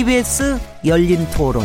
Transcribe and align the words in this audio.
KBS 0.00 0.58
열린 0.86 1.26
토론. 1.36 1.62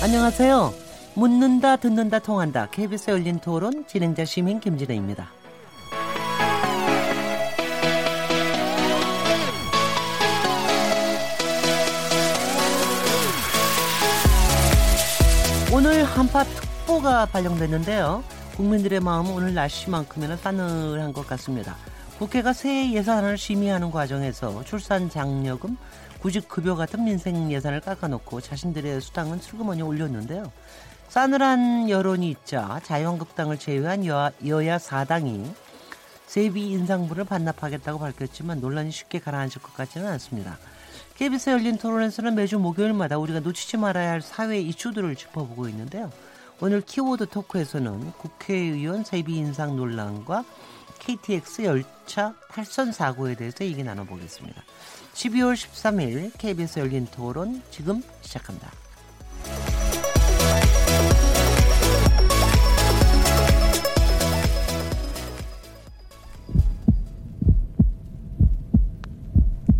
안녕하세요. 0.00 0.72
묻는다, 1.14 1.74
듣는다, 1.74 2.20
통한다. 2.20 2.68
KBS 2.70 3.10
열린 3.10 3.40
토론 3.40 3.84
진행자 3.88 4.26
시민 4.26 4.60
김진혜입니다. 4.60 5.28
오늘 15.72 16.04
한파 16.04 16.44
특보가 16.44 17.26
발령됐는데요. 17.26 18.22
국민들의 18.56 19.00
마음은 19.00 19.32
오늘 19.32 19.54
날씨만큼이나 19.54 20.36
싸늘한 20.36 21.12
것 21.12 21.26
같습니다. 21.26 21.76
국회가 22.18 22.52
새 22.52 22.92
예산을 22.92 23.38
심의하는 23.38 23.90
과정에서 23.90 24.62
출산 24.64 25.08
장려금, 25.08 25.76
구직급여 26.20 26.74
같은 26.74 27.04
민생 27.04 27.50
예산을 27.50 27.80
깎아놓고 27.80 28.40
자신들의 28.40 29.00
수당은 29.00 29.40
슬그머니 29.40 29.82
올렸는데요. 29.82 30.52
싸늘한 31.08 31.88
여론이 31.88 32.28
있자 32.30 32.80
자유한국당을 32.84 33.58
제외한 33.58 34.04
여야, 34.04 34.30
여야 34.46 34.76
4당이 34.76 35.50
세비 36.26 36.70
인상분을 36.70 37.24
반납하겠다고 37.24 37.98
밝혔지만 37.98 38.60
논란이 38.60 38.92
쉽게 38.92 39.18
가라앉을 39.18 39.62
것 39.62 39.74
같지는 39.74 40.06
않습니다. 40.08 40.58
KBS 41.16 41.50
열린 41.50 41.76
토론에서는 41.76 42.34
매주 42.34 42.58
목요일마다 42.58 43.18
우리가 43.18 43.40
놓치지 43.40 43.78
말아야 43.78 44.10
할 44.10 44.22
사회 44.22 44.60
이슈들을 44.60 45.16
짚어보고 45.16 45.68
있는데요. 45.68 46.12
오늘 46.62 46.82
키워드 46.82 47.26
토크에서는 47.28 48.12
국회의원 48.18 49.02
세비 49.02 49.34
인상 49.34 49.76
논란과 49.76 50.44
KTX 50.98 51.62
열차 51.62 52.34
탈선 52.50 52.92
사고에 52.92 53.34
대해서 53.34 53.64
얘기 53.64 53.82
나눠보겠습니다. 53.82 54.62
12월 55.14 55.54
13일 55.54 56.32
KBS 56.36 56.80
열린 56.80 57.06
토론 57.06 57.62
지금 57.70 58.02
시작합니다. 58.20 58.70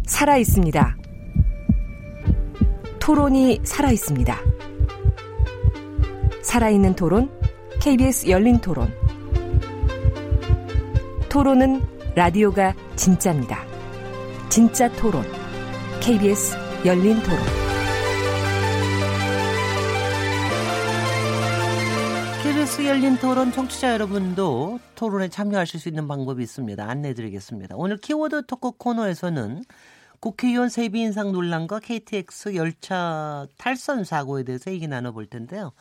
살아 0.07 0.39
있습니다. 0.39 0.97
토론이 3.01 3.61
살아 3.65 3.91
있습니다. 3.91 4.50
살아있는 6.43 6.97
토론, 6.97 7.31
KBS 7.81 8.29
열린 8.29 8.59
토론. 8.61 8.93
토론은 11.29 11.81
라디오가 12.15 12.75
진짜입니다. 12.97 13.65
진짜 14.49 14.91
토론, 14.93 15.23
KBS 16.01 16.57
열린 16.85 17.23
토론. 17.23 17.39
KBS 22.43 22.87
열린 22.87 23.17
토론 23.19 23.53
청취자 23.53 23.93
여러분도 23.93 24.81
토론에 24.95 25.29
참여하실 25.29 25.79
수 25.79 25.89
있는 25.89 26.09
방법이 26.09 26.43
있습니다. 26.43 26.83
안내 26.89 27.15
드리겠습니다. 27.15 27.77
오늘 27.77 27.99
키워드 27.99 28.47
토크 28.47 28.73
코너에서는 28.73 29.63
국회의원 30.21 30.69
세비 30.69 31.01
인상 31.01 31.33
논란과 31.33 31.81
KTX 31.81 32.55
열차 32.55 33.47
탈선 33.57 34.05
사고에 34.05 34.43
대해서 34.43 34.71
얘기 34.71 34.87
나눠볼 34.87 35.27
텐데요. 35.27 35.73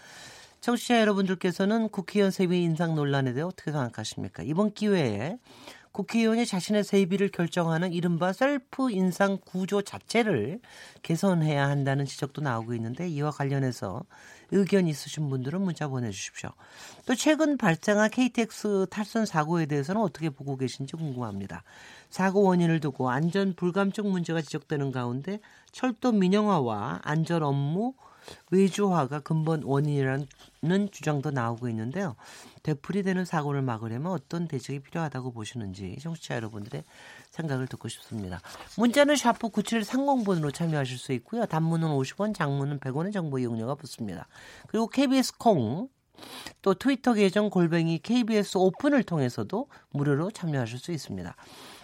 청취자 0.62 1.00
여러분들께서는 1.02 1.90
국회의원 1.90 2.32
세비 2.32 2.62
인상 2.62 2.96
논란에 2.96 3.34
대해 3.34 3.44
어떻게 3.44 3.72
생각하십니까? 3.72 4.44
이번 4.44 4.74
기회에 4.74 5.38
국회의원이 5.92 6.46
자신의 6.46 6.84
세비를 6.84 7.30
결정하는 7.30 7.92
이른바 7.94 8.32
셀프 8.32 8.92
인상 8.92 9.40
구조 9.44 9.82
자체를 9.82 10.60
개선해야 11.02 11.68
한다는 11.68 12.06
지적도 12.06 12.42
나오고 12.42 12.74
있는데 12.76 13.08
이와 13.10 13.32
관련해서 13.32 14.04
의견 14.52 14.88
있으신 14.88 15.30
분들은 15.30 15.62
문자 15.62 15.88
보내주십시오. 15.88 16.52
또 17.06 17.16
최근 17.16 17.58
발생한 17.58 18.12
KTX 18.12 18.88
탈선 18.90 19.26
사고에 19.26 19.66
대해서는 19.66 20.02
어떻게 20.02 20.30
보고 20.30 20.58
계신지 20.58 20.96
궁금합니다. 20.96 21.64
사고 22.10 22.44
원인을 22.44 22.80
두고 22.80 23.10
안전 23.10 23.54
불감증 23.56 24.12
문제가 24.12 24.42
지적되는 24.42 24.92
가운데 24.92 25.40
철도 25.72 26.12
민영화와 26.12 27.02
안전 27.04 27.44
업무 27.44 27.94
외주화가 28.52 29.22
근본 29.22 29.64
원인이라는 29.64 30.28
주장도 30.92 31.32
나오고 31.32 31.70
있는데요. 31.70 32.16
되풀이 32.64 33.04
되는 33.04 33.26
사고를 33.26 33.62
막으려면 33.62 34.12
어떤 34.12 34.48
대책이 34.48 34.80
필요하다고 34.80 35.32
보시는지 35.32 35.98
청취자 36.02 36.36
여러분들의 36.36 36.84
생각을 37.32 37.68
듣고 37.68 37.88
싶습니다. 37.88 38.42
문자는 38.78 39.16
샤프 39.16 39.50
9730번으로 39.50 40.54
참여하실 40.54 40.98
수 40.98 41.14
있고요. 41.14 41.46
단문은 41.46 41.88
50원, 41.88 42.36
장문은 42.36 42.80
100원의 42.80 43.14
정보 43.14 43.40
이용료가 43.40 43.76
붙습니다. 43.76 44.28
그리고 44.68 44.88
KBS 44.88 45.38
콩, 45.38 45.90
또 46.62 46.74
트위터 46.74 47.14
계정 47.14 47.50
골뱅이 47.50 48.00
KBS 48.00 48.58
오픈을 48.58 49.04
통해서도 49.04 49.68
무료로 49.92 50.32
참여하실 50.32 50.80
수 50.80 50.92
있습니다. 50.92 51.36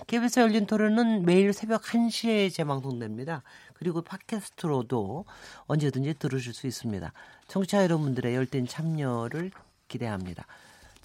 KBS 0.07 0.39
열린 0.39 0.65
토론은 0.65 1.23
매일 1.23 1.53
새벽 1.53 1.83
1시에 1.83 2.53
재방송됩니다. 2.53 3.43
그리고 3.75 4.01
팟캐스트로도 4.01 5.25
언제든지 5.67 6.15
들으실 6.19 6.53
수 6.53 6.67
있습니다. 6.67 7.11
청취자 7.47 7.83
여러분들의 7.83 8.35
열띤 8.35 8.67
참여를 8.67 9.51
기대합니다. 9.87 10.45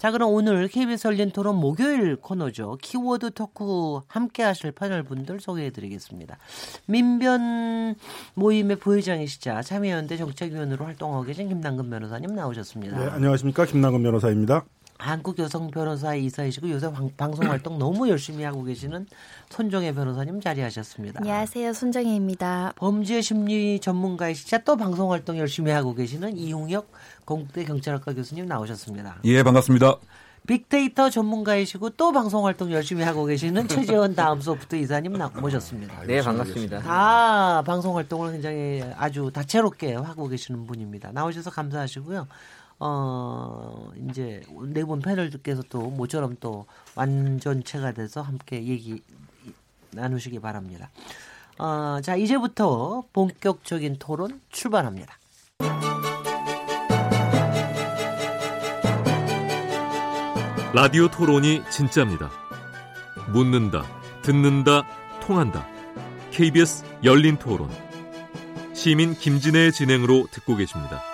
자, 0.01 0.09
그럼 0.09 0.33
오늘 0.33 0.67
KBS 0.67 1.09
열린 1.09 1.29
토론 1.29 1.57
목요일 1.57 2.15
코너죠. 2.15 2.79
키워드 2.81 3.35
토크 3.35 3.99
함께 4.07 4.41
하실 4.41 4.71
패널 4.71 5.03
분들 5.03 5.39
소개해 5.39 5.69
드리겠습니다. 5.69 6.39
민변 6.87 7.93
모임의 8.33 8.77
부회장이시자 8.77 9.61
참여연대 9.61 10.17
정책위원으로 10.17 10.85
활동하고 10.85 11.21
계신 11.21 11.49
김남근 11.49 11.91
변호사님 11.91 12.33
나오셨습니다. 12.33 12.97
네, 12.97 13.11
안녕하십니까. 13.11 13.65
김남근 13.65 14.01
변호사입니다. 14.01 14.65
한국 15.01 15.39
여성 15.39 15.71
변호사 15.71 16.13
이사이시고 16.13 16.69
요새 16.69 16.91
방송 17.17 17.49
활동 17.49 17.79
너무 17.79 18.07
열심히 18.07 18.43
하고 18.43 18.63
계시는 18.63 19.07
손정혜 19.49 19.93
변호사님 19.95 20.39
자리하셨습니다. 20.39 21.21
안녕하세요. 21.21 21.73
손정혜입니다. 21.73 22.73
범죄 22.75 23.19
심리 23.21 23.79
전문가이시자 23.79 24.59
또 24.59 24.77
방송 24.77 25.11
활동 25.11 25.39
열심히 25.39 25.71
하고 25.71 25.95
계시는 25.95 26.37
이용혁 26.37 26.91
건국대 27.25 27.65
경찰학과 27.65 28.13
교수님 28.13 28.45
나오셨습니다. 28.45 29.21
예, 29.23 29.41
반갑습니다. 29.41 29.95
빅데이터 30.47 31.09
전문가이시고 31.09 31.91
또 31.91 32.11
방송 32.11 32.45
활동 32.45 32.71
열심히 32.71 33.03
하고 33.03 33.25
계시는 33.25 33.67
최재원 33.69 34.15
다음 34.15 34.39
소프트 34.39 34.75
이사님 34.75 35.13
모셨습니다. 35.39 36.03
네, 36.05 36.21
반갑습니다. 36.21 36.79
다 36.79 37.63
방송 37.65 37.97
활동을 37.97 38.33
굉장히 38.33 38.83
아주 38.97 39.31
다채롭게 39.33 39.95
하고 39.95 40.27
계시는 40.27 40.67
분입니다. 40.67 41.11
나오셔서 41.11 41.49
감사하시고요. 41.49 42.27
어, 42.83 43.91
이제 44.09 44.41
네분 44.59 45.01
패널들께서 45.01 45.61
또 45.69 45.91
모처럼 45.91 46.35
또 46.39 46.65
완전체가 46.95 47.91
돼서 47.91 48.23
함께 48.23 48.63
얘기 48.63 49.03
나누시기 49.91 50.39
바랍니다. 50.39 50.89
어, 51.59 51.99
자, 52.01 52.15
이제부터 52.15 53.03
본격적인 53.13 53.97
토론 53.99 54.41
출발합니다. 54.49 55.15
라디오 60.73 61.07
토론이 61.07 61.61
진짜입니다. 61.69 62.31
묻는다, 63.31 63.83
듣는다, 64.23 64.87
통한다. 65.21 65.67
KBS 66.31 66.83
열린 67.03 67.37
토론. 67.37 67.69
시민 68.73 69.13
김진애의 69.13 69.71
진행으로 69.71 70.25
듣고 70.31 70.55
계십니다. 70.55 71.10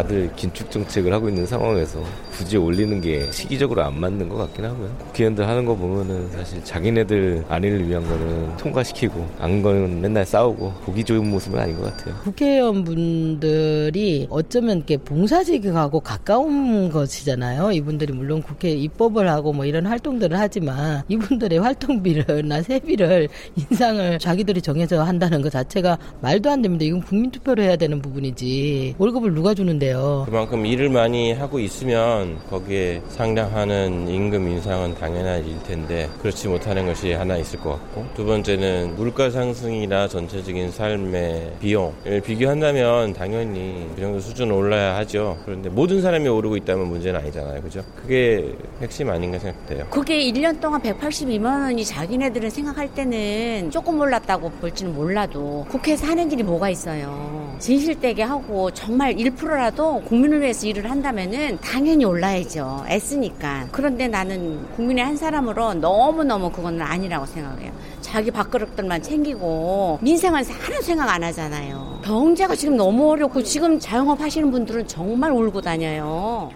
다들 0.00 0.30
긴축 0.34 0.70
정책을 0.70 1.12
하고 1.12 1.28
있는 1.28 1.44
상황에서 1.44 2.02
굳이 2.30 2.56
올리는 2.56 3.02
게 3.02 3.30
시기적으로 3.32 3.84
안 3.84 4.00
맞는 4.00 4.30
것 4.30 4.36
같긴 4.36 4.64
하고요. 4.64 4.88
국회의원들 4.98 5.46
하는 5.46 5.66
거 5.66 5.76
보면은 5.76 6.30
사실 6.30 6.64
자기네들 6.64 7.44
안위를 7.48 7.86
위한 7.86 8.02
거는 8.08 8.56
통과시키고 8.56 9.26
안 9.38 9.60
거는 9.60 10.00
맨날 10.00 10.24
싸우고 10.24 10.72
보기 10.84 11.04
좋은 11.04 11.28
모습은 11.28 11.58
아닌 11.58 11.76
것 11.76 11.94
같아요. 11.94 12.14
국회의원분들이 12.22 14.28
어쩌면 14.30 14.78
이렇게 14.78 14.96
봉사직하고 14.96 16.00
가까운 16.00 16.90
것이잖아요. 16.90 17.72
이분들이 17.72 18.14
물론 18.14 18.40
국회 18.40 18.70
입법을 18.70 19.28
하고 19.28 19.52
뭐 19.52 19.66
이런 19.66 19.84
활동들을 19.84 20.38
하지만 20.38 21.02
이분들의 21.08 21.58
활동비를나 21.58 22.62
세비를 22.62 23.28
인상을 23.54 24.18
자기들이 24.18 24.62
정해서 24.62 25.02
한다는 25.02 25.42
것 25.42 25.52
자체가 25.52 25.98
말도 26.22 26.48
안 26.48 26.62
됩니다. 26.62 26.86
이건 26.86 27.02
국민투표로 27.02 27.62
해야 27.62 27.76
되는 27.76 28.00
부분이지 28.00 28.94
월급을 28.96 29.34
누가 29.34 29.52
주는데 29.52 29.89
같아요. 29.90 30.22
그만큼 30.26 30.64
일을 30.64 30.88
많이 30.88 31.32
하고 31.32 31.58
있으면 31.58 32.38
거기에 32.48 33.02
상당하는 33.08 34.08
임금 34.08 34.48
인상은 34.48 34.94
당연한 34.94 35.44
일 35.46 35.62
텐데 35.62 36.08
그렇지 36.20 36.48
못하는 36.48 36.86
것이 36.86 37.12
하나 37.12 37.36
있을 37.36 37.60
것 37.60 37.70
같고 37.70 38.06
두 38.14 38.24
번째는 38.24 38.96
물가 38.96 39.30
상승이나 39.30 40.08
전체적인 40.08 40.70
삶의 40.70 41.52
비용을 41.60 42.22
비교한다면 42.24 43.12
당연히 43.12 43.88
그 43.94 44.00
정도 44.00 44.20
수준 44.20 44.50
올라야 44.50 44.96
하죠. 44.96 45.36
그런데 45.44 45.68
모든 45.68 46.00
사람이 46.00 46.28
오르고 46.28 46.56
있다면 46.56 46.88
문제는 46.88 47.20
아니잖아요. 47.20 47.62
그죠? 47.62 47.82
그게 47.96 48.54
핵심 48.80 49.10
아닌가 49.10 49.38
생각돼요. 49.38 49.86
그게 49.90 50.18
1년 50.30 50.60
동안 50.60 50.80
182만 50.82 51.64
원이 51.64 51.84
자기네들은 51.84 52.50
생각할 52.50 52.94
때는 52.94 53.70
조금 53.70 54.00
올랐다고 54.00 54.50
볼지는 54.50 54.94
몰라도 54.94 55.66
국회에서 55.68 56.06
하는 56.06 56.30
일이 56.30 56.42
뭐가 56.42 56.70
있어요. 56.70 57.50
진실되게 57.58 58.22
하고 58.22 58.70
정말 58.70 59.14
1%라도 59.14 59.69
국민을 59.74 60.40
위해서 60.40 60.66
일을 60.66 60.90
한다면은 60.90 61.58
당연히 61.60 62.04
올라야죠. 62.04 62.84
애쓰니까. 62.88 63.68
그런데 63.72 64.08
나는 64.08 64.68
국민의 64.74 65.04
한 65.04 65.16
사람으로 65.16 65.74
너무너무 65.74 66.50
그건 66.50 66.80
아니라고 66.80 67.26
생각해요. 67.26 67.72
자기 68.00 68.30
밥그릇들만 68.30 69.02
챙기고 69.02 69.98
민생은 70.02 70.44
하나 70.44 70.80
생각 70.82 71.08
안 71.10 71.22
하잖아요. 71.24 72.00
경제가 72.04 72.56
지금 72.56 72.76
너무 72.76 73.10
어렵고 73.10 73.42
지금 73.42 73.78
자영업 73.78 74.20
하시는 74.20 74.50
분들은 74.50 74.88
정말 74.88 75.30
울고 75.32 75.60
다녀요. 75.60 76.50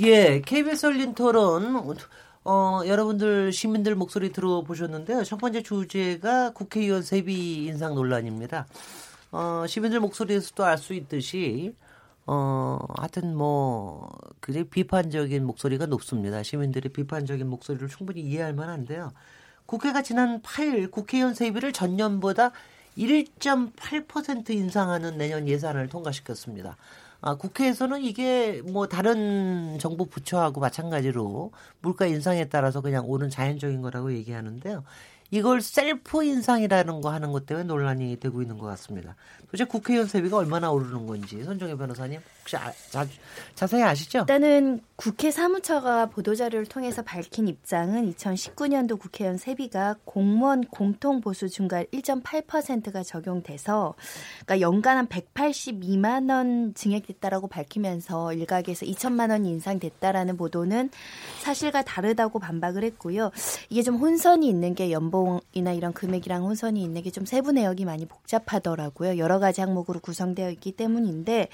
예, 0.00 0.40
KBS 0.40 0.86
열린 0.86 1.14
토론 1.14 1.96
어, 2.44 2.80
여러분들 2.86 3.52
시민들 3.52 3.94
목소리 3.94 4.32
들어보셨는데요. 4.32 5.24
첫 5.24 5.38
번째 5.38 5.62
주제가 5.62 6.52
국회의원 6.52 7.02
세비 7.02 7.66
인상 7.66 7.94
논란입니다. 7.94 8.66
어, 9.32 9.64
시민들 9.68 10.00
목소리에서도 10.00 10.64
알 10.64 10.78
수 10.78 10.94
있듯이 10.94 11.74
어, 12.26 12.78
하여튼 12.96 13.36
뭐 13.36 14.10
그게 14.40 14.64
비판적인 14.64 15.44
목소리가 15.44 15.86
높습니다. 15.86 16.42
시민들의 16.42 16.92
비판적인 16.92 17.48
목소리를 17.48 17.88
충분히 17.88 18.20
이해할 18.20 18.54
만한데요. 18.54 19.12
국회가 19.66 20.02
지난 20.02 20.42
8일 20.42 20.90
국회의원 20.90 21.34
세비를 21.34 21.72
전년보다 21.72 22.52
1.8% 22.98 24.50
인상하는 24.50 25.16
내년 25.16 25.48
예산을 25.48 25.88
통과시켰습니다. 25.88 26.76
아, 27.22 27.36
국회에서는 27.36 28.02
이게 28.02 28.62
뭐 28.62 28.88
다른 28.88 29.78
정부 29.78 30.06
부처하고 30.06 30.60
마찬가지로 30.60 31.52
물가 31.80 32.06
인상에 32.06 32.48
따라서 32.48 32.80
그냥 32.80 33.04
오는 33.06 33.28
자연적인 33.28 33.82
거라고 33.82 34.12
얘기하는데요. 34.14 34.84
이걸 35.30 35.60
셀프 35.60 36.24
인상이라는 36.24 37.00
거 37.00 37.10
하는 37.10 37.32
것 37.32 37.46
때문에 37.46 37.64
논란이 37.64 38.18
되고 38.18 38.42
있는 38.42 38.58
것 38.58 38.66
같습니다. 38.66 39.16
도대체 39.46 39.64
국회의원 39.64 40.06
세비가 40.06 40.36
얼마나 40.36 40.70
오르는 40.70 41.06
건지 41.06 41.42
손정혜 41.42 41.76
변호사님 41.76 42.20
혹시 42.40 42.56
아, 42.56 42.72
자, 42.90 43.06
자세히 43.54 43.82
아시죠? 43.82 44.20
일단은 44.20 44.80
국회 44.96 45.30
사무처가 45.30 46.06
보도자료를 46.06 46.66
통해서 46.66 47.02
밝힌 47.02 47.48
입장은 47.48 48.12
2019년도 48.14 48.98
국회의원 48.98 49.38
세비가 49.38 49.96
공무원 50.04 50.64
공통 50.64 51.20
보수 51.20 51.48
중과 51.48 51.84
1.8%가 51.84 53.02
적용돼서 53.02 53.94
그러니까 54.44 54.60
연간 54.60 54.96
한 54.98 55.06
182만 55.06 56.30
원 56.30 56.74
증액됐다라고 56.74 57.48
밝히면서 57.48 58.34
일각에서 58.34 58.84
2천만 58.86 59.30
원 59.30 59.46
인상됐다라는 59.46 60.36
보도는 60.36 60.90
사실과 61.40 61.82
다르다고 61.82 62.38
반박을 62.38 62.84
했고요. 62.84 63.30
이게 63.68 63.82
좀 63.82 63.96
혼선이 63.96 64.46
있는 64.48 64.74
게 64.74 64.90
연 64.90 65.10
봉이나 65.24 65.72
이런 65.72 65.92
금액이랑 65.92 66.44
혼선이 66.44 66.82
있는 66.82 67.02
게 67.02 67.10
좀 67.10 67.26
세부 67.26 67.52
내역이 67.52 67.84
많이 67.84 68.06
복잡하더라고요. 68.06 69.18
여러 69.18 69.38
가지 69.38 69.60
항목으로 69.60 70.00
구성되어 70.00 70.50
있기 70.50 70.72
때문인데 70.72 71.48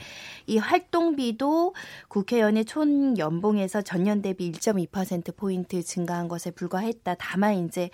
이 0.47 0.59
활동비도 0.59 1.75
국회의원의 2.09 2.65
총 2.67 3.17
연봉에서 3.19 3.83
전년 3.83 4.23
대비 4.23 4.53
1.2% 4.53 5.37
포인트 5.37 5.83
증가한 5.83 6.29
것에 6.29 6.51
불과했다. 6.51 7.17
다만 7.19 7.67
이제 7.67 7.91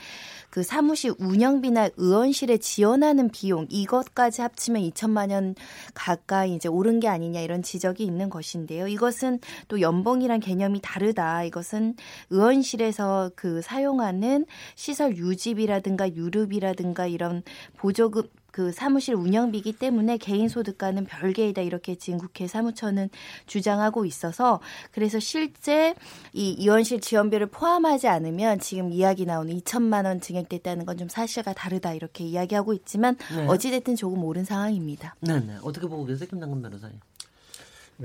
그 0.51 0.63
사무실 0.63 1.15
운영비나 1.19 1.91
의원실에 1.97 2.59
지원하는 2.59 3.31
비용 3.31 3.67
이것까지 3.71 4.43
합치면 4.43 4.83
2천만 4.83 5.33
원 5.33 5.55
가까이 5.95 6.55
이제 6.55 6.69
오른 6.69 7.01
게 7.01 7.09
아니냐 7.09 7.41
이런 7.41 7.63
지적이 7.63 8.05
있는 8.05 8.29
것인데요. 8.29 8.89
이것은 8.89 9.41
또 9.69 9.81
연봉이란 9.81 10.41
개념이 10.41 10.81
다르다. 10.83 11.45
이것은 11.45 11.95
의원실에서 12.31 13.31
그 13.37 13.63
사용하는 13.63 14.47
시설 14.75 15.17
유지비 15.17 15.62
라든가 15.67 16.12
유류비라든가 16.14 17.06
이런 17.06 17.43
보조금 17.76 18.23
그 18.50 18.70
사무실 18.70 19.14
운영비기 19.14 19.73
때문에 19.79 20.19
개인 20.19 20.47
소득과는 20.50 21.06
별개이다 21.06 21.62
이렇게 21.62 21.94
지금 21.94 22.19
국회 22.19 22.47
사무처는 22.47 23.09
주장하고 23.47 24.05
있어서 24.05 24.61
그래서 24.91 25.19
실제 25.19 25.94
이 26.35 26.56
의원실 26.59 27.00
지원비를 27.00 27.47
포함하지 27.47 28.09
않으면 28.09 28.61
지금 28.61 28.93
이야기 28.93 29.25
나오는 29.25 29.59
2천만 29.59 30.05
원 30.05 30.20
증액됐다는 30.20 30.85
건 30.85 30.99
좀 30.99 31.09
사실과 31.09 31.55
다르다 31.55 31.94
이렇게 31.94 32.25
이야기하고 32.25 32.75
있지만 32.75 33.17
네. 33.35 33.47
어찌됐든 33.47 33.97
조금 33.97 34.23
오른 34.23 34.44
상황입니다. 34.44 35.14
네, 35.20 35.41
네. 35.41 35.56
어떻게 35.62 35.87
보고 35.87 36.05
계세요, 36.05 36.29
김남근 36.29 36.61
변호사님? 36.61 36.99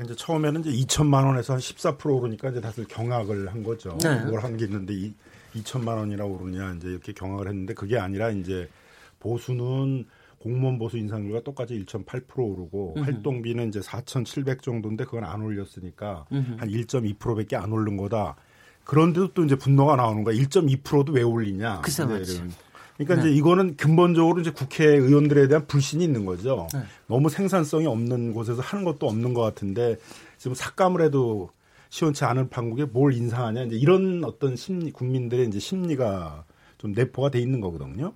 이제 0.03 0.15
처음에는 0.15 0.61
이제 0.63 0.71
2천만 0.85 1.25
원에서 1.25 1.53
한 1.53 1.59
14% 1.59 2.05
오르니까 2.15 2.49
이제 2.51 2.61
다들 2.61 2.85
경악을 2.87 3.49
한 3.51 3.63
거죠. 3.63 3.97
네. 4.01 4.21
그걸 4.23 4.43
한 4.43 4.55
게 4.55 4.63
있는데 4.65 4.93
이 4.93 5.13
2천만 5.57 5.97
원이나 5.97 6.25
오르냐 6.25 6.73
이제 6.75 6.89
이렇게 6.89 7.13
경악을 7.13 7.47
했는데 7.47 7.73
그게 7.73 7.97
아니라 7.97 8.29
이제 8.29 8.69
보수는 9.19 10.05
공무원 10.39 10.77
보수 10.77 10.97
인상률과 10.97 11.41
똑같이 11.41 11.73
1.8% 11.83 12.23
오르고 12.37 12.95
음흠. 12.97 13.03
활동비는 13.03 13.69
이제 13.69 13.81
4,700 13.81 14.61
정도인데 14.61 15.05
그건 15.05 15.23
안 15.23 15.41
올렸으니까 15.41 16.25
음흠. 16.31 16.55
한 16.59 16.69
1.2%밖에 16.69 17.55
안 17.55 17.71
오른 17.71 17.97
거다. 17.97 18.35
그런데도 18.83 19.33
또 19.33 19.43
이제 19.43 19.55
분노가 19.55 19.95
나오는 19.95 20.23
거야. 20.23 20.35
1.2%도 20.35 21.11
왜 21.11 21.21
올리냐. 21.21 21.81
그쵸, 21.81 22.05
네, 22.05 22.23
그러니까 22.97 23.15
네. 23.15 23.29
이제 23.29 23.37
이거는 23.37 23.75
근본적으로 23.75 24.39
이제 24.39 24.51
국회의원들에 24.51 25.47
대한 25.47 25.67
불신이 25.67 26.03
있는 26.03 26.25
거죠. 26.25 26.67
네. 26.73 26.81
너무 27.07 27.29
생산성이 27.29 27.85
없는 27.85 28.33
곳에서 28.33 28.61
하는 28.61 28.85
것도 28.85 29.07
없는 29.07 29.33
것 29.33 29.41
같은데 29.41 29.97
지금 30.37 30.55
삭감을 30.55 31.01
해도 31.01 31.49
시원치 31.89 32.25
않은 32.25 32.49
판국에 32.49 32.85
뭘 32.85 33.13
인상하냐. 33.13 33.63
이제 33.63 33.75
이런 33.75 34.23
어떤 34.23 34.55
심리 34.55 34.91
국민들의 34.91 35.47
이제 35.47 35.59
심리가 35.59 36.45
좀 36.77 36.91
내포가 36.93 37.31
돼 37.31 37.39
있는 37.39 37.61
거거든요. 37.61 38.13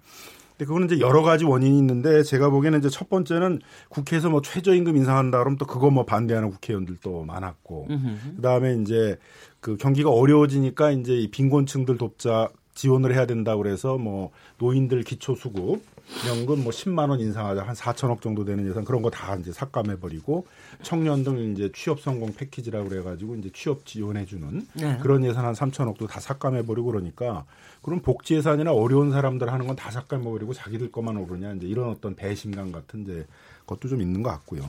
근데 0.52 0.66
그거는 0.66 0.88
이제 0.88 1.00
여러 1.00 1.24
가지 1.24 1.44
원인이 1.44 1.78
있는데 1.80 2.22
제가 2.22 2.50
보기에는 2.50 2.80
이제 2.80 2.90
첫 2.90 3.10
번째는 3.10 3.62
국회에서 3.90 4.30
뭐 4.30 4.42
최저임금 4.42 4.96
인상한다 4.96 5.40
그러면 5.40 5.58
또 5.58 5.66
그거 5.66 5.90
뭐 5.90 6.06
반대하는 6.06 6.52
국회의원들도 6.52 7.26
많았고. 7.26 7.88
그다음에 8.36 8.78
이제 8.82 9.18
그 9.60 9.78
경기가 9.78 10.12
어려워지니까 10.12 10.92
이제 10.92 11.16
이 11.16 11.32
빈곤층들 11.32 11.98
돕자 11.98 12.50
지원을 12.74 13.14
해야 13.14 13.26
된다고 13.26 13.62
그래서 13.64 13.98
뭐 13.98 14.32
노인들 14.58 15.04
기초 15.04 15.36
수급 15.36 15.82
연금 16.28 16.64
뭐 16.64 16.72
10만 16.74 17.10
원 17.10 17.20
인상하자 17.20 17.64
한 17.64 17.74
4천억 17.76 18.22
정도 18.22 18.44
되는 18.44 18.68
예산 18.68 18.84
그런 18.84 19.02
거 19.02 19.10
다 19.10 19.36
이제 19.36 19.52
삭감해 19.52 20.00
버리고 20.00 20.46
청년들 20.84 21.52
이제 21.52 21.72
취업 21.74 22.02
성공 22.02 22.34
패키지라고 22.34 22.90
그래 22.90 23.02
가지고 23.04 23.36
이제 23.36 23.50
취업 23.54 23.86
지원해 23.86 24.26
주는 24.26 24.66
네. 24.74 24.98
그런 25.02 25.24
예산 25.24 25.46
한 25.46 25.54
3천억도 25.54 26.08
다 26.08 26.20
삭감해 26.20 26.66
버리고 26.66 26.88
그러니까 26.88 27.46
그럼 27.82 28.00
복지 28.02 28.36
예산이나 28.36 28.72
어려운 28.74 29.12
사람들 29.12 29.52
하는 29.52 29.68
건 29.68 29.76
다 29.76 29.90
삭감해 29.90 30.24
버리고 30.24 30.54
자기들 30.54 30.92
것만 30.92 31.18
오르냐 31.18 31.54
이제 31.54 31.68
이런 31.68 31.90
어떤 31.90 32.16
배신감 32.16 32.72
같은 32.72 33.04
이제 33.04 33.26
것도 33.66 33.88
좀 33.88 34.02
있는 34.02 34.22
것 34.22 34.30
같고요. 34.32 34.64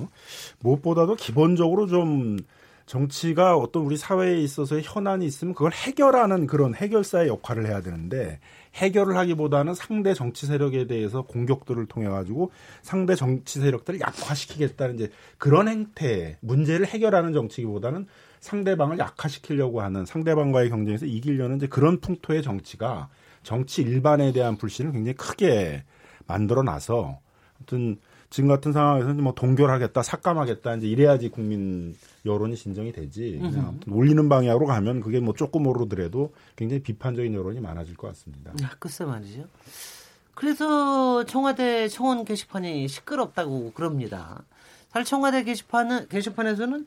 무엇보다도 0.61 1.17
기본적으로 1.17 1.87
좀 1.89 2.39
정치가 2.87 3.57
어떤 3.57 3.83
우리 3.83 3.97
사회에 3.97 4.41
있어서의 4.41 4.83
현안이 4.85 5.25
있으면 5.27 5.55
그걸 5.55 5.73
해결하는 5.73 6.47
그런 6.47 6.75
해결사의 6.75 7.29
역할을 7.29 7.67
해야 7.67 7.81
되는데 7.81 8.41
해결을 8.75 9.17
하기보다는 9.17 9.75
상대 9.75 10.15
정치 10.15 10.47
세력에 10.47 10.87
대해서 10.87 11.23
공격들을 11.23 11.87
통해 11.87 12.09
가지고 12.09 12.51
상대 12.83 13.15
정치 13.15 13.61
세력들을 13.61 14.01
약화시키겠다는 14.01 14.95
이제 14.97 15.11
그런 15.39 15.69
행태 15.69 16.37
문제를 16.41 16.87
해결하는 16.87 17.33
정치기보다는 17.33 18.07
상대방을 18.41 18.99
약화시키려고 18.99 19.83
하는 19.83 20.05
상대방과의 20.05 20.71
경쟁에서 20.71 21.07
이기려는 21.07 21.59
이제 21.59 21.67
그런 21.69 22.01
풍토의 22.01 22.43
정치가 22.43 23.09
정치 23.43 23.83
일반에 23.83 24.33
대한 24.33 24.57
불신을 24.57 24.93
굉장히 24.93 25.15
크게 25.15 25.85
만들어 26.27 26.63
놔서 26.63 27.19
아무튼 27.59 27.99
지금 28.33 28.49
같은 28.49 28.73
상황에서는 28.73 29.23
뭐 29.23 29.35
동결하겠다, 29.35 30.03
삭감하겠다 30.03 30.77
이제 30.77 30.87
이래야지 30.87 31.29
국민 31.29 31.95
여론이 32.25 32.57
진정이 32.57 32.91
되지. 32.93 33.39
그냥 33.39 33.79
올리는 33.91 34.27
방향으로 34.27 34.65
가면 34.65 35.01
그게 35.01 35.21
뭐 35.21 35.35
조금 35.35 35.67
오르더라도 35.67 36.33
굉장히 36.57 36.83
비판적인 36.83 37.35
여론이 37.35 37.61
많아질 37.61 37.95
것 37.95 38.09
같습니다. 38.09 38.53
야, 38.63 38.71
글쎄 38.79 39.05
말이죠. 39.05 39.45
그래서 40.35 41.25
청와대 41.25 41.89
청원 41.89 42.25
게시판이 42.25 42.89
시끄럽다고 42.89 43.73
그럽니다. 43.73 44.43
사실 44.91 45.05
청와대 45.05 45.45
게시판은 45.45 46.09
게시판에서는 46.09 46.87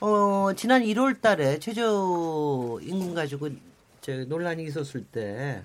어, 0.00 0.50
지난 0.54 0.82
1월 0.82 1.22
달에 1.22 1.58
최저 1.58 2.78
임금 2.82 3.14
가지고 3.14 3.48
논란이 4.28 4.64
있었을 4.64 5.04
때 5.04 5.62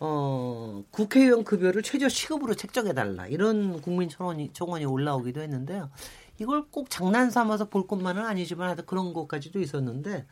어, 0.00 0.82
국회의원 0.90 1.44
급여를 1.44 1.82
최저 1.82 2.08
시급으로 2.08 2.54
책정해달라. 2.54 3.26
이런 3.26 3.82
국민 3.82 4.08
청원이, 4.08 4.50
청원이 4.54 4.86
올라오기도 4.86 5.42
했는데요. 5.42 5.90
이걸 6.38 6.64
꼭 6.70 6.88
장난 6.88 7.30
삼아서 7.30 7.68
볼 7.68 7.86
것만은 7.86 8.24
아니지만 8.24 8.68
하여튼 8.68 8.86
그런 8.86 9.12
것까지도 9.12 9.60
있었는데 9.60 10.26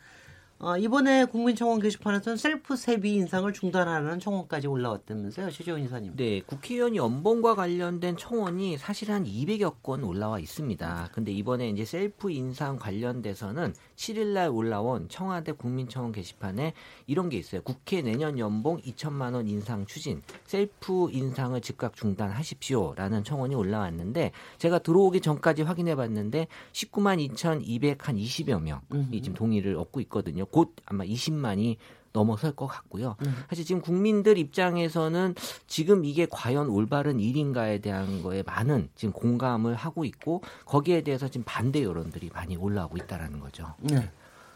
어, 0.61 0.77
이번에 0.77 1.23
국민청원 1.23 1.79
게시판에서는 1.79 2.35
셀프 2.35 2.75
세비 2.75 3.13
인상을 3.13 3.53
중단하라는 3.53 4.19
청원까지 4.19 4.67
올라왔다면서요, 4.67 5.51
최재원 5.51 5.81
이사님. 5.81 6.17
네, 6.17 6.41
국회의원 6.41 6.97
연봉과 6.97 7.55
관련된 7.55 8.17
청원이 8.17 8.77
사실 8.77 9.09
한 9.09 9.23
200여 9.23 9.81
건 9.81 10.03
올라와 10.03 10.37
있습니다. 10.37 11.11
근데 11.13 11.31
이번에 11.31 11.69
이제 11.69 11.85
셀프 11.85 12.29
인상 12.29 12.75
관련돼서는 12.75 13.73
7일 13.95 14.33
날 14.33 14.49
올라온 14.49 15.07
청와대 15.07 15.53
국민청원 15.53 16.11
게시판에 16.11 16.73
이런 17.07 17.29
게 17.29 17.37
있어요. 17.37 17.61
국회 17.61 18.01
내년 18.01 18.37
연봉 18.37 18.81
2천만 18.81 19.35
원 19.35 19.47
인상 19.47 19.85
추진, 19.85 20.21
셀프 20.45 21.09
인상을 21.09 21.61
즉각 21.61 21.95
중단하십시오라는 21.95 23.23
청원이 23.23 23.55
올라왔는데 23.55 24.33
제가 24.57 24.79
들어오기 24.79 25.21
전까지 25.21 25.61
확인해 25.61 25.95
봤는데 25.95 26.47
19만 26.73 27.21
2,200 27.21 28.09
한 28.09 28.17
20여 28.17 28.61
명이 28.61 29.21
지금 29.21 29.35
동의를 29.35 29.77
얻고 29.77 30.01
있거든요. 30.01 30.48
곧 30.51 30.75
아마 30.85 31.03
20만이 31.03 31.77
넘어설 32.11 32.51
것 32.53 32.67
같고요. 32.67 33.15
음. 33.25 33.35
사실 33.49 33.65
지금 33.65 33.81
국민들 33.81 34.37
입장에서는 34.37 35.35
지금 35.67 36.05
이게 36.05 36.27
과연 36.29 36.67
올바른 36.69 37.19
일인가에 37.19 37.79
대한 37.79 38.23
거에 38.23 38.43
많은 38.43 38.89
지금 38.95 39.13
공감을 39.13 39.75
하고 39.75 40.05
있고 40.05 40.41
거기에 40.65 41.01
대해서 41.01 41.27
지금 41.27 41.43
반대 41.45 41.83
여론들이 41.83 42.31
많이 42.33 42.55
올라오고 42.57 42.97
있다라는 42.97 43.39
거죠. 43.39 43.73
네. 43.81 44.09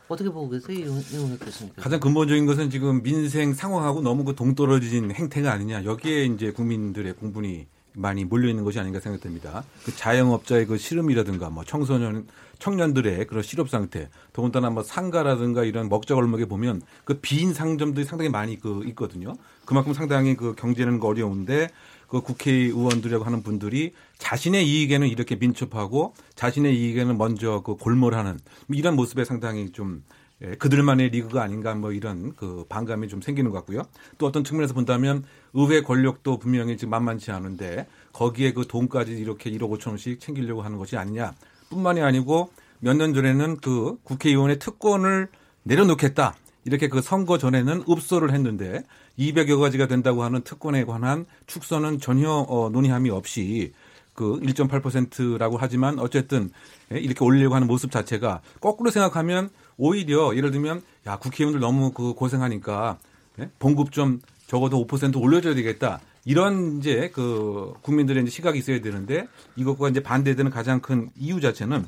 어떻게 0.07 0.29
보고 0.29 0.49
계세요, 0.49 0.91
이용혁 1.11 1.39
교수님? 1.39 1.73
가장 1.75 1.99
근본적인 1.99 2.45
것은 2.45 2.69
지금 2.69 3.01
민생 3.01 3.53
상황하고 3.53 4.01
너무 4.01 4.23
그 4.23 4.35
동떨어진 4.35 5.11
행태가 5.11 5.51
아니냐. 5.51 5.85
여기에 5.85 6.25
이제 6.25 6.51
국민들의 6.51 7.13
공분이 7.13 7.67
많이 7.95 8.25
몰려 8.25 8.49
있는 8.49 8.63
것이 8.63 8.79
아닌가 8.79 8.99
생각됩니다. 8.99 9.63
그 9.85 9.95
자영업자의 9.95 10.65
그 10.65 10.77
실험이라든가 10.77 11.49
뭐 11.49 11.63
청소년 11.63 12.27
청년들의 12.59 13.27
그런 13.27 13.43
실업 13.43 13.69
상태, 13.69 14.09
더군다나 14.31 14.69
뭐 14.69 14.83
상가라든가 14.83 15.63
이런 15.63 15.89
먹자 15.89 16.15
골목에 16.15 16.45
보면 16.45 16.81
그 17.03 17.19
빈 17.19 17.53
상점들이 17.53 18.05
상당히 18.05 18.29
많이 18.29 18.59
그 18.59 18.83
있거든요. 18.87 19.35
그만큼 19.65 19.93
상당히 19.93 20.35
그 20.35 20.55
경제는 20.55 21.01
어려운데 21.01 21.69
그 22.07 22.21
국회의원들이라고 22.21 23.25
하는 23.25 23.41
분들이 23.43 23.93
자신의 24.19 24.67
이익에는 24.67 25.07
이렇게 25.07 25.35
민첩하고 25.35 26.13
자신의 26.35 26.77
이익에는 26.77 27.17
먼저 27.17 27.61
그 27.65 27.75
골몰하는 27.75 28.39
뭐 28.67 28.77
이런 28.77 28.95
모습에 28.95 29.25
상당히 29.25 29.71
좀 29.71 30.03
예, 30.05 30.22
그들만의 30.59 31.09
리그가 31.09 31.41
아닌가 31.41 31.73
뭐 31.73 31.91
이런 31.93 32.35
그 32.35 32.65
반감이 32.67 33.07
좀 33.07 33.21
생기는 33.21 33.49
것 33.51 33.57
같고요. 33.59 33.83
또 34.17 34.25
어떤 34.25 34.43
측면에서 34.43 34.73
본다면 34.73 35.23
의회 35.53 35.81
권력도 35.81 36.39
분명히 36.39 36.75
지금 36.77 36.91
만만치 36.91 37.31
않은데 37.31 37.87
거기에 38.11 38.53
그 38.53 38.67
돈까지 38.67 39.13
이렇게 39.13 39.49
1억 39.51 39.69
5천 39.77 39.89
원씩 39.89 40.19
챙기려고 40.19 40.61
하는 40.61 40.77
것이 40.77 40.97
아니냐. 40.97 41.33
뿐만이 41.69 42.01
아니고 42.01 42.51
몇 42.79 42.97
년 42.97 43.13
전에는 43.13 43.57
그 43.57 43.97
국회의원의 44.03 44.59
특권을 44.59 45.29
내려놓겠다. 45.63 46.35
이렇게 46.65 46.89
그 46.89 47.01
선거 47.01 47.37
전에는 47.37 47.83
읍소를 47.89 48.33
했는데 48.33 48.83
200여 49.17 49.59
가지가 49.59 49.87
된다고 49.87 50.23
하는 50.23 50.41
특권에 50.41 50.83
관한 50.85 51.25
축소는 51.47 51.99
전혀 51.99 52.29
어, 52.29 52.69
논의함이 52.69 53.09
없이 53.09 53.73
그 54.13 54.39
1.8%라고 54.41 55.57
하지만 55.59 55.99
어쨌든 55.99 56.51
예, 56.93 56.99
이렇게 56.99 57.23
올리려고 57.23 57.55
하는 57.55 57.67
모습 57.67 57.91
자체가 57.91 58.41
거꾸로 58.61 58.91
생각하면 58.91 59.49
오히려 59.77 60.35
예를 60.35 60.51
들면 60.51 60.81
야 61.07 61.17
국회의원들 61.17 61.59
너무 61.59 61.91
그 61.91 62.13
고생하니까 62.13 62.97
예? 63.39 63.49
봉급 63.59 63.91
좀 63.91 64.21
적어도 64.47 64.85
5% 64.85 65.19
올려줘야 65.21 65.55
되겠다. 65.55 65.99
이런 66.25 66.77
이제 66.77 67.11
그 67.13 67.73
국민들의 67.81 68.23
이제 68.23 68.31
시각이 68.31 68.59
있어야 68.59 68.81
되는데 68.81 69.27
이것과 69.55 69.89
이제 69.89 70.01
반대되는 70.01 70.51
가장 70.51 70.79
큰 70.79 71.09
이유 71.17 71.41
자체는 71.41 71.85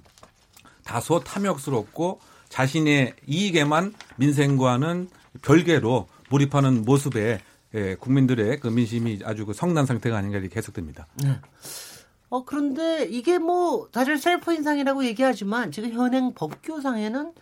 다소 0.84 1.22
탐욕스럽고 1.22 2.20
자신의 2.50 3.14
이익에만 3.28 3.94
민생과는 4.18 5.10
별개로 5.42 6.08
몰입하는 6.30 6.84
모습에 6.84 7.40
예, 7.74 7.96
국민들의 7.96 8.60
그 8.62 8.68
민심이 8.68 9.20
아주 9.26 9.46
그 9.46 9.54
성난 9.54 9.86
상태가 9.86 10.18
아닌가 10.18 10.38
이렇게 10.38 10.58
해석됩니다. 10.58 11.08
네. 11.22 11.40
어, 12.30 12.44
그런데 12.46 13.06
이게 13.06 13.38
뭐, 13.38 13.90
다들 13.92 14.18
셀프 14.18 14.54
인상이라고 14.54 15.06
얘기하지만 15.06 15.72
지금 15.72 15.92
현행 15.92 16.34
법규상에는 16.34 17.34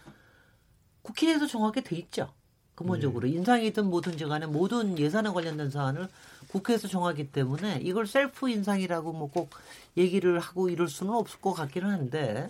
국회에서 1.03 1.45
정하게 1.48 1.81
돼 1.81 1.95
있죠. 1.98 2.29
근본적으로. 2.75 3.27
네. 3.27 3.36
인상이든 3.36 3.86
뭐든지 3.86 4.25
간에 4.25 4.48
모든 4.48 4.98
예산에 4.98 5.29
관련된 5.29 5.69
사안을 5.69 6.07
국회에서 6.48 6.88
정하기 6.88 7.31
때문에 7.31 7.79
이걸 7.83 8.07
셀프 8.07 8.50
인상이라고 8.50 9.13
뭐 9.13 9.27
꼭 9.27 9.51
얘기를 9.95 10.39
하고 10.39 10.69
이럴 10.69 10.88
수는 10.88 11.13
없을 11.13 11.39
것 11.39 11.53
같기는 11.53 11.88
한데 11.88 12.50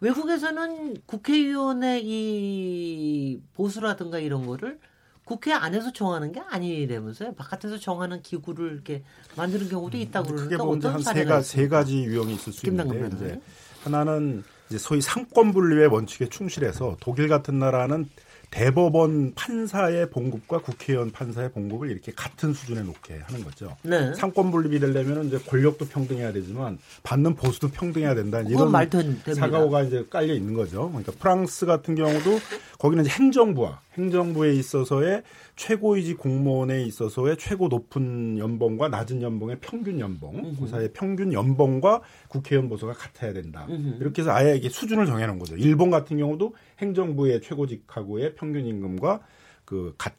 외국에서는 0.00 0.98
국회의원의 1.06 2.02
이 2.04 3.40
보수라든가 3.54 4.18
이런 4.20 4.46
거를 4.46 4.78
국회 5.24 5.52
안에서 5.52 5.92
정하는 5.92 6.30
게 6.30 6.38
아니라면서요. 6.40 7.34
바깥에서 7.34 7.78
정하는 7.78 8.22
기구를 8.22 8.72
이렇게 8.72 9.02
만드는 9.36 9.68
경우도 9.68 9.96
있다고 9.98 10.28
크게 10.28 10.56
그러니까 10.56 10.64
어떤 10.88 11.02
사례가 11.02 11.42
세? 11.42 11.66
가지 11.66 12.04
유형이 12.04 12.34
있을 12.34 12.52
수 12.52 12.64
있는데 12.68 13.40
하나는 13.82 14.44
이제 14.68 14.78
소위 14.78 15.00
상권 15.00 15.52
분립의 15.52 15.88
원칙에 15.88 16.28
충실해서 16.28 16.96
독일 17.00 17.28
같은 17.28 17.58
나라는 17.58 18.08
대법원 18.50 19.34
판사의 19.34 20.10
봉급과 20.10 20.60
국회의원 20.60 21.10
판사의 21.10 21.50
봉급을 21.52 21.90
이렇게 21.90 22.12
같은 22.12 22.52
수준에 22.52 22.82
놓게 22.82 23.18
하는 23.26 23.44
거죠. 23.44 23.76
네. 23.82 24.14
상권 24.14 24.50
분립이 24.50 24.78
되려면 24.78 25.26
이제 25.26 25.38
권력도 25.38 25.86
평등해야 25.86 26.32
되지만 26.32 26.78
받는 27.02 27.34
보수도 27.34 27.68
평등해야 27.68 28.14
된다. 28.14 28.40
이런. 28.40 28.52
사고가 29.34 29.82
이제 29.82 30.06
깔려 30.08 30.32
있는 30.32 30.54
거죠. 30.54 30.88
그러니까 30.88 31.12
프랑스 31.18 31.66
같은 31.66 31.96
경우도 31.96 32.38
거기는 32.78 33.04
행정부와 33.06 33.80
행정부에 33.96 34.52
있어서의 34.54 35.22
최고위직 35.56 36.18
공무원에 36.18 36.82
있어서의 36.84 37.36
최고 37.38 37.68
높은 37.68 38.38
연봉과 38.38 38.88
낮은 38.88 39.22
연봉의 39.22 39.58
평균 39.60 39.98
연봉, 40.00 40.54
그 40.58 40.66
사이의 40.66 40.92
평균 40.92 41.32
연봉과 41.32 42.02
국회의원 42.28 42.68
보수가 42.68 42.92
같아야 42.92 43.32
된다. 43.32 43.66
이렇게 44.00 44.22
해서 44.22 44.32
아예 44.32 44.54
이게 44.56 44.68
수준을 44.68 45.06
정해놓은 45.06 45.38
거죠. 45.38 45.56
일본 45.56 45.90
같은 45.90 46.18
경우도 46.18 46.54
행정부의 46.78 47.40
최고직하고의 47.42 48.34
평균 48.34 48.66
임금과 48.66 49.20
그 49.64 49.94
같, 49.98 50.14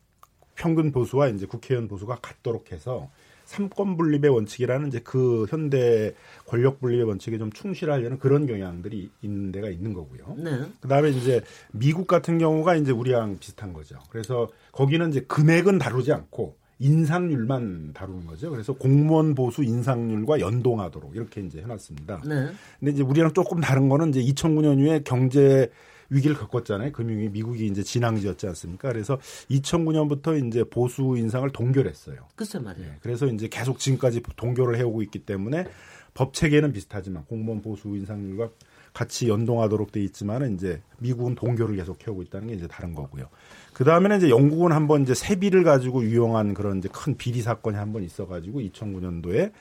평균 0.56 0.92
보수와 0.92 1.28
이제 1.30 1.46
국회의원 1.46 1.88
보수가 1.88 2.16
같도록 2.22 2.72
해서 2.72 3.10
삼권 3.48 3.96
분립의 3.96 4.30
원칙이라는 4.30 4.90
이제 4.90 5.00
그 5.04 5.46
현대 5.50 6.14
권력 6.46 6.80
분립의 6.82 7.06
원칙에 7.06 7.38
좀 7.38 7.52
충실하려는 7.52 8.20
그런 8.20 8.46
경향들이 8.46 9.10
있는 9.22 9.52
데가 9.52 9.70
있는 9.70 9.94
거고요. 9.94 10.36
네. 10.38 10.66
그다음에 10.82 11.10
이제 11.10 11.42
미국 11.72 12.08
같은 12.08 12.38
경우가 12.38 12.76
이제 12.76 12.92
우리랑 12.92 13.40
비슷한 13.40 13.74
거죠. 13.74 13.98
그래서 14.10 14.50
거기는 14.74 15.10
이제 15.10 15.22
금액은 15.22 15.80
다루지 15.80 16.12
않고 16.12 16.58
인상률만 16.80 17.94
다루는 17.94 18.28
거죠. 18.28 18.52
그래서 18.52 18.74
공무원 18.74 19.34
보수 19.34 19.64
인상률과 19.64 20.42
연동하도록 20.42 21.16
이렇게 21.16 21.42
이제 21.42 21.62
해놨습니다. 21.62 22.24
네. 22.28 22.50
근데 22.80 22.92
이제 22.92 23.02
우리랑 23.02 23.34
조금 23.34 23.62
다른 23.62 23.88
거는 23.88 24.10
이제 24.10 24.22
2009년 24.22 24.78
이후에 24.80 25.02
경제 25.04 25.72
위기를 26.10 26.36
겪었잖아요. 26.38 26.92
금융위 26.92 27.30
미국이 27.30 27.68
이제 27.68 27.84
진앙지였지 27.84 28.48
않습니까? 28.48 28.90
그래서 28.92 29.20
2009년부터 29.52 30.46
이제 30.48 30.64
보수 30.64 31.16
인상을 31.18 31.50
동결했어요. 31.52 32.18
글쎄 32.36 32.60
말이에요. 32.60 32.90
예, 32.90 32.96
그래서 33.02 33.28
이제 33.28 33.48
계속 33.48 33.80
지금까지 33.80 34.22
동결을 34.36 34.78
해오고 34.78 35.02
있기 35.04 35.20
때문에 35.20 35.66
법 36.14 36.34
체계는 36.34 36.72
비슷하지만 36.74 37.26
공무원 37.26 37.62
보수 37.62 37.90
인상률과 37.90 38.50
같이 38.94 39.30
연동하도록 39.30 39.92
돼 39.92 40.02
있지만은 40.04 40.56
이제 40.56 40.82
미국은 40.98 41.36
동결을 41.36 41.76
계속 41.76 42.06
해오고 42.08 42.24
있다는 42.24 42.48
게 42.48 42.54
이제 42.56 42.68
다른 42.68 42.96
거고요. 42.96 43.28
그 43.74 43.84
다음에는 43.84 44.18
이제 44.18 44.30
영국은 44.30 44.72
한번 44.72 45.04
이제 45.04 45.14
세비를 45.14 45.64
가지고 45.64 46.04
유용한 46.04 46.56
그런 46.56 46.80
이제 46.80 46.90
큰 46.92 47.16
비리 47.16 47.42
사건이 47.44 47.78
한 47.78 47.94
번 47.94 48.04
있어가지고 48.04 48.62
2009년도에 48.62 49.52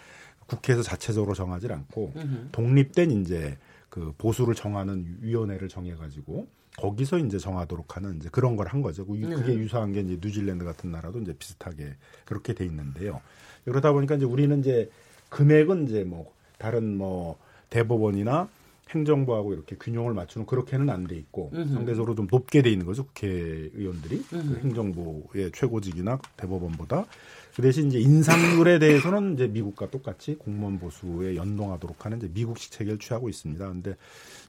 국회에서 0.46 0.82
자체적으로 0.82 1.34
정하지 1.34 1.66
않고 1.70 2.14
독립된 2.52 3.10
이제 3.10 3.58
그 3.96 4.12
보수를 4.18 4.54
정하는 4.54 5.16
위원회를 5.22 5.70
정해가지고 5.70 6.46
거기서 6.76 7.16
이제 7.16 7.38
정하도록 7.38 7.96
하는 7.96 8.16
이제 8.16 8.28
그런 8.30 8.54
걸 8.54 8.66
한 8.66 8.82
거죠. 8.82 9.06
그- 9.06 9.14
그게 9.36 9.54
유사한 9.54 9.92
게 9.92 10.00
이제 10.00 10.18
뉴질랜드 10.20 10.66
같은 10.66 10.90
나라도 10.92 11.18
이제 11.20 11.32
비슷하게 11.32 11.94
그렇게 12.26 12.52
돼 12.52 12.66
있는데요. 12.66 13.22
그러다 13.64 13.92
보니까 13.92 14.16
이제 14.16 14.26
우리는 14.26 14.60
이제 14.60 14.90
금액은 15.30 15.84
이제 15.88 16.04
뭐 16.04 16.30
다른 16.58 16.98
뭐 16.98 17.38
대법원이나 17.70 18.50
행정부하고 18.90 19.52
이렇게 19.52 19.76
균형을 19.76 20.14
맞추는 20.14 20.46
그렇게는 20.46 20.88
안 20.90 21.06
돼 21.06 21.16
있고 21.16 21.50
상대적으로 21.54 22.14
좀 22.14 22.26
높게 22.30 22.62
돼 22.62 22.70
있는 22.70 22.84
거죠 22.86 23.04
국회의원들이. 23.06 24.24
그 24.28 24.60
행정부의 24.64 25.52
최고직이나 25.52 26.18
대법원보다. 26.36 27.06
그 27.54 27.62
대신 27.62 27.88
이제 27.88 27.98
인상률에 27.98 28.78
대해서는 28.78 29.34
이제 29.34 29.46
미국과 29.46 29.88
똑같이 29.90 30.34
공무원 30.34 30.78
보수에 30.78 31.36
연동하도록 31.36 32.04
하는 32.04 32.18
이제 32.18 32.28
미국식 32.34 32.70
체계를 32.72 32.98
취하고 32.98 33.28
있습니다. 33.28 33.66
근데 33.68 33.96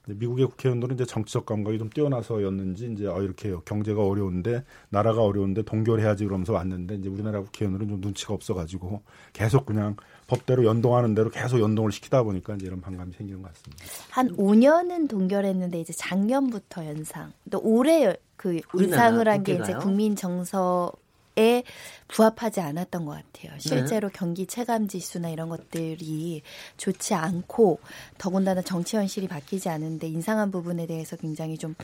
미국의 0.06 0.46
국회의원들은 0.46 0.96
이제 0.96 1.04
정치적 1.06 1.46
감각이 1.46 1.78
좀 1.78 1.88
뛰어나서였는지 1.90 2.92
이제 2.92 3.06
어 3.06 3.22
이렇게 3.22 3.54
경제가 3.64 4.04
어려운데 4.04 4.62
나라가 4.90 5.22
어려운데 5.22 5.62
동결해야지 5.62 6.24
그러면서 6.24 6.52
왔는데 6.52 6.96
이제 6.96 7.08
우리나라 7.08 7.40
국회의원들은 7.40 7.88
좀 7.88 8.00
눈치가 8.00 8.34
없어가지고 8.34 9.02
계속 9.32 9.64
그냥 9.66 9.96
법대로 10.28 10.64
연동하는 10.64 11.14
대로 11.14 11.30
계속 11.30 11.58
연동을 11.58 11.90
시키다 11.90 12.22
보니까 12.22 12.54
이제 12.54 12.66
이런 12.66 12.80
반감이 12.80 13.12
생기는 13.14 13.42
것 13.42 13.52
같습니다. 13.54 13.84
한 14.10 14.28
5년은 14.36 15.08
동결했는데 15.08 15.80
이제 15.80 15.92
작년부터 15.94 16.84
연상. 16.86 17.32
또 17.50 17.60
올해 17.64 18.14
그 18.36 18.60
인상을 18.74 19.26
한 19.26 19.42
게 19.42 19.54
이제? 19.54 19.72
국민 19.80 20.14
정서 20.14 20.92
에 21.38 21.62
부합하지 22.08 22.60
않았던 22.60 23.04
것 23.04 23.14
네. 23.16 23.22
같아요. 23.22 23.58
실제로 23.60 24.08
경기 24.08 24.46
체감 24.46 24.88
지수나 24.88 25.28
이런 25.28 25.48
것들이 25.48 26.42
좋지 26.76 27.14
않고 27.14 27.78
더군다나 28.16 28.62
정치 28.62 28.96
현실이 28.96 29.28
바뀌지 29.28 29.68
않은데 29.68 30.08
인상한 30.08 30.50
부분에 30.50 30.86
대해서 30.86 31.16
굉장히 31.16 31.56
좀 31.58 31.76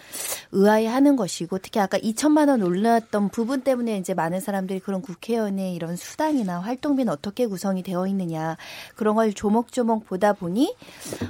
의아해하는 0.50 1.14
것이고 1.16 1.58
특히 1.58 1.78
아까 1.78 1.99
2천만 1.99 2.49
원 2.49 2.62
올랐던 2.62 3.28
부분 3.28 3.61
때문에 3.61 3.99
이제 3.99 4.12
많은 4.14 4.40
사람들이 4.40 4.80
그런 4.80 5.02
국회의원의 5.02 5.75
이런 5.75 5.94
수당이나 5.94 6.58
활동비는 6.61 7.12
어떻게 7.12 7.46
구성이 7.46 7.82
되어 7.82 8.06
있느냐 8.08 8.56
그런 8.96 9.14
걸 9.14 9.32
조목조목 9.32 10.06
보다 10.06 10.32
보니 10.32 10.75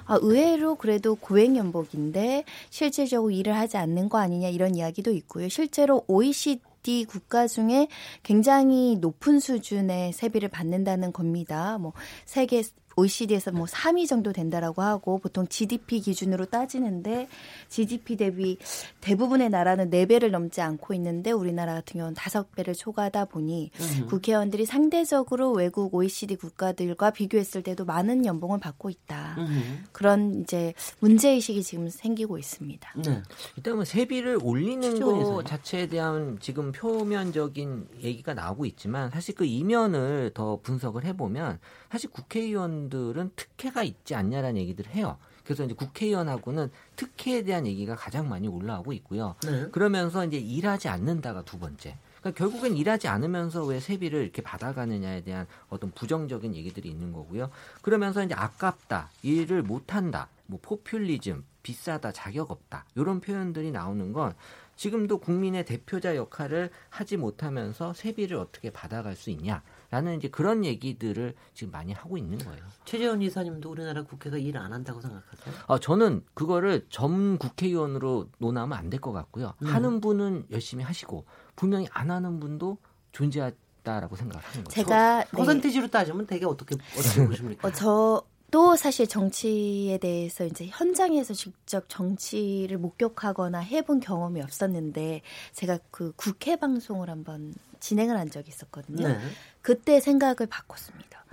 아, 0.06 0.18
의외로 0.22 0.76
그래도 0.76 1.16
고액연복인데 1.16 2.44
실질적으로 2.70 3.30
일을 3.32 3.54
하지 3.54 3.76
않는 3.76 4.08
거 4.08 4.18
아니냐 4.18 4.48
이런 4.48 4.76
이야기도 4.76 5.10
있고요. 5.10 5.48
실제로 5.48 6.04
OECD 6.06 6.62
국가 7.08 7.46
중에 7.46 7.88
굉장히 8.22 8.96
높은 9.00 9.40
수준의 9.40 10.12
세비를 10.12 10.48
받는다는 10.50 11.12
겁니다. 11.12 11.78
뭐 11.78 11.92
세계 12.26 12.62
OECD에서 12.96 13.52
뭐 13.52 13.66
3위 13.66 14.08
정도 14.08 14.32
된다라고 14.32 14.82
하고 14.82 15.18
보통 15.18 15.46
GDP 15.46 16.00
기준으로 16.00 16.46
따지는데 16.46 17.28
GDP 17.68 18.16
대비 18.16 18.58
대부분의 19.00 19.50
나라는 19.50 19.90
4배를 19.90 20.30
넘지 20.30 20.60
않고 20.60 20.94
있는데 20.94 21.30
우리나라 21.30 21.74
같은 21.74 21.98
경우는 21.98 22.14
5배를 22.14 22.76
초과하다 22.76 23.26
보니 23.26 23.70
국회의원들이 24.08 24.66
상대적으로 24.66 25.52
외국 25.52 25.94
OECD 25.94 26.36
국가들과 26.36 27.10
비교했을 27.10 27.62
때도 27.62 27.84
많은 27.84 28.24
연봉을 28.24 28.60
받고 28.60 28.90
있다. 28.90 29.36
음. 29.38 29.84
그런 29.92 30.40
이제 30.40 30.74
문제 31.00 31.30
의식이 31.30 31.62
지금 31.62 31.88
생기고 31.88 32.38
있습니다. 32.38 32.92
네. 33.04 33.22
일단 33.56 33.74
뭐 33.74 33.84
세비를 33.84 34.38
올리는? 34.42 34.94
거 35.00 35.42
자체에 35.44 35.86
대한 35.86 36.38
지금 36.40 36.72
표면적인 36.72 37.88
얘기가 38.02 38.34
나오고 38.34 38.66
있지만 38.66 39.10
사실 39.10 39.34
그 39.34 39.44
이면을 39.44 40.32
더 40.34 40.58
분석을 40.62 41.04
해 41.04 41.16
보면 41.16 41.58
사실 41.90 42.10
국회의원 42.10 42.83
들은 42.88 43.30
특혜가 43.36 43.82
있지 43.82 44.14
않냐라는 44.14 44.60
얘기들을 44.60 44.92
해요. 44.92 45.18
그래서 45.44 45.64
이제 45.64 45.74
국회의원하고는 45.74 46.70
특혜에 46.96 47.42
대한 47.42 47.66
얘기가 47.66 47.94
가장 47.94 48.28
많이 48.28 48.48
올라오고 48.48 48.92
있고요. 48.94 49.36
네. 49.44 49.68
그러면서 49.70 50.24
이제 50.24 50.38
일하지 50.38 50.88
않는다가 50.88 51.42
두 51.42 51.58
번째. 51.58 51.96
그러니까 52.20 52.38
결국엔 52.38 52.76
일하지 52.76 53.06
않으면서 53.08 53.64
왜 53.64 53.80
세비를 53.80 54.22
이렇게 54.22 54.40
받아가느냐에 54.40 55.22
대한 55.22 55.46
어떤 55.68 55.90
부정적인 55.90 56.54
얘기들이 56.54 56.88
있는 56.88 57.12
거고요. 57.12 57.50
그러면서 57.82 58.24
이제 58.24 58.34
아깝다, 58.34 59.10
일을 59.22 59.62
못한다, 59.62 60.28
뭐 60.46 60.58
포퓰리즘, 60.62 61.44
비싸다, 61.62 62.12
자격 62.12 62.50
없다 62.50 62.84
이런 62.94 63.20
표현들이 63.20 63.70
나오는 63.72 64.12
건 64.12 64.34
지금도 64.76 65.18
국민의 65.18 65.64
대표자 65.64 66.16
역할을 66.16 66.70
하지 66.90 67.16
못하면서 67.16 67.92
세비를 67.92 68.36
어떻게 68.36 68.70
받아갈 68.70 69.16
수 69.16 69.30
있냐 69.30 69.62
라는 69.94 70.16
이제 70.16 70.26
그런 70.26 70.64
얘기들을 70.64 71.34
지금 71.52 71.70
많이 71.70 71.92
하고 71.92 72.18
있는 72.18 72.36
거예요. 72.38 72.60
최재원 72.84 73.22
이사님도 73.22 73.70
우리나라 73.70 74.02
국회가 74.02 74.36
일 74.36 74.56
안 74.56 74.72
한다고 74.72 75.00
생각하세요? 75.00 75.54
어, 75.68 75.78
저는 75.78 76.24
그거를 76.34 76.84
전 76.90 77.38
국회의원으로 77.38 78.28
논하면 78.38 78.76
안 78.76 78.90
될 78.90 79.00
것 79.00 79.12
같고요. 79.12 79.54
음. 79.62 79.66
하는 79.68 80.00
분은 80.00 80.46
열심히 80.50 80.82
하시고 80.82 81.26
분명히 81.54 81.86
안 81.92 82.10
하는 82.10 82.40
분도 82.40 82.78
존재하 83.12 83.52
다라고 83.84 84.16
생각하는 84.16 84.64
거죠. 84.64 84.74
제가 84.74 85.18
네. 85.24 85.30
퍼센티지로 85.30 85.86
따지면 85.88 86.26
되게 86.26 86.44
어떻게 86.44 86.74
어떻게 86.98 87.24
보십니까? 87.28 87.68
어, 87.68 87.70
저 87.70 88.20
도 88.54 88.76
사실 88.76 89.08
정치에 89.08 89.98
대해서 89.98 90.44
이제 90.44 90.68
현장에서 90.70 91.34
직접 91.34 91.88
정치를 91.88 92.78
목격하거나 92.78 93.58
해본 93.58 93.98
경험이 93.98 94.42
없었는데 94.42 95.22
제가 95.54 95.80
그 95.90 96.12
국회 96.14 96.54
방송을 96.54 97.10
한번 97.10 97.52
진행을 97.80 98.16
한 98.16 98.30
적이 98.30 98.50
있었거든요. 98.50 99.08
네. 99.08 99.18
그때 99.60 99.98
생각을 99.98 100.46
바꿨습니다. 100.48 101.24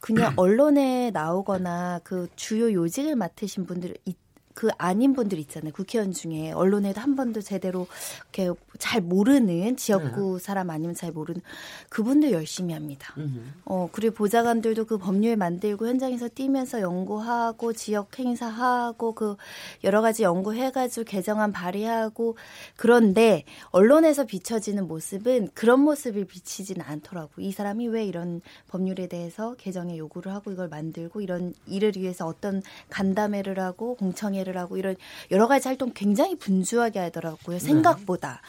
그냥 0.00 0.32
언론에 0.40 1.10
나오거나 1.10 2.00
그 2.02 2.28
주요 2.34 2.72
요직을 2.72 3.14
맡으신 3.14 3.66
분들 3.66 3.98
있- 4.06 4.23
그 4.54 4.68
아닌 4.78 5.14
분들 5.14 5.38
있잖아요. 5.40 5.72
국회의원 5.72 6.12
중에 6.12 6.52
언론에도 6.52 7.00
한 7.00 7.16
번도 7.16 7.42
제대로 7.42 7.88
이렇게 8.32 8.56
잘 8.78 9.00
모르는 9.00 9.76
지역구 9.76 10.38
사람 10.38 10.70
아니면 10.70 10.94
잘 10.94 11.10
모르는 11.10 11.40
그분들 11.88 12.30
열심히 12.30 12.72
합니다. 12.72 13.12
음. 13.18 13.52
어, 13.64 13.88
그리고 13.90 14.14
보좌관들도 14.14 14.86
그 14.86 14.96
법률 14.98 15.36
만들고 15.36 15.88
현장에서 15.88 16.28
뛰면서 16.28 16.80
연구하고 16.80 17.72
지역 17.72 18.16
행사하고 18.16 19.14
그 19.14 19.36
여러 19.82 20.00
가지 20.00 20.22
연구해가지고 20.22 21.04
개정안 21.04 21.50
발의하고 21.50 22.36
그런데 22.76 23.44
언론에서 23.70 24.24
비춰지는 24.24 24.86
모습은 24.86 25.48
그런 25.54 25.80
모습을 25.80 26.26
비치지는 26.26 26.82
않더라고. 26.82 27.40
이 27.40 27.50
사람이 27.50 27.88
왜 27.88 28.04
이런 28.04 28.40
법률에 28.68 29.08
대해서 29.08 29.54
개정에 29.54 29.98
요구를 29.98 30.32
하고 30.32 30.52
이걸 30.52 30.68
만들고 30.68 31.20
이런 31.22 31.54
일을 31.66 31.94
위해서 31.96 32.26
어떤 32.26 32.62
간담회를 32.90 33.58
하고 33.58 33.96
공청회 33.96 34.43
를 34.44 34.58
하고 34.58 34.76
이런 34.76 34.96
여러 35.30 35.48
가지 35.48 35.68
활동 35.68 35.92
굉장히 35.94 36.36
분주하게 36.36 36.98
하더라고요. 36.98 37.58
생각보다. 37.58 38.42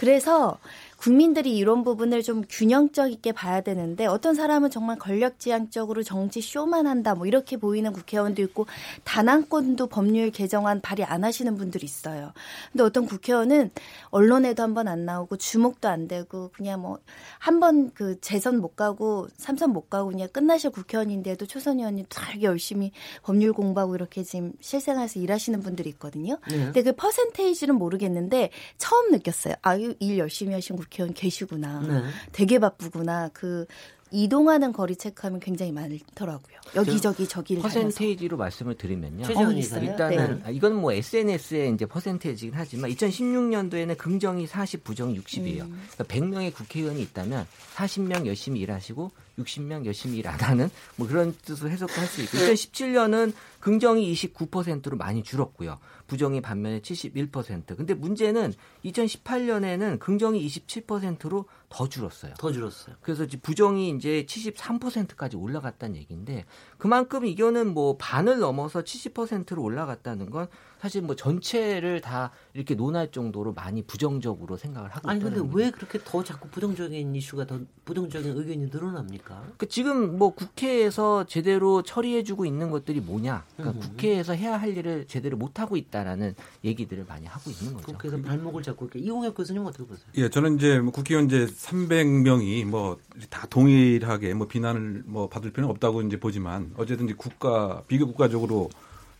그래서 0.00 0.56
국민들이 0.96 1.56
이런 1.56 1.82
부분을 1.82 2.22
좀 2.22 2.42
균형적 2.46 3.10
있게 3.10 3.32
봐야 3.32 3.62
되는데 3.62 4.04
어떤 4.04 4.34
사람은 4.34 4.68
정말 4.70 4.98
권력지향적으로 4.98 6.02
정치 6.02 6.42
쇼만 6.42 6.86
한다 6.86 7.14
뭐 7.14 7.26
이렇게 7.26 7.56
보이는 7.56 7.90
국회의원도 7.90 8.42
있고 8.42 8.66
단한 9.04 9.48
건도 9.48 9.86
법률 9.86 10.30
개정안 10.30 10.82
발의 10.82 11.06
안 11.06 11.24
하시는 11.24 11.54
분들이 11.56 11.86
있어요. 11.86 12.32
근데 12.72 12.84
어떤 12.84 13.06
국회의원은 13.06 13.70
언론에도 14.10 14.62
한 14.62 14.74
번 14.74 14.88
안 14.88 15.06
나오고 15.06 15.36
주목도 15.38 15.88
안 15.88 16.06
되고 16.08 16.50
그냥 16.52 16.80
뭐 16.82 16.98
한 17.38 17.60
번 17.60 17.90
그 17.94 18.20
재선 18.20 18.58
못 18.60 18.76
가고 18.76 19.26
삼선 19.38 19.70
못 19.72 19.88
가고 19.88 20.10
그냥 20.10 20.28
끝나실 20.30 20.70
국회의원인데도 20.70 21.46
초선 21.46 21.78
의원님 21.78 22.04
되게 22.10 22.42
열심히 22.42 22.92
법률 23.22 23.52
공부하고 23.54 23.94
이렇게 23.94 24.22
지금 24.22 24.52
실생활에서 24.60 25.18
일하시는 25.18 25.60
분들이 25.62 25.88
있거든요. 25.90 26.38
네. 26.50 26.64
근데 26.64 26.82
그 26.82 26.92
퍼센테이지는 26.92 27.74
모르겠는데 27.76 28.50
처음 28.76 29.10
느꼈어요. 29.12 29.54
아 29.62 29.76
유일 30.00 30.18
열심히 30.18 30.54
하신 30.54 30.76
국회의원 30.76 31.14
계시구나. 31.14 31.80
네. 31.80 32.02
되게 32.32 32.58
바쁘구나. 32.58 33.28
그 33.32 33.66
이동하는 34.12 34.72
거리 34.72 34.96
체크하면 34.96 35.38
굉장히 35.38 35.70
많더라고요. 35.70 36.56
여기저기 36.74 37.28
저기를 37.28 37.62
다녀서. 37.62 37.78
퍼센테이지로 37.80 38.36
말씀을 38.36 38.74
드리면요. 38.76 39.24
어? 39.24 39.52
일단은 39.52 40.38
네. 40.38 40.42
아, 40.44 40.50
이건 40.50 40.74
뭐 40.74 40.92
SNS의 40.92 41.74
이제 41.74 41.86
퍼센테이지긴 41.86 42.52
하지만 42.56 42.90
2016년도에는 42.90 43.96
긍정이 43.96 44.48
40, 44.48 44.82
부정이 44.82 45.16
60이에요. 45.20 45.60
음. 45.62 45.80
그러니까 45.92 46.04
100명의 46.04 46.52
국회의원이 46.52 47.00
있다면 47.02 47.46
40명 47.76 48.26
열심히 48.26 48.58
일하시고 48.60 49.12
60명 49.38 49.86
열심히 49.86 50.18
일 50.18 50.26
안 50.26 50.38
하는 50.40 50.68
뭐 50.96 51.06
그런 51.06 51.32
뜻으로 51.44 51.70
해석도 51.70 51.94
할 51.94 52.06
수 52.08 52.20
있고 52.22 52.36
2017년은 52.38 53.32
긍정이 53.60 54.12
29%로 54.12 54.96
많이 54.96 55.22
줄었고요. 55.22 55.78
부정이 56.10 56.40
반면에 56.40 56.80
71%. 56.80 57.76
근데 57.76 57.94
문제는 57.94 58.52
2018년에는 58.84 60.00
긍정이 60.00 60.44
27%로 60.44 61.44
더 61.68 61.88
줄었어요. 61.88 62.34
더 62.36 62.50
줄었어요. 62.50 62.96
그래서 63.00 63.22
이제 63.22 63.38
부정이 63.38 63.90
이제 63.90 64.26
73%까지 64.28 65.36
올라갔다는 65.36 65.94
얘기인데 65.94 66.46
그만큼 66.78 67.26
이거는 67.26 67.72
뭐 67.72 67.96
반을 67.96 68.40
넘어서 68.40 68.82
70%로 68.82 69.62
올라갔다는 69.62 70.30
건 70.30 70.48
사실 70.80 71.02
뭐 71.02 71.14
전체를 71.14 72.00
다 72.00 72.30
이렇게 72.54 72.74
논할 72.74 73.10
정도로 73.10 73.52
많이 73.52 73.82
부정적으로 73.82 74.56
생각을 74.56 74.90
하고 74.90 75.08
아니 75.08 75.20
근데. 75.20 75.40
왜 75.52 75.70
그렇게 75.70 75.98
더 76.04 76.24
자꾸 76.24 76.48
부정적인 76.48 77.14
이슈가 77.14 77.46
더 77.46 77.60
부정적인 77.84 78.36
의견이 78.36 78.66
늘어납니까? 78.72 79.44
그 79.56 79.68
지금 79.68 80.18
뭐 80.18 80.30
국회에서 80.34 81.26
제대로 81.26 81.82
처리해주고 81.82 82.46
있는 82.46 82.70
것들이 82.70 83.00
뭐냐? 83.00 83.44
그러니까 83.56 83.78
음. 83.78 83.80
국회에서 83.80 84.34
해야 84.34 84.60
할 84.60 84.76
일을 84.76 85.06
제대로 85.06 85.36
못 85.36 85.60
하고 85.60 85.76
있다라는 85.76 86.34
얘기들을 86.64 87.04
많이 87.08 87.26
하고 87.26 87.50
있는 87.50 87.74
거죠. 87.74 87.86
국회에서 87.86 88.20
발목을 88.22 88.62
잡고 88.62 88.86
이렇게 88.86 89.00
이용혁 89.00 89.34
교수님 89.34 89.64
어떻게 89.64 89.84
보세요? 89.84 90.06
예, 90.16 90.28
저는 90.28 90.56
이제 90.56 90.78
뭐 90.78 90.92
국회의원 90.92 91.26
이제 91.26 91.46
300명이 91.46 92.64
뭐 92.66 92.98
다 93.28 93.46
동일하게 93.48 94.34
뭐 94.34 94.46
비난을 94.46 95.02
뭐 95.06 95.28
받을 95.28 95.50
필요는 95.50 95.70
없다고 95.70 96.02
이제 96.02 96.18
보지만 96.18 96.72
어쨌든 96.76 97.06
이제 97.06 97.14
국가 97.16 97.82
비교 97.86 98.06
국가적으로 98.06 98.70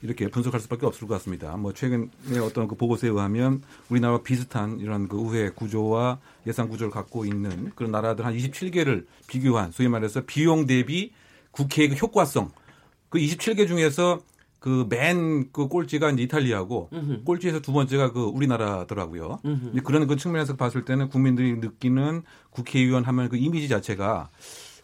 이렇게 0.02 0.28
분석할 0.28 0.60
수밖에 0.60 0.86
없을 0.86 1.06
것 1.06 1.14
같습니다. 1.14 1.56
뭐 1.56 1.72
최근에 1.74 2.38
어떤 2.42 2.68
그 2.68 2.74
보고서에 2.74 3.10
의하면 3.10 3.62
우리나라와 3.90 4.22
비슷한 4.22 4.80
이런 4.80 5.08
그 5.08 5.18
의회 5.20 5.50
구조와 5.50 6.18
예산 6.46 6.68
구조를 6.68 6.90
갖고 6.90 7.24
있는 7.24 7.70
그런 7.74 7.90
나라들 7.92 8.24
한 8.24 8.34
27개를 8.34 9.06
비교한 9.26 9.72
소위 9.72 9.88
말해서 9.88 10.22
비용 10.26 10.66
대비 10.66 11.12
국회의 11.50 11.90
그 11.90 11.94
효과성 11.96 12.50
그 13.10 13.18
27개 13.18 13.66
중에서 13.68 14.20
그 14.58 14.86
맨그 14.90 15.68
꼴찌가 15.68 16.10
이제 16.10 16.22
이탈리아고 16.22 16.90
음흠. 16.92 17.24
꼴찌에서 17.24 17.60
두 17.60 17.72
번째가 17.72 18.12
그 18.12 18.22
우리나라더라고요. 18.24 19.40
이제 19.72 19.80
그런 19.82 20.06
그 20.06 20.16
측면에서 20.16 20.56
봤을 20.56 20.84
때는 20.84 21.08
국민들이 21.08 21.54
느끼는 21.56 22.22
국회의원 22.50 23.04
하면 23.04 23.28
그 23.30 23.36
이미지 23.36 23.68
자체가 23.68 24.28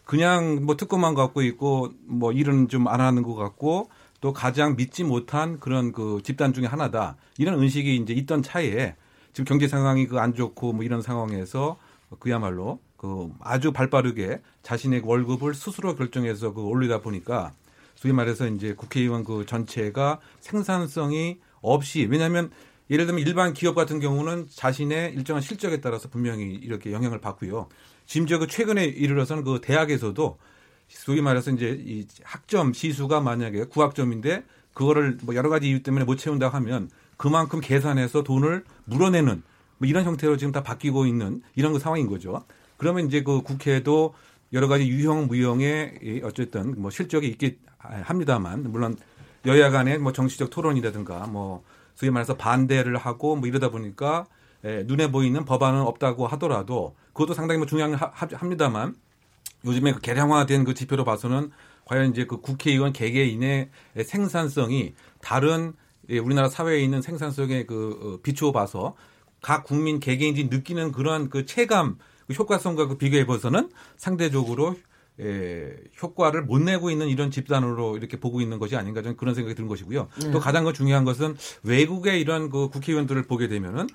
그냥 0.03 0.65
뭐 0.65 0.77
특권만 0.77 1.13
갖고 1.13 1.41
있고 1.43 1.91
뭐 2.05 2.31
일은 2.31 2.69
좀 2.69 2.87
안 2.87 3.01
하는 3.01 3.21
것 3.23 3.35
같고 3.35 3.89
또 4.19 4.33
가장 4.33 4.75
믿지 4.75 5.03
못한 5.03 5.59
그런 5.59 5.91
그 5.91 6.21
집단 6.23 6.53
중에 6.53 6.65
하나다. 6.65 7.17
이런 7.37 7.61
의식이 7.61 7.95
이제 7.97 8.13
있던 8.13 8.41
차에 8.41 8.95
지금 9.33 9.45
경제 9.45 9.67
상황이 9.67 10.07
그 10.07 10.17
안 10.17 10.33
좋고 10.33 10.73
뭐 10.73 10.83
이런 10.83 11.01
상황에서 11.01 11.77
그야말로 12.19 12.79
그 12.97 13.31
아주 13.41 13.71
발빠르게 13.71 14.41
자신의 14.63 15.01
월급을 15.05 15.53
스스로 15.53 15.95
결정해서 15.95 16.53
그 16.53 16.61
올리다 16.61 17.01
보니까 17.01 17.53
소위 17.95 18.13
말해서 18.13 18.47
이제 18.47 18.73
국회의원 18.73 19.23
그 19.23 19.45
전체가 19.45 20.19
생산성이 20.39 21.37
없이 21.61 22.07
왜냐하면 22.09 22.49
예를 22.89 23.05
들면 23.05 23.27
일반 23.27 23.53
기업 23.53 23.75
같은 23.75 23.99
경우는 23.99 24.47
자신의 24.49 25.13
일정한 25.13 25.41
실적에 25.41 25.81
따라서 25.81 26.09
분명히 26.09 26.53
이렇게 26.55 26.91
영향을 26.91 27.19
받고요. 27.19 27.67
심지어 28.05 28.39
그 28.39 28.47
최근에 28.47 28.85
이르러서는 28.85 29.43
그 29.43 29.59
대학에서도 29.61 30.37
소위 30.87 31.21
말해서 31.21 31.51
이제 31.51 31.81
이 31.85 32.07
학점 32.23 32.73
시수가 32.73 33.21
만약에 33.21 33.65
9학점인데 33.65 34.43
그거를 34.73 35.17
뭐 35.23 35.35
여러 35.35 35.49
가지 35.49 35.69
이유 35.69 35.83
때문에 35.83 36.05
못 36.05 36.17
채운다 36.17 36.49
하면 36.49 36.89
그만큼 37.17 37.59
계산해서 37.59 38.23
돈을 38.23 38.63
물어내는 38.85 39.41
뭐 39.79 39.87
이런 39.87 40.03
형태로 40.05 40.37
지금 40.37 40.51
다 40.51 40.63
바뀌고 40.63 41.05
있는 41.05 41.41
이런 41.55 41.73
그 41.73 41.79
상황인 41.79 42.07
거죠. 42.07 42.43
그러면 42.77 43.07
이제 43.07 43.23
그 43.23 43.41
국회도 43.41 44.13
여러 44.53 44.67
가지 44.67 44.87
유형 44.87 45.27
무형의 45.27 46.21
어쨌든 46.23 46.79
뭐 46.79 46.89
실적이 46.89 47.27
있긴 47.29 47.57
합니다만 47.79 48.71
물론 48.71 48.95
여야 49.45 49.69
간의 49.69 49.97
뭐 49.99 50.11
정치적 50.13 50.49
토론이라든가 50.49 51.27
뭐 51.27 51.63
소위 51.95 52.11
말해서 52.11 52.37
반대를 52.37 52.97
하고 52.97 53.35
뭐 53.35 53.47
이러다 53.47 53.69
보니까 53.69 54.25
에, 54.63 54.83
눈에 54.83 55.11
보이는 55.11 55.43
법안은 55.45 55.81
없다고 55.81 56.27
하더라도 56.27 56.95
그것도 57.13 57.33
상당히 57.33 57.57
뭐 57.57 57.67
중요합니다만 57.67 58.95
요즘에 59.65 59.93
그 59.93 59.99
개량화된 59.99 60.63
그 60.63 60.73
지표로 60.73 61.03
봐서는 61.03 61.51
과연 61.85 62.11
이제 62.11 62.25
그 62.25 62.41
국회의원 62.41 62.93
개개인의 62.93 63.69
생산성이 64.05 64.93
다른 65.21 65.73
예, 66.09 66.19
우리나라 66.19 66.47
사회에 66.49 66.79
있는 66.79 67.01
생산성에 67.01 67.65
그 67.65 67.99
어, 68.01 68.21
비추어 68.23 68.51
봐서 68.51 68.95
각 69.41 69.63
국민 69.63 69.99
개개인이 69.99 70.45
느끼는 70.45 70.91
그러한 70.91 71.29
그 71.29 71.45
체감 71.45 71.97
그 72.27 72.33
효과성과 72.33 72.87
그 72.87 72.97
비교해 72.97 73.25
봐서는 73.25 73.69
상대적으로 73.97 74.75
에, 75.19 75.73
효과를 76.01 76.43
못 76.43 76.59
내고 76.59 76.91
있는 76.91 77.07
이런 77.07 77.31
집단으로 77.31 77.97
이렇게 77.97 78.19
보고 78.19 78.41
있는 78.41 78.59
것이 78.59 78.75
아닌가 78.75 79.01
저는 79.01 79.17
그런 79.17 79.33
생각이 79.33 79.55
드는 79.55 79.67
것이고요. 79.67 80.07
네. 80.21 80.31
또 80.31 80.39
가장 80.39 80.71
중요한 80.73 81.05
것은 81.05 81.35
외국의 81.63 82.21
이런 82.21 82.49
그 82.49 82.69
국회의원들을 82.69 83.23
보게 83.23 83.47
되면은 83.47 83.87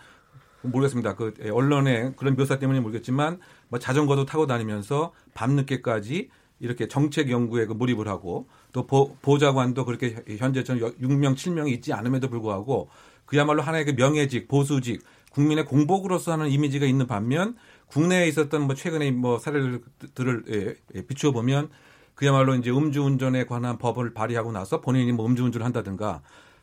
모르겠습니다. 0.63 1.15
그 1.15 1.35
언론의 1.53 2.15
그런 2.17 2.37
묘사 2.37 2.59
때문에 2.59 2.81
모르겠지만 2.81 3.39
뭐 3.69 3.79
자전거도 3.79 4.27
타고 4.27 4.47
다니면서 4.47 5.13
밤늦게까지 5.35 6.31
이렇게 6.61 6.87
정책 6.87 7.31
연구에 7.31 7.67
그 7.67 7.73
몰입을 7.73 8.07
하고 8.09 8.49
또 8.73 8.87
보, 8.87 9.17
보좌관도 9.17 9.85
그렇게 9.85 10.23
현재처럼 10.39 10.95
6명, 11.01 11.35
7명이 11.35 11.71
있지 11.73 11.93
않음에도 11.93 12.29
불구하고 12.29 12.89
그야말로 13.27 13.63
하나의 13.63 13.85
그 13.85 13.95
명예직, 13.97 14.47
보수직, 14.47 15.03
국민의 15.33 15.65
공복으로서 15.65 16.33
하는 16.33 16.49
이미지가 16.51 16.87
있는 16.87 17.07
반면 17.07 17.57
국내에 17.89 18.29
있었던 18.29 18.63
뭐 18.63 18.75
최근에 18.75 19.11
뭐 19.11 19.39
사례들을 19.39 20.45
예, 20.51 20.75
예, 20.95 21.03
비추어 21.03 21.33
보면 21.33 21.69
그야말로 22.15 22.55
이제 22.55 22.71
음주운전에 22.71 23.47
관한 23.47 23.79
법을 23.79 24.15
발의하고 24.15 24.53
나서 24.53 24.81
본인이 24.81 25.13
뭐 25.13 25.27
음주운전을 25.27 25.65
한다든가 25.65 26.23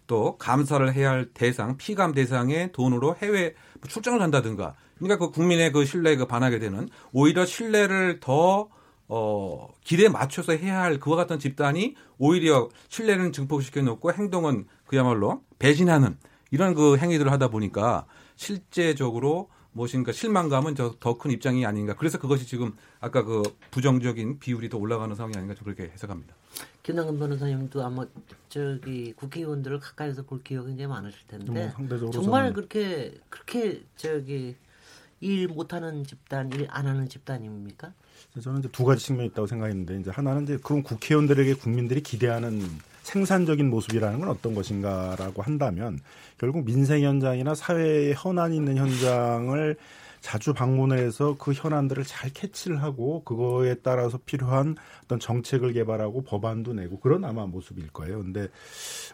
또 0.09 0.37
감사를 0.39 0.91
해야 0.95 1.11
할 1.11 1.29
대상, 1.35 1.77
피감 1.77 2.13
대상의 2.13 2.71
돈으로 2.71 3.15
해외 3.21 3.53
출장을 3.87 4.19
한다든가. 4.19 4.73
그러니까 4.97 5.17
그 5.17 5.31
국민의 5.31 5.71
그 5.71 5.85
신뢰에 5.85 6.15
그 6.15 6.25
반하게 6.25 6.57
되는 6.57 6.89
오히려 7.13 7.45
신뢰를 7.45 8.19
더 8.19 8.69
어, 9.07 9.69
길에 9.83 10.09
맞춰서 10.09 10.53
해야 10.53 10.81
할 10.81 10.99
그와 10.99 11.15
같은 11.15 11.37
집단이 11.37 11.95
오히려 12.17 12.69
신뢰는 12.89 13.31
증폭시켜 13.31 13.83
놓고 13.83 14.11
행동은 14.13 14.65
그야말로 14.87 15.43
배신하는 15.59 16.17
이런 16.49 16.73
그 16.73 16.97
행위들을 16.97 17.31
하다 17.31 17.49
보니까 17.49 18.07
실제적으로 18.35 19.49
무엇인가 19.71 20.11
실망감은 20.11 20.73
더 20.75 21.17
큰 21.17 21.31
입장이 21.31 21.65
아닌가. 21.65 21.93
그래서 21.95 22.17
그것이 22.17 22.45
지금 22.45 22.73
아까 22.99 23.23
그 23.23 23.43
부정적인 23.71 24.39
비율이 24.39 24.69
더 24.69 24.77
올라가는 24.77 25.13
상황이 25.15 25.35
아닌가 25.35 25.53
좀 25.55 25.65
그렇게 25.65 25.91
해석합니다. 25.93 26.33
김남근 26.83 27.19
변호사님도 27.19 27.83
아마 27.83 28.05
저기 28.49 29.13
국회의원들을 29.13 29.79
가까이서 29.79 30.23
볼 30.23 30.41
기억이 30.43 30.69
굉장히 30.69 30.87
많으실 30.89 31.19
텐데 31.27 31.73
뭐 31.77 32.11
정말 32.11 32.51
그렇게 32.53 33.13
그렇게 33.29 33.83
저기 33.95 34.55
일 35.21 35.47
못하는 35.49 36.03
집단, 36.05 36.51
일 36.53 36.65
안 36.69 36.87
하는 36.87 37.07
집단입니까? 37.07 37.93
저는 38.41 38.59
이제 38.59 38.69
두 38.71 38.85
가지 38.85 39.05
측면이 39.05 39.29
있다고 39.29 39.47
생각했는데 39.47 39.99
이제 39.99 40.11
하나는 40.11 40.43
이제 40.43 40.57
그런 40.63 40.81
국회의원들에게 40.81 41.55
국민들이 41.55 42.01
기대하는 42.01 42.61
생산적인 43.09 43.69
모습이라는 43.69 44.19
건 44.19 44.29
어떤 44.29 44.53
것인가라고 44.53 45.41
한다면 45.41 45.99
결국 46.37 46.63
민생 46.63 47.01
현장이나 47.01 47.55
사회에 47.55 48.13
현안이 48.15 48.55
있는 48.55 48.77
현장을 48.77 49.75
자주 50.21 50.53
방문해서 50.53 51.37
그 51.39 51.53
현안들을 51.53 52.03
잘 52.03 52.29
캐치를 52.31 52.83
하고 52.83 53.23
그거에 53.23 53.75
따라서 53.81 54.19
필요한 54.25 54.75
어떤 55.05 55.19
정책을 55.19 55.73
개발하고 55.73 56.23
법안도 56.23 56.73
내고 56.73 56.99
그런 56.99 57.23
아마 57.25 57.45
모습일 57.45 57.87
거예요. 57.87 58.19
근데 58.19 58.47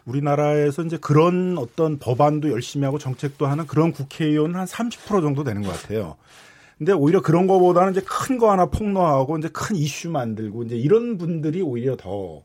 우리나라에서 0.04 0.82
이제 0.82 0.98
그런 0.98 1.56
어떤 1.58 1.98
법안도 1.98 2.50
열심히 2.50 2.84
하고 2.84 2.98
정책도 2.98 3.46
하는 3.46 3.66
그런 3.66 3.92
국회의원은 3.92 4.56
한 4.56 4.66
30% 4.66 5.22
정도 5.22 5.42
되는 5.42 5.62
것 5.62 5.70
같아요. 5.70 6.16
근데 6.76 6.92
오히려 6.92 7.22
그런 7.22 7.46
거보다는 7.46 7.92
이제 7.92 8.02
큰 8.02 8.36
거 8.36 8.50
하나 8.50 8.66
폭로하고 8.66 9.38
이제 9.38 9.48
큰 9.48 9.76
이슈 9.76 10.10
만들고 10.10 10.64
이제 10.64 10.76
이런 10.76 11.16
분들이 11.16 11.62
오히려 11.62 11.96
더 11.96 12.42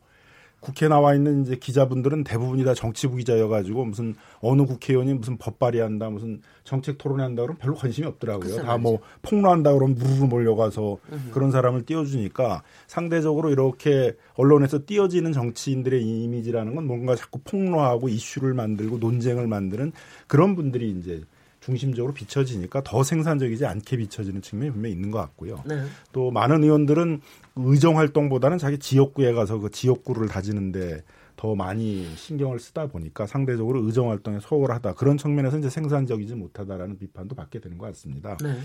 국회 0.62 0.88
나와 0.88 1.16
있는 1.16 1.42
이제 1.42 1.56
기자분들은 1.56 2.24
대부분이 2.24 2.64
다 2.64 2.74
정치부 2.76 3.18
기자여가지고 3.18 3.84
무슨 3.84 4.14
어느 4.42 4.64
국회의원이 4.64 5.16
무슨 5.16 5.38
법 5.38 5.58
발의한다 5.58 6.10
무슨 6.12 6.40
정책 6.64 7.00
토론한다 7.00 7.42
그러면 7.42 7.58
별로 7.58 7.74
관심이 7.76 8.08
없더라고요. 8.08 8.62
다 8.64 8.78
뭐 8.78 9.00
폭로한다 9.24 9.74
그러면 9.74 9.98
무르르 9.98 10.26
몰려가서 10.26 10.98
으흠. 11.12 11.32
그런 11.32 11.52
사람을 11.52 11.86
띄워주니까 11.86 12.62
상대적으로 12.88 13.50
이렇게 13.50 14.16
언론에서 14.36 14.80
띄워지는 14.86 15.34
정치인들의 15.34 16.02
이미지라는 16.02 16.76
건 16.76 16.86
뭔가 16.88 17.16
자꾸 17.16 17.40
폭로하고 17.44 18.08
이슈를 18.08 18.54
만들고 18.54 19.00
논쟁을 19.00 19.48
만드는 19.48 19.92
그런 20.28 20.56
분들이 20.56 20.92
이제 20.92 21.22
중심적으로 21.62 22.14
비춰지니까 22.14 22.82
더 22.84 23.04
생산적이지 23.04 23.66
않게 23.66 23.98
비춰지는 23.98 24.42
측면이 24.42 24.72
분명히 24.72 24.94
있는 24.94 25.12
것 25.12 25.20
같고요. 25.20 25.64
네. 25.66 25.84
또 26.12 26.32
많은 26.32 26.64
의원들은 26.64 27.22
의정 27.56 27.98
활동보다는 27.98 28.58
자기 28.58 28.80
지역구에 28.80 29.32
가서 29.34 29.60
그 29.60 29.70
지역구를 29.70 30.28
다지는데 30.28 31.04
더 31.36 31.56
많이 31.56 32.08
신경을 32.16 32.60
쓰다 32.60 32.88
보니까 32.88 33.26
상대적으로 33.26 33.84
의정 33.84 34.10
활동에 34.10 34.40
소홀하다 34.40 34.94
그런 34.94 35.18
측면에서 35.18 35.58
이제 35.60 35.70
생산적이지 35.70 36.36
못하다라는 36.36 36.98
비판도 36.98 37.36
받게 37.36 37.60
되는 37.60 37.78
것 37.78 37.88
같습니다. 37.88 38.38
네. 38.44 38.60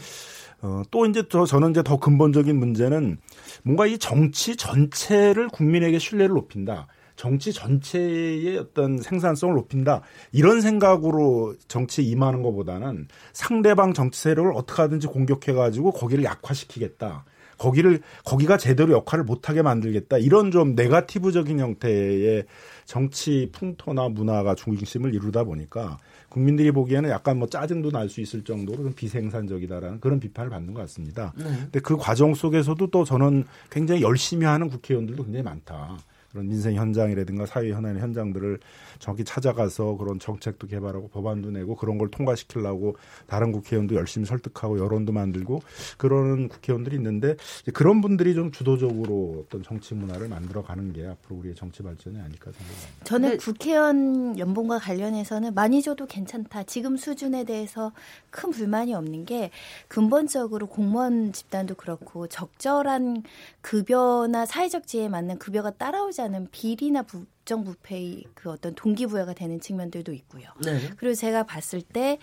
어, 0.62 0.82
또 0.90 1.06
이제 1.06 1.22
저 1.28 1.44
저는 1.44 1.70
이제 1.70 1.82
더 1.82 1.98
근본적인 1.98 2.54
문제는 2.56 3.18
뭔가 3.62 3.86
이 3.86 3.98
정치 3.98 4.56
전체를 4.56 5.48
국민에게 5.48 5.98
신뢰를 5.98 6.34
높인다. 6.34 6.86
정치 7.16 7.52
전체의 7.52 8.58
어떤 8.58 8.98
생산성을 8.98 9.54
높인다 9.54 10.02
이런 10.32 10.60
생각으로 10.60 11.54
정치에 11.66 12.04
임하는 12.04 12.42
것보다는 12.42 13.08
상대방 13.32 13.94
정치 13.94 14.20
세력을 14.20 14.52
어떻게 14.54 14.82
하든지 14.82 15.06
공격해 15.08 15.52
가지고 15.52 15.92
거기를 15.92 16.24
약화시키겠다. 16.24 17.24
거기를 17.58 18.00
거기가 18.24 18.58
제대로 18.58 18.92
역할을 18.92 19.24
못하게 19.24 19.62
만들겠다 19.62 20.18
이런 20.18 20.50
좀 20.50 20.74
네가티브적인 20.74 21.58
형태의 21.58 22.44
정치 22.84 23.48
풍토나 23.50 24.10
문화가 24.10 24.54
중심을 24.54 25.14
이루다 25.14 25.44
보니까 25.44 25.96
국민들이 26.28 26.70
보기에는 26.70 27.08
약간 27.08 27.38
뭐 27.38 27.48
짜증도 27.48 27.90
날 27.92 28.10
수 28.10 28.20
있을 28.20 28.44
정도로 28.44 28.82
좀 28.82 28.92
비생산적이다라는 28.92 30.00
그런 30.00 30.20
비판을 30.20 30.50
받는 30.50 30.74
것 30.74 30.82
같습니다. 30.82 31.32
네. 31.36 31.44
근데 31.44 31.80
그 31.80 31.96
과정 31.96 32.34
속에서도 32.34 32.86
또 32.88 33.04
저는 33.04 33.44
굉장히 33.70 34.02
열심히 34.02 34.44
하는 34.44 34.68
국회의원들도 34.68 35.24
굉장히 35.24 35.42
많다. 35.42 35.96
그런 36.30 36.48
민생 36.48 36.74
현장이라든가 36.74 37.46
사회 37.46 37.72
현안의 37.72 38.02
현장들을 38.02 38.58
정확히 38.98 39.24
찾아가서 39.24 39.96
그런 39.96 40.18
정책도 40.18 40.66
개발하고 40.66 41.08
법안도 41.08 41.50
내고 41.50 41.76
그런 41.76 41.98
걸 41.98 42.08
통과시키려고 42.10 42.96
다른 43.26 43.52
국회의원도 43.52 43.94
열심히 43.94 44.26
설득하고 44.26 44.78
여론도 44.78 45.12
만들고 45.12 45.62
그러는 45.98 46.48
국회의원들이 46.48 46.96
있는데 46.96 47.36
그런 47.74 48.00
분들이 48.00 48.34
좀 48.34 48.50
주도적으로 48.50 49.44
어떤 49.46 49.62
정치 49.62 49.94
문화를 49.94 50.28
만들어가는 50.28 50.92
게 50.92 51.06
앞으로 51.06 51.36
우리의 51.36 51.54
정치 51.54 51.82
발전이 51.82 52.18
아닐까 52.18 52.50
생각합니다. 52.52 53.04
저는 53.04 53.36
국회의원 53.38 54.38
연봉과 54.38 54.78
관련해서는 54.78 55.54
많이 55.54 55.82
줘도 55.82 56.06
괜찮다. 56.06 56.64
지금 56.64 56.96
수준에 56.96 57.44
대해서 57.44 57.92
큰 58.30 58.50
불만이 58.50 58.94
없는 58.94 59.24
게 59.24 59.50
근본적으로 59.88 60.66
공무원 60.66 61.32
집단도 61.32 61.74
그렇고 61.74 62.26
적절한 62.26 63.22
급여나 63.66 64.46
사회적 64.46 64.86
지혜에 64.86 65.08
맞는 65.08 65.40
급여가 65.40 65.72
따라오지 65.72 66.22
않은 66.22 66.48
비리나 66.52 67.02
부, 67.02 67.26
부정부패의 67.46 68.24
그 68.34 68.50
어떤 68.50 68.74
동기부여가 68.74 69.32
되는 69.32 69.60
측면들도 69.60 70.12
있고요. 70.12 70.48
네. 70.64 70.90
그리고 70.96 71.14
제가 71.14 71.44
봤을 71.44 71.80
때 71.80 72.18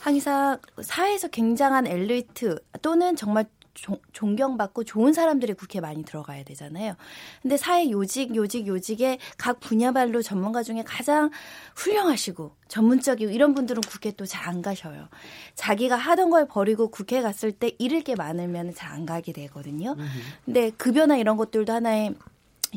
항상 0.00 0.58
사회에서 0.80 1.28
굉장한 1.28 1.86
엘리트 1.86 2.60
또는 2.80 3.16
정말 3.16 3.46
조, 3.80 3.98
존경받고 4.12 4.84
좋은 4.84 5.12
사람들이 5.12 5.54
국회에 5.54 5.80
많이 5.80 6.04
들어가야 6.04 6.42
되잖아요. 6.44 6.94
근데 7.42 7.56
사회 7.56 7.90
요직, 7.90 8.34
요직, 8.34 8.66
요직의 8.66 9.18
각 9.36 9.60
분야별로 9.60 10.20
전문가 10.22 10.62
중에 10.62 10.82
가장 10.84 11.30
훌륭하시고 11.76 12.56
전문적이고 12.68 13.30
이런 13.30 13.54
분들은 13.54 13.82
국회 13.82 14.10
또 14.12 14.24
잘 14.26 14.48
안 14.48 14.62
가셔요. 14.62 15.08
자기가 15.54 15.96
하던 15.96 16.30
걸 16.30 16.46
버리고 16.46 16.88
국회 16.90 17.20
갔을 17.22 17.52
때 17.52 17.72
잃을 17.78 18.02
게 18.02 18.14
많으면 18.14 18.74
잘 18.74 18.88
안 18.88 19.04
가게 19.06 19.32
되거든요. 19.32 19.94
근데 20.44 20.70
급여나 20.70 21.16
이런 21.18 21.36
것들도 21.36 21.70
하나의 21.72 22.14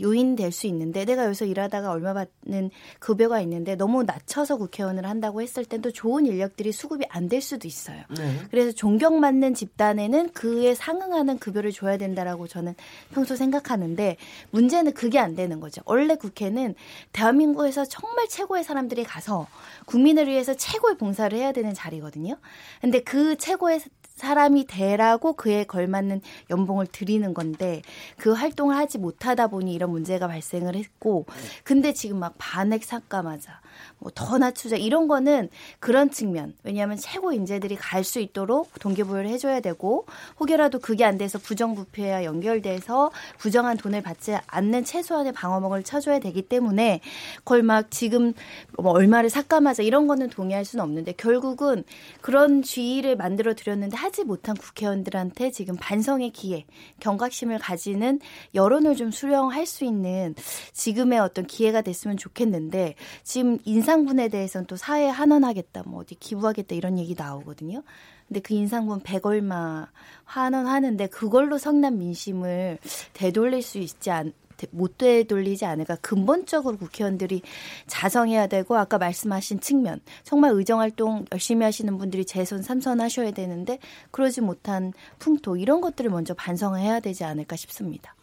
요인 0.01 0.35
될 0.35 0.51
수 0.51 0.67
있는데 0.67 1.05
내가 1.05 1.25
여기서 1.25 1.45
일하다가 1.45 1.91
얼마 1.91 2.13
받는 2.13 2.71
급여가 2.99 3.39
있는데 3.41 3.75
너무 3.75 4.03
낮춰서 4.03 4.57
국회의원을 4.57 5.05
한다고 5.05 5.41
했을 5.41 5.65
땐 5.65 5.81
또 5.81 5.91
좋은 5.91 6.25
인력들이 6.25 6.71
수급이 6.71 7.05
안 7.09 7.29
될 7.29 7.41
수도 7.41 7.67
있어요. 7.67 8.01
네. 8.17 8.39
그래서 8.49 8.73
존경받는 8.73 9.53
집단에는 9.53 10.31
그에 10.33 10.75
상응하는 10.75 11.39
급여를 11.39 11.71
줘야 11.71 11.97
된다라고 11.97 12.47
저는 12.47 12.75
평소 13.13 13.35
생각하는데 13.37 14.17
문제는 14.51 14.93
그게 14.93 15.17
안 15.17 15.35
되는 15.35 15.59
거죠. 15.61 15.81
원래 15.85 16.15
국회는 16.15 16.75
대한민국에서 17.13 17.85
정말 17.85 18.27
최고의 18.27 18.63
사람들이 18.65 19.03
가서 19.05 19.47
국민을 19.85 20.27
위해서 20.27 20.53
최고의 20.53 20.97
봉사를 20.97 21.37
해야 21.37 21.51
되는 21.53 21.73
자리거든요. 21.73 22.35
근데 22.81 22.99
그 23.01 23.37
최고의 23.37 23.79
사람이 24.15 24.65
되라고 24.67 25.33
그에 25.33 25.63
걸맞는 25.63 26.21
연봉을 26.49 26.87
드리는 26.87 27.33
건데 27.33 27.81
그 28.17 28.31
활동을 28.33 28.75
하지 28.75 28.97
못하다 28.97 29.47
보니 29.47 29.73
이런 29.73 29.89
문제가 29.91 30.27
발생을 30.27 30.75
했고 30.75 31.25
근데 31.63 31.93
지금 31.93 32.19
막 32.19 32.35
반액 32.37 32.83
삭감하자 32.83 33.61
뭐 33.99 34.11
더 34.13 34.37
낮추자 34.37 34.75
이런 34.75 35.07
거는 35.07 35.49
그런 35.79 36.09
측면. 36.11 36.53
왜냐하면 36.63 36.97
최고 36.97 37.31
인재들이 37.31 37.75
갈 37.75 38.01
수 38.03 38.19
있도록 38.19 38.71
동기부여를 38.79 39.29
해줘야 39.29 39.59
되고 39.59 40.05
혹여라도 40.39 40.79
그게 40.79 41.05
안 41.05 41.17
돼서 41.19 41.37
부정부패와 41.37 42.23
연결돼서 42.23 43.11
부정한 43.37 43.77
돈을 43.77 44.01
받지 44.01 44.35
않는 44.47 44.83
최소한의 44.85 45.31
방어막을 45.33 45.83
쳐줘야 45.83 46.19
되기 46.19 46.41
때문에 46.41 46.99
그걸 47.37 47.61
막 47.61 47.91
지금 47.91 48.33
뭐 48.77 48.91
얼마를 48.93 49.29
삭감하자 49.29 49.83
이런 49.83 50.07
거는 50.07 50.29
동의할 50.29 50.65
수는 50.65 50.83
없는데 50.83 51.13
결국은 51.13 51.83
그런 52.21 52.63
주의를 52.63 53.15
만들어 53.15 53.53
드렸는데 53.53 53.95
하지 54.01 54.23
못한 54.23 54.55
국회의원들한테 54.55 55.51
지금 55.51 55.75
반성의 55.79 56.31
기회, 56.31 56.65
경각심을 56.99 57.59
가지는 57.59 58.19
여론을 58.55 58.95
좀 58.95 59.11
수령할 59.11 59.67
수 59.67 59.85
있는 59.85 60.33
지금의 60.73 61.19
어떤 61.19 61.45
기회가 61.45 61.81
됐으면 61.81 62.17
좋겠는데 62.17 62.95
지금 63.23 63.59
인상분에 63.63 64.29
대해서는 64.29 64.65
또 64.65 64.75
사회에 64.75 65.09
환원하겠다, 65.09 65.83
뭐 65.85 66.01
어디 66.01 66.15
기부하겠다 66.15 66.75
이런 66.75 66.97
얘기 66.97 67.13
나오거든요. 67.15 67.83
근데 68.27 68.39
그 68.39 68.53
인상분 68.55 69.01
100얼마 69.01 69.87
환원하는데 70.23 71.07
그걸로 71.07 71.57
성남 71.59 71.99
민심을 71.99 72.79
되돌릴 73.13 73.61
수 73.61 73.77
있지 73.77 74.09
않, 74.09 74.33
못 74.71 74.97
되돌리지 74.97 75.65
않을까 75.65 75.95
근본적으로 75.97 76.77
국회의원들이 76.77 77.41
자성해야 77.87 78.47
되고 78.47 78.77
아까 78.77 78.97
말씀하신 78.97 79.59
측면 79.59 79.99
정말 80.23 80.51
의정활동 80.51 81.25
열심히 81.31 81.63
하시는 81.65 81.97
분들이 81.97 82.25
재선 82.25 82.61
삼선 82.61 83.01
하셔야 83.01 83.31
되는데 83.31 83.79
그러지 84.11 84.41
못한 84.41 84.93
풍토 85.19 85.57
이런 85.57 85.81
것들을 85.81 86.09
먼저 86.09 86.33
반성해야 86.33 86.99
되지 86.99 87.23
않을까 87.23 87.55
싶습니다. 87.55 88.15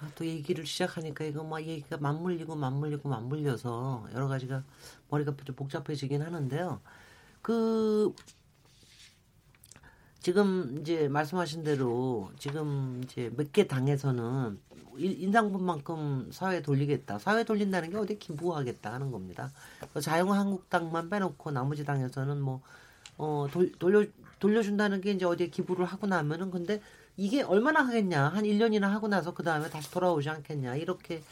아, 0.00 0.10
또 0.14 0.26
얘기를 0.26 0.66
시작하니까 0.66 1.24
이거 1.24 1.42
막 1.42 1.60
얘기가 1.60 1.96
맞물리고 1.96 2.54
맞물리고 2.54 3.08
맞물려서 3.08 4.08
여러 4.14 4.28
가지가 4.28 4.62
머리가 5.08 5.34
좀 5.44 5.56
복잡해지긴 5.56 6.22
하는데요. 6.22 6.80
그 7.40 8.12
지금 10.26 10.76
이제 10.80 11.06
말씀하신 11.06 11.62
대로 11.62 12.32
지금 12.36 13.00
이제 13.04 13.30
몇 13.36 13.52
개 13.52 13.68
당에서는 13.68 14.58
인상분만큼 14.98 16.30
사회에 16.32 16.62
돌리겠다. 16.62 17.20
사회에 17.20 17.44
돌린다는 17.44 17.90
게 17.90 17.96
어디 17.96 18.18
기부하겠다 18.18 18.92
하는 18.92 19.12
겁니다. 19.12 19.52
자유한국당만 20.00 21.10
빼놓고 21.10 21.52
나머지 21.52 21.84
당에서는 21.84 22.40
뭐 22.40 22.60
어, 23.18 23.46
돌, 23.52 23.70
돌려 23.78 24.04
돌려준다는 24.40 25.00
게 25.00 25.12
이제 25.12 25.24
어디에 25.24 25.46
기부를 25.46 25.84
하고 25.84 26.08
나면은 26.08 26.50
근데 26.50 26.82
이게 27.16 27.42
얼마나 27.42 27.86
하겠냐 27.86 28.24
한 28.24 28.42
1년이나 28.42 28.88
하고 28.88 29.06
나서 29.06 29.32
그 29.32 29.44
다음에 29.44 29.70
다시 29.70 29.92
돌아오지 29.92 30.28
않겠냐 30.28 30.74
이렇게 30.74 31.22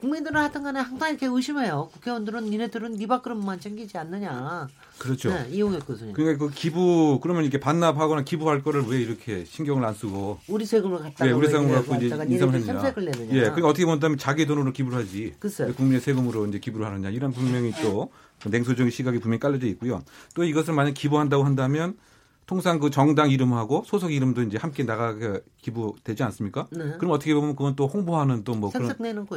국민들은 0.00 0.40
하여튼 0.40 0.62
간에 0.62 0.80
항상 0.80 1.10
이렇게 1.10 1.26
의심해요. 1.26 1.90
국회의원들은 1.92 2.50
니네들은 2.50 2.96
네 2.96 3.06
밥그릇만 3.06 3.60
챙기지 3.60 3.96
않느냐. 3.98 4.66
그렇죠. 4.98 5.30
네, 5.30 5.46
이용혁 5.50 5.86
교수님. 5.86 6.12
그러니까 6.12 6.44
그 6.44 6.52
기부 6.52 7.20
그러면 7.22 7.44
이렇게 7.44 7.60
반납하거나 7.60 8.22
기부할 8.22 8.62
거를 8.62 8.84
왜 8.88 9.00
이렇게 9.00 9.44
신경을 9.44 9.84
안 9.84 9.94
쓰고 9.94 10.40
우리 10.48 10.64
세금을 10.64 10.98
갖다가 10.98 11.24
네, 11.26 11.32
우리 11.32 11.46
세금을 11.48 11.74
갖고 11.74 11.94
이제 11.96 12.06
인상을. 12.06 13.04
내느냐. 13.04 13.34
예, 13.34 13.40
그러니까 13.42 13.68
어떻게 13.68 13.84
본다면 13.84 14.18
자기 14.18 14.46
돈으로 14.46 14.72
기부를 14.72 14.98
하지. 14.98 15.34
글쎄요. 15.38 15.72
국민의 15.74 16.00
세금으로 16.00 16.46
이제 16.46 16.58
기부를 16.58 16.86
하느냐 16.86 17.10
이런 17.10 17.32
분명히 17.32 17.72
또 17.82 18.10
냉소적인 18.44 18.90
시각이 18.90 19.20
분명히 19.20 19.38
깔려져 19.38 19.66
있고요. 19.68 20.02
또 20.34 20.44
이것을 20.44 20.74
만약 20.74 20.94
기부한다고 20.94 21.44
한다면 21.44 21.96
통상 22.46 22.78
그 22.78 22.90
정당 22.90 23.30
이름하고 23.30 23.82
소속 23.84 24.12
이름도 24.12 24.42
이제 24.42 24.56
함께 24.56 24.84
나가게 24.84 25.40
기부되지 25.62 26.22
않습니까? 26.22 26.68
네. 26.70 26.92
그럼 26.96 27.10
어떻게 27.10 27.34
보면 27.34 27.56
그건 27.56 27.74
또 27.74 27.88
홍보하는 27.88 28.44
또 28.44 28.54
뭐 28.54 28.70
그런. 28.70 28.88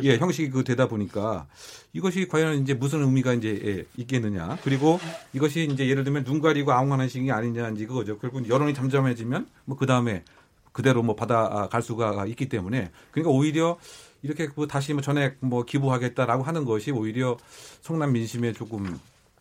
예 0.05 0.17
형식이 0.17 0.51
그 0.51 0.63
되다 0.63 0.87
보니까 0.87 1.47
이것이 1.93 2.27
과연 2.27 2.61
이제 2.61 2.75
무슨 2.75 3.01
의미가 3.01 3.33
이제 3.33 3.59
예, 3.65 3.85
있겠느냐 3.97 4.59
그리고 4.63 4.99
이것이 5.33 5.67
이제 5.71 5.89
예를 5.89 6.03
들면 6.03 6.23
눈 6.23 6.39
가리고 6.39 6.71
아웅하는 6.71 7.09
식이 7.09 7.31
아니냐 7.31 7.69
이제 7.69 7.85
그거죠. 7.87 8.19
결국 8.19 8.47
여론이 8.47 8.75
잠잠해지면 8.75 9.47
뭐그 9.65 9.87
다음에 9.87 10.23
그대로 10.71 11.01
뭐 11.01 11.15
받아갈 11.15 11.81
수가 11.81 12.25
있기 12.27 12.47
때문에 12.47 12.91
그러니까 13.11 13.31
오히려 13.31 13.77
이렇게 14.21 14.47
그 14.47 14.67
다시 14.67 14.93
뭐 14.93 15.01
전액 15.01 15.37
뭐 15.39 15.63
기부하겠다라고 15.63 16.43
하는 16.43 16.63
것이 16.63 16.91
오히려 16.91 17.37
성남 17.81 18.11
민심에 18.13 18.53
조금 18.53 18.99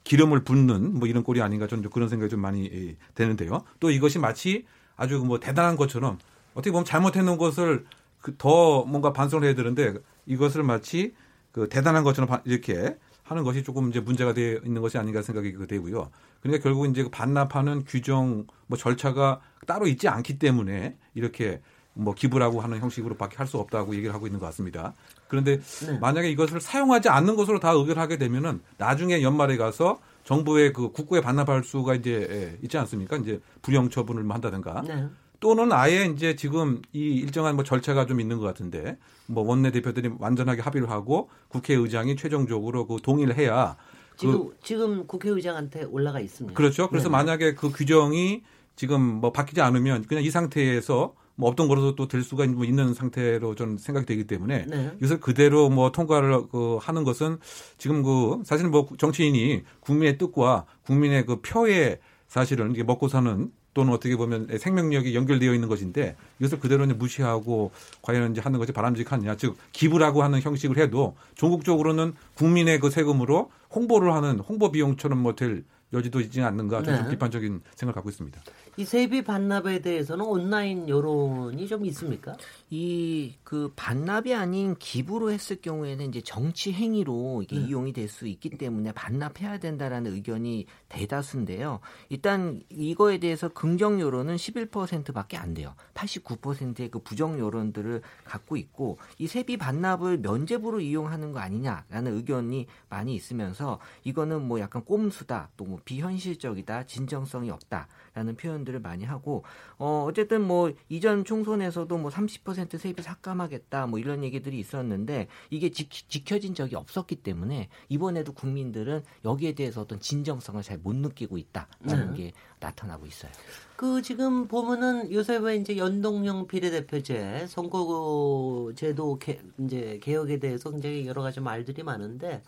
기름을 0.08 0.42
붓는 0.42 0.98
뭐 0.98 1.06
이런 1.06 1.22
꼴이 1.22 1.42
아닌가 1.42 1.66
저는 1.66 1.90
그런 1.90 2.08
생각이 2.08 2.30
좀 2.30 2.40
많이 2.40 2.96
되는데요. 3.14 3.64
또 3.78 3.90
이것이 3.90 4.18
마치 4.18 4.64
아주 4.96 5.18
뭐 5.18 5.38
대단한 5.38 5.76
것처럼 5.76 6.18
어떻게 6.54 6.70
보면 6.70 6.86
잘못해 6.86 7.20
놓은 7.20 7.36
것을 7.36 7.84
그더 8.22 8.86
뭔가 8.86 9.12
반성을 9.12 9.44
해야 9.44 9.54
되는데 9.54 9.92
이것을 10.24 10.62
마치 10.62 11.14
그 11.52 11.68
대단한 11.68 12.04
것처럼 12.04 12.40
이렇게 12.46 12.96
하는 13.22 13.44
것이 13.44 13.62
조금 13.62 13.90
이제 13.90 14.00
문제가 14.00 14.32
되어 14.32 14.60
있는 14.64 14.80
것이 14.80 14.96
아닌가 14.96 15.20
생각이 15.20 15.54
되고요. 15.66 16.08
그러니까 16.40 16.62
결국 16.62 16.86
이제 16.86 17.02
그 17.02 17.10
반납하는 17.10 17.84
규정 17.84 18.46
뭐 18.66 18.78
절차가 18.78 19.40
따로 19.66 19.86
있지 19.86 20.08
않기 20.08 20.38
때문에 20.38 20.96
이렇게 21.12 21.60
뭐 21.92 22.14
기부라고 22.14 22.62
하는 22.62 22.78
형식으로밖에 22.78 23.36
할 23.36 23.46
수 23.46 23.58
없다고 23.58 23.94
얘기를 23.94 24.14
하고 24.14 24.26
있는 24.26 24.40
것 24.40 24.46
같습니다. 24.46 24.94
그런데 25.28 25.60
네. 25.60 25.98
만약에 25.98 26.30
이것을 26.30 26.60
사용하지 26.60 27.08
않는 27.08 27.36
것으로 27.36 27.60
다 27.60 27.70
의결하게 27.70 28.18
되면은 28.18 28.60
나중에 28.78 29.22
연말에 29.22 29.56
가서 29.56 30.00
정부의 30.24 30.72
그 30.72 30.90
국고에 30.90 31.20
반납할 31.20 31.64
수가 31.64 31.94
이제 31.94 32.26
예, 32.30 32.58
있지 32.62 32.76
않습니까? 32.78 33.16
이제 33.16 33.40
불용 33.62 33.88
처분을 33.88 34.24
뭐 34.24 34.34
한다든가. 34.34 34.82
네. 34.86 35.06
또는 35.40 35.72
아예 35.72 36.04
이제 36.06 36.34
지금 36.34 36.82
이 36.92 36.98
일정한 36.98 37.54
뭐 37.54 37.64
절차가 37.64 38.06
좀 38.06 38.20
있는 38.20 38.38
것 38.38 38.44
같은데 38.44 38.98
뭐 39.26 39.44
원내 39.44 39.70
대표들이 39.70 40.10
완전하게 40.18 40.62
합의를 40.62 40.90
하고 40.90 41.30
국회의장이 41.48 42.16
최종적으로 42.16 42.86
그 42.86 42.96
동의를 43.00 43.36
해야 43.36 43.76
지금 44.16 44.48
그 44.48 44.56
지금 44.62 45.06
국회의장한테 45.06 45.84
올라가 45.84 46.18
있습니다. 46.18 46.56
그렇죠. 46.56 46.88
그래서 46.88 47.08
네 47.08 47.12
만약에 47.12 47.54
그 47.54 47.70
규정이 47.70 48.42
지금 48.74 49.00
뭐 49.00 49.30
바뀌지 49.32 49.60
않으면 49.60 50.04
그냥 50.06 50.24
이 50.24 50.30
상태에서 50.30 51.14
뭐 51.38 51.48
없던 51.50 51.68
거로도 51.68 51.94
또될 51.94 52.24
수가 52.24 52.46
뭐 52.48 52.64
있는 52.64 52.94
상태로 52.94 53.54
저는 53.54 53.78
생각이 53.78 54.06
되기 54.06 54.24
때문에 54.24 54.66
네. 54.66 54.92
이것을 54.98 55.20
그대로 55.20 55.70
뭐 55.70 55.92
통과를 55.92 56.48
그 56.50 56.78
하는 56.80 57.04
것은 57.04 57.38
지금 57.78 58.02
그 58.02 58.42
사실은 58.44 58.72
뭐 58.72 58.88
정치인이 58.98 59.62
국민의 59.78 60.18
뜻과 60.18 60.66
국민의 60.82 61.26
그 61.26 61.40
표에 61.40 62.00
사실은 62.26 62.72
이게 62.72 62.82
먹고 62.82 63.06
사는 63.06 63.52
또는 63.72 63.92
어떻게 63.92 64.16
보면 64.16 64.58
생명력이 64.58 65.14
연결되어 65.14 65.54
있는 65.54 65.68
것인데 65.68 66.16
이것을 66.40 66.58
그대로 66.58 66.84
무시하고 66.84 67.70
과연 68.02 68.32
이제 68.32 68.40
하는 68.40 68.58
것이 68.58 68.72
바람직하느냐 68.72 69.36
즉 69.36 69.56
기부라고 69.70 70.24
하는 70.24 70.40
형식을 70.40 70.76
해도 70.78 71.14
전국적으로는 71.36 72.14
국민의 72.34 72.80
그 72.80 72.90
세금으로 72.90 73.52
홍보를 73.72 74.12
하는 74.12 74.40
홍보 74.40 74.72
비용처럼 74.72 75.22
뭐 75.22 75.36
될 75.36 75.62
여지도 75.92 76.20
있지 76.20 76.42
않는가 76.42 76.82
저는 76.82 77.04
네. 77.04 77.10
비판적인 77.10 77.62
생각을 77.74 77.94
갖고 77.94 78.10
있습니다. 78.10 78.40
이 78.78 78.84
세비 78.84 79.22
반납에 79.24 79.80
대해서는 79.80 80.24
온라인 80.24 80.88
여론이 80.88 81.66
좀 81.66 81.84
있습니까? 81.86 82.36
이 82.70 83.34
그 83.48 83.72
반납이 83.76 84.34
아닌 84.34 84.76
기부로 84.78 85.30
했을 85.30 85.56
경우에는 85.62 86.06
이제 86.10 86.20
정치 86.20 86.70
행위로 86.70 87.40
이게 87.42 87.56
네. 87.58 87.64
이용이 87.66 87.94
될 87.94 88.08
수 88.08 88.26
있기 88.26 88.50
때문에 88.50 88.92
반납해야 88.92 89.58
된다라는 89.58 90.12
의견이 90.12 90.66
대다수인데요. 90.90 91.80
일단 92.10 92.60
이거에 92.68 93.18
대해서 93.18 93.48
긍정 93.48 94.00
여론은 94.00 94.36
11%밖에 94.36 95.36
안 95.38 95.54
돼요. 95.54 95.74
89%의 95.94 96.90
그 96.90 96.98
부정 96.98 97.38
여론들을 97.38 98.02
갖고 98.24 98.56
있고 98.58 98.98
이 99.18 99.26
세비 99.26 99.56
반납을 99.56 100.18
면제부로 100.18 100.80
이용하는 100.80 101.32
거 101.32 101.38
아니냐라는 101.40 102.14
의견이 102.14 102.66
많이 102.90 103.14
있으면서 103.14 103.78
이거는 104.04 104.46
뭐 104.46 104.60
약간 104.60 104.84
꼼수다 104.84 105.50
또 105.56 105.68
뭐 105.68 105.78
비현실적이다 105.84 106.84
진정성이 106.86 107.50
없다 107.50 107.88
라는 108.18 108.34
표현들을 108.34 108.80
많이 108.80 109.04
하고 109.04 109.44
어 109.78 110.04
어쨌든 110.08 110.42
뭐 110.42 110.72
이전 110.88 111.24
총선에서도 111.24 111.96
뭐 111.98 112.10
30% 112.10 112.76
세비 112.76 113.00
삭감하겠다 113.00 113.86
뭐 113.86 114.00
이런 114.00 114.24
얘기들이 114.24 114.58
있었는데 114.58 115.28
이게 115.50 115.70
지, 115.70 115.88
지켜진 115.88 116.54
적이 116.54 116.74
없었기 116.74 117.16
때문에 117.16 117.68
이번에도 117.88 118.32
국민들은 118.32 119.04
여기에 119.24 119.52
대해서 119.52 119.82
어떤 119.82 120.00
진정성을 120.00 120.62
잘 120.62 120.78
못 120.82 120.94
느끼고 120.94 121.38
있다라는 121.38 122.10
네. 122.12 122.16
게 122.16 122.32
나타나고 122.60 123.06
있어요. 123.06 123.30
그 123.76 124.00
지금 124.02 124.48
보면은 124.48 125.12
요새 125.12 125.36
왜 125.36 125.56
이제 125.56 125.76
연동형 125.76 126.46
비례대표제 126.46 127.46
선거 127.48 128.72
제도 128.74 129.18
개, 129.18 129.40
이제 129.58 129.98
개혁에 130.02 130.38
대해서 130.38 130.70
굉장히 130.70 131.06
여러 131.06 131.22
가지 131.22 131.40
말들이 131.40 131.82
많은데 131.82 132.42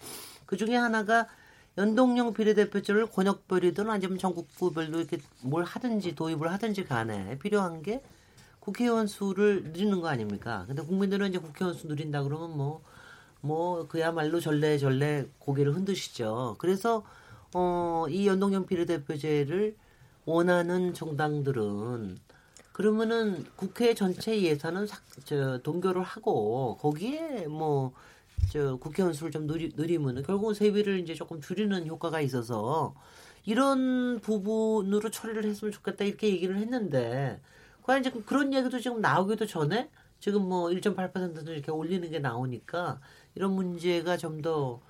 그 0.46 0.56
중에 0.56 0.74
하나가 0.74 1.26
연동형 1.78 2.34
비례대표제를 2.34 3.06
권역별이든 3.06 3.88
아니면 3.88 4.18
전국구별로 4.18 4.98
이렇게 4.98 5.18
뭘 5.42 5.64
하든지 5.64 6.14
도입을 6.14 6.52
하든지 6.52 6.84
간에 6.84 7.38
필요한 7.38 7.82
게 7.82 8.02
국회의원 8.58 9.06
수를 9.06 9.62
늘리는 9.64 10.00
거 10.00 10.08
아닙니까? 10.08 10.64
근데 10.66 10.82
국민들은 10.82 11.28
이제 11.30 11.38
국회의원 11.38 11.76
수 11.76 11.86
늘린다 11.86 12.22
그러면 12.22 12.56
뭐, 12.56 12.82
뭐, 13.40 13.86
그야말로 13.88 14.38
전래전래 14.40 15.26
고개를 15.38 15.74
흔드시죠. 15.74 16.56
그래서, 16.58 17.04
어, 17.54 18.04
이 18.10 18.26
연동형 18.26 18.66
비례대표제를 18.66 19.76
원하는 20.26 20.92
정당들은 20.92 22.18
그러면은 22.72 23.44
국회 23.56 23.94
전체 23.94 24.40
예산은 24.40 24.86
삭, 24.86 25.02
저, 25.24 25.58
동결을 25.62 26.02
하고 26.02 26.76
거기에 26.80 27.46
뭐, 27.46 27.92
저 28.48 28.76
국회의원 28.76 29.12
수를 29.14 29.30
좀 29.30 29.46
늘리, 29.46 29.72
늘리면은 29.76 30.22
결국은 30.22 30.54
세비를 30.54 30.98
이제 31.00 31.14
조금 31.14 31.40
줄이는 31.40 31.86
효과가 31.86 32.20
있어서 32.20 32.94
이런 33.44 34.20
부분으로 34.20 35.10
처리를 35.10 35.44
했으면 35.44 35.72
좋겠다 35.72 36.04
이렇게 36.04 36.28
얘기를 36.28 36.56
했는데 36.56 37.40
과연 37.82 38.02
지금 38.02 38.24
그런 38.24 38.52
얘기도 38.52 38.78
지금 38.78 39.00
나오기도 39.00 39.46
전에 39.46 39.90
지금 40.20 40.48
뭐 40.48 40.68
1.8%도 40.68 41.52
이렇게 41.52 41.70
올리는 41.70 42.08
게 42.10 42.18
나오니까 42.18 43.00
이런 43.34 43.52
문제가 43.52 44.16
좀 44.16 44.42
더 44.42 44.80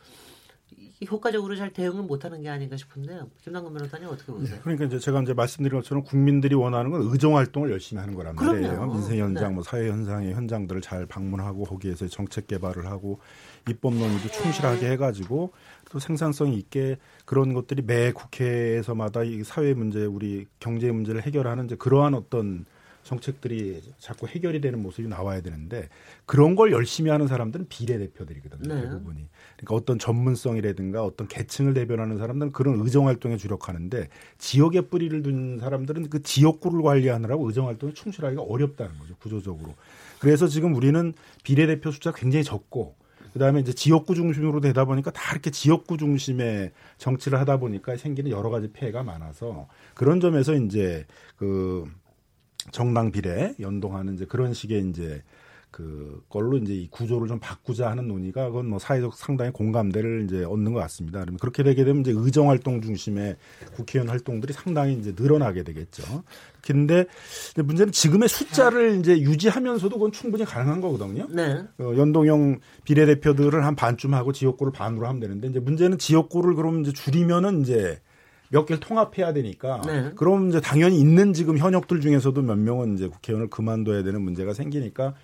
효과적으로 1.11 1.57
잘 1.57 1.73
대응을 1.73 2.03
못하는 2.03 2.43
게 2.43 2.49
아닌가 2.49 2.77
싶은데요. 2.77 3.29
김남근 3.43 3.73
변호사님 3.73 4.09
어떻게 4.09 4.33
보세요? 4.33 4.57
네, 4.57 4.61
그러니까 4.63 4.85
이제 4.85 4.99
제가 4.99 5.23
이제 5.23 5.33
말씀드린 5.33 5.79
것처럼 5.79 6.05
국민들이 6.05 6.55
원하는 6.55 6.91
건 6.91 7.03
의정 7.11 7.37
활동을 7.37 7.71
열심히 7.71 8.01
하는 8.01 8.15
거란 8.15 8.37
그럼요. 8.37 8.61
말이에요. 8.61 8.87
민생 8.87 9.19
현장, 9.19 9.49
네. 9.49 9.55
뭐 9.55 9.63
사회 9.63 9.89
현상의 9.89 10.35
현장들을 10.35 10.81
잘 10.83 11.07
방문하고 11.07 11.65
거기에서 11.65 12.07
정책 12.09 12.47
개발을 12.47 12.87
하고 12.87 13.21
입법 13.69 13.95
논의도 13.95 14.29
충실하게 14.29 14.91
해가지고 14.93 15.53
또 15.91 15.99
생산성 15.99 16.53
있게 16.53 16.99
그런 17.25 17.53
것들이 17.55 17.83
매 17.83 18.13
국회에서마다 18.13 19.25
이 19.25 19.43
사회 19.45 19.75
문제, 19.75 20.05
우리 20.05 20.47
경제 20.61 20.91
문제를 20.93 21.23
해결하는 21.23 21.65
이제 21.67 21.77
그러한 21.77 22.15
어떤 22.15 22.65
정책들이 23.11 23.83
자꾸 23.99 24.29
해결이 24.29 24.61
되는 24.61 24.81
모습이 24.81 25.09
나와야 25.09 25.41
되는데 25.41 25.89
그런 26.27 26.55
걸 26.55 26.71
열심히 26.71 27.11
하는 27.11 27.27
사람들은 27.27 27.67
비례대표들이거든요. 27.69 28.73
네. 28.73 28.83
대부분이. 28.83 29.27
그러니까 29.57 29.75
어떤 29.75 29.99
전문성이라든가 29.99 31.05
어떤 31.05 31.27
계층을 31.27 31.75
대변하는 31.75 32.19
사람들은 32.19 32.53
그런 32.53 32.81
의정 32.81 33.09
활동에 33.09 33.37
주력하는데 33.37 34.09
지역에 34.39 34.83
뿌리를 34.83 35.23
둔 35.23 35.59
사람들은 35.59 36.09
그 36.09 36.23
지역구를 36.23 36.83
관리하느라고 36.83 37.49
의정 37.49 37.67
활동에 37.67 37.93
충실하기가 37.95 38.43
어렵다는 38.43 38.97
거죠. 38.99 39.17
구조적으로. 39.17 39.75
그래서 40.21 40.47
지금 40.47 40.75
우리는 40.77 41.13
비례대표 41.43 41.91
숫자가 41.91 42.17
굉장히 42.17 42.45
적고 42.45 42.95
그다음에 43.33 43.61
이제 43.61 43.73
지역구 43.73 44.15
중심으로 44.15 44.61
되다 44.61 44.85
보니까 44.85 45.11
다 45.11 45.33
이렇게 45.33 45.51
지역구 45.51 45.97
중심의 45.97 46.73
정치를 46.99 47.39
하다 47.41 47.59
보니까 47.59 47.97
생기는 47.97 48.31
여러 48.31 48.51
가지 48.51 48.73
폐해가 48.73 49.03
많아서 49.03 49.69
그런 49.95 50.21
점에서 50.21 50.55
이제 50.55 51.07
그 51.37 51.89
정당 52.71 53.11
비례 53.11 53.55
연동하는 53.61 54.15
이제 54.15 54.25
그런 54.25 54.53
식의 54.55 54.89
이제 54.89 55.23
그 55.71 56.21
걸로 56.29 56.57
이제 56.59 56.75
이 56.75 56.89
구조를 56.91 57.29
좀 57.29 57.39
바꾸자 57.39 57.91
하는 57.91 58.09
논의가 58.09 58.49
그건 58.49 58.67
뭐 58.67 58.79
사회적 58.79 59.15
상당히 59.15 59.53
공감대를 59.53 60.25
이제 60.25 60.45
얻는 60.45 60.73
것 60.73 60.81
같습니다. 60.81 61.21
그러면 61.21 61.39
그렇게 61.39 61.63
되게 61.63 61.85
되면 61.85 62.01
이제 62.01 62.13
의정 62.15 62.49
활동 62.49 62.83
중심의 62.83 63.37
국회의원 63.75 64.09
활동들이 64.09 64.53
상당히 64.53 64.95
이제 64.95 65.15
늘어나게 65.17 65.63
되겠죠. 65.63 66.25
근데 66.61 67.05
문제는 67.55 67.93
지금의 67.93 68.29
숫자를 68.29 68.99
이제 68.99 69.19
유지하면서도 69.21 69.97
그건 69.97 70.13
충분히 70.13 70.45
가능한 70.45 70.81
거거든요. 70.81 71.29
네. 71.31 71.63
어, 71.79 71.95
연동형 71.97 72.59
비례대표들을 72.85 73.65
한 73.65 73.77
반쯤 73.77 74.13
하고 74.13 74.33
지역구를 74.33 74.73
반으로 74.73 75.07
하면 75.07 75.21
되는데 75.21 75.49
이제 75.49 75.61
문제는 75.61 75.99
지역구를 75.99 76.55
그러면 76.55 76.83
이제 76.83 76.93
줄이면은 76.93 77.63
이제 77.63 78.01
몇 78.51 78.67
개를 78.67 78.81
통합해야 78.81 79.33
되니까 79.33 79.81
네. 79.87 80.11
그럼 80.17 80.49
이제 80.49 80.61
당연히 80.61 80.99
있는 80.99 81.33
지금 81.33 81.57
현역들 81.57 82.01
중에서도 82.01 82.43
몇 82.43 82.59
명은 82.59 82.95
이제 82.95 83.09
국회의원을 83.09 83.49
그만둬야 83.49 84.03
되는 84.03 84.21
문제가 84.21 84.53
생기니까 84.53 85.15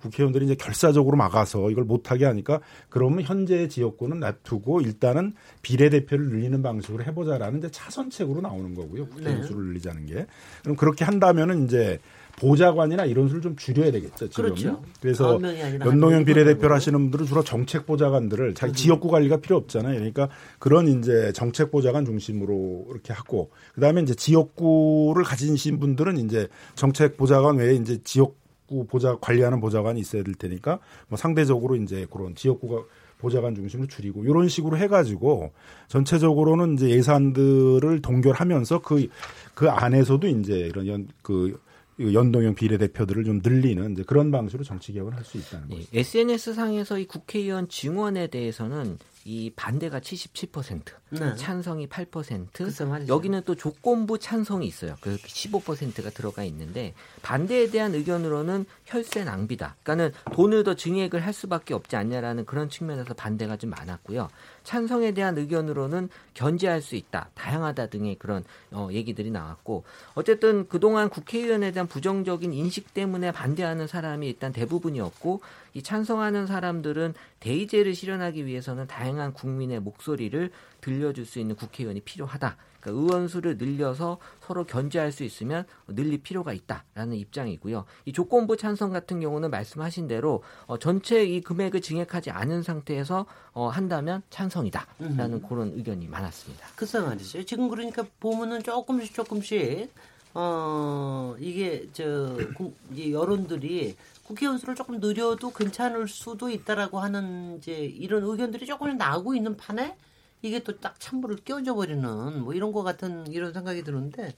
국회의원들이 0.00 0.44
이제 0.44 0.54
결사적으로 0.54 1.16
막아서 1.16 1.70
이걸 1.70 1.84
못하게 1.84 2.26
하니까 2.26 2.60
그러면 2.88 3.22
현재의 3.22 3.68
지역구는 3.68 4.20
놔두고 4.20 4.80
일단은 4.82 5.34
비례대표를 5.62 6.26
늘리는 6.26 6.62
방식으로 6.62 7.04
해보자라는 7.04 7.58
이제 7.58 7.70
차선책으로 7.70 8.40
나오는 8.40 8.74
거고요. 8.74 9.06
국회의원 9.06 9.40
네. 9.40 9.46
수를 9.46 9.64
늘리자는 9.64 10.06
게. 10.06 10.26
그럼 10.62 10.76
그렇게 10.76 11.04
한다면은 11.04 11.64
이제 11.64 11.98
보좌관이나 12.36 13.04
이런 13.06 13.28
수를 13.28 13.40
좀 13.42 13.56
줄여야 13.56 13.90
되겠죠. 13.90 14.28
지금. 14.28 14.44
그렇죠. 14.44 14.82
그래서 15.00 15.40
연동형 15.84 16.24
비례대표를? 16.24 16.74
하시는 16.74 16.98
분들은 16.98 17.26
주로 17.26 17.42
정책 17.42 17.86
보좌관들을 17.86 18.54
자기 18.54 18.72
음. 18.72 18.74
지역구 18.74 19.08
관리가 19.08 19.38
필요 19.38 19.56
없잖아요. 19.56 19.94
그러니까 19.94 20.28
그런 20.58 20.86
이제 20.88 21.32
정책 21.32 21.70
보좌관 21.70 22.04
중심으로 22.04 22.88
이렇게 22.90 23.12
하고 23.12 23.50
그다음에 23.74 24.02
이제 24.02 24.14
지역구를 24.14 25.24
가지신 25.24 25.80
분들은 25.80 26.18
이제 26.18 26.48
정책 26.74 27.16
보좌관 27.16 27.56
외에 27.56 27.74
이제 27.74 27.98
지역구 28.04 28.86
보좌 28.86 29.16
관리하는 29.16 29.60
보좌관이 29.60 29.98
있어야 30.00 30.22
될 30.22 30.34
테니까 30.34 30.78
뭐 31.08 31.16
상대적으로 31.16 31.76
이제 31.76 32.06
그런 32.10 32.34
지역구가 32.34 32.82
보좌관 33.18 33.54
중심으로 33.54 33.88
줄이고 33.88 34.24
이런 34.24 34.46
식으로 34.46 34.76
해가지고 34.76 35.52
전체적으로는 35.88 36.74
이제 36.74 36.90
예산들을 36.90 38.02
동결하면서 38.02 38.80
그그 38.80 39.70
안에서도 39.70 40.26
이제 40.26 40.58
이런 40.58 40.86
연 40.86 41.08
그 41.22 41.58
연동형 41.98 42.54
비례대표들을 42.54 43.24
좀 43.24 43.40
늘리는 43.42 43.92
이제 43.92 44.02
그런 44.02 44.30
방식으로 44.30 44.64
정치 44.64 44.92
개혁을 44.92 45.14
할 45.14 45.24
수 45.24 45.38
있다는 45.38 45.68
거죠. 45.68 45.82
SNS 45.92 46.54
상에서 46.54 46.98
이 46.98 47.06
국회의원 47.06 47.68
증원에 47.68 48.26
대해서는 48.28 48.98
이 49.24 49.50
반대가 49.56 49.98
77%, 49.98 50.82
네. 51.10 51.34
찬성이 51.34 51.88
8%, 51.88 52.46
글쎄 52.52 52.84
말이죠. 52.84 53.12
여기는 53.12 53.42
또 53.44 53.56
조건부 53.56 54.20
찬성이 54.20 54.68
있어요. 54.68 54.94
그 55.00 55.16
15%가 55.16 56.10
들어가 56.10 56.44
있는데 56.44 56.94
반대에 57.22 57.68
대한 57.70 57.92
의견으로는 57.94 58.66
혈세 58.84 59.24
낭비다. 59.24 59.76
그러니까는 59.82 60.12
돈을 60.32 60.62
더 60.62 60.74
증액을 60.74 61.26
할 61.26 61.32
수밖에 61.32 61.74
없지 61.74 61.96
않냐라는 61.96 62.44
그런 62.44 62.68
측면에서 62.70 63.14
반대가 63.14 63.56
좀 63.56 63.70
많았고요. 63.70 64.28
찬성에 64.66 65.12
대한 65.12 65.38
의견으로는 65.38 66.08
견제할 66.34 66.82
수 66.82 66.96
있다, 66.96 67.30
다양하다 67.34 67.86
등의 67.86 68.16
그런 68.16 68.42
어, 68.72 68.88
얘기들이 68.90 69.30
나왔고 69.30 69.84
어쨌든 70.14 70.68
그동안 70.68 71.08
국회의원에 71.08 71.70
대한 71.70 71.86
부정적인 71.86 72.52
인식 72.52 72.92
때문에 72.92 73.30
반대하는 73.30 73.86
사람이 73.86 74.26
일단 74.26 74.52
대부분이었고 74.52 75.40
이 75.74 75.82
찬성하는 75.82 76.46
사람들은 76.46 77.14
대의제를 77.38 77.94
실현하기 77.94 78.44
위해서는 78.44 78.88
다양한 78.88 79.34
국민의 79.34 79.78
목소리를 79.80 80.50
들려줄 80.90 81.26
수 81.26 81.40
있는 81.40 81.56
국회의원이 81.56 82.00
필요하다. 82.02 82.56
그러니까 82.80 83.02
의원 83.02 83.26
수를 83.26 83.56
늘려서 83.58 84.18
서로 84.46 84.62
견제할 84.64 85.10
수 85.10 85.24
있으면 85.24 85.64
늘릴 85.88 86.22
필요가 86.22 86.52
있다라는 86.52 87.16
입장이고요. 87.16 87.84
이 88.04 88.12
조건부 88.12 88.56
찬성 88.56 88.92
같은 88.92 89.18
경우는 89.18 89.50
말씀하신 89.50 90.06
대로 90.06 90.44
어, 90.68 90.78
전체 90.78 91.24
이 91.24 91.40
금액을 91.40 91.80
증액하지 91.80 92.30
않은 92.30 92.62
상태에서 92.62 93.26
어, 93.52 93.66
한다면 93.68 94.22
찬성이다라는 94.30 95.42
그런 95.48 95.72
의견이 95.74 96.06
많았습니다. 96.06 96.68
글쎄 96.76 97.00
말이죠. 97.00 97.42
지금 97.44 97.68
그러니까 97.68 98.04
보면은 98.20 98.62
조금씩 98.62 99.12
조금씩 99.12 99.90
어 100.34 101.34
이게 101.40 101.88
저 101.92 102.36
국- 102.56 102.76
이 102.94 103.10
여론들이 103.12 103.96
국회의원 104.22 104.58
수를 104.58 104.74
조금 104.76 105.00
느려도 105.00 105.50
괜찮을 105.52 106.06
수도 106.08 106.50
있다라고 106.50 107.00
하는 107.00 107.56
이제 107.58 107.72
이런 107.72 108.22
의견들이 108.22 108.66
조금 108.66 108.96
나오고 108.96 109.34
있는 109.34 109.56
판에 109.56 109.96
이게 110.42 110.62
또 110.62 110.78
딱 110.80 111.00
찬물을 111.00 111.36
끼얹어 111.38 111.74
버리는 111.74 112.42
뭐 112.42 112.54
이런 112.54 112.72
거 112.72 112.82
같은 112.82 113.26
이런 113.32 113.52
생각이 113.52 113.82
드는데 113.84 114.34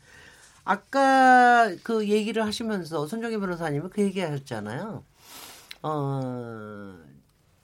아까 0.65 1.71
그 1.83 2.09
얘기를 2.09 2.45
하시면서 2.45 3.07
손정희 3.07 3.39
변호사님이 3.39 3.89
그 3.91 4.03
얘기 4.03 4.21
하셨잖아요. 4.21 5.05
어, 5.83 6.99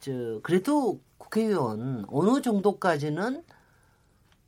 저, 0.00 0.40
그래도 0.42 1.00
국회의원 1.18 2.04
어느 2.08 2.40
정도까지는 2.42 3.44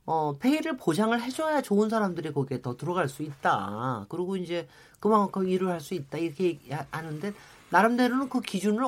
어, 0.07 0.35
페이를 0.39 0.77
보장을 0.77 1.21
해줘야 1.21 1.63
좋은 1.63 1.89
사람들이 1.91 2.33
거기에 2.33 2.63
더 2.63 2.77
들어갈 2.77 3.09
수 3.09 3.23
있다. 3.23 4.07
그리고 4.09 4.37
이제 4.37 4.69
그만큼 5.01 5.49
일을 5.49 5.69
할 5.69 5.81
수 5.81 5.95
있다. 5.95 6.19
이렇게 6.19 6.59
하는데, 6.91 7.33
나름대로는 7.71 8.29
그 8.29 8.41
기준을 8.41 8.85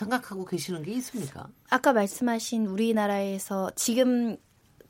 생각하고 0.00 0.44
계시는 0.44 0.82
게 0.82 0.92
있습니까? 0.92 1.48
아까 1.68 1.92
말씀하신 1.92 2.66
우리나라에서 2.66 3.70
지금 3.76 4.36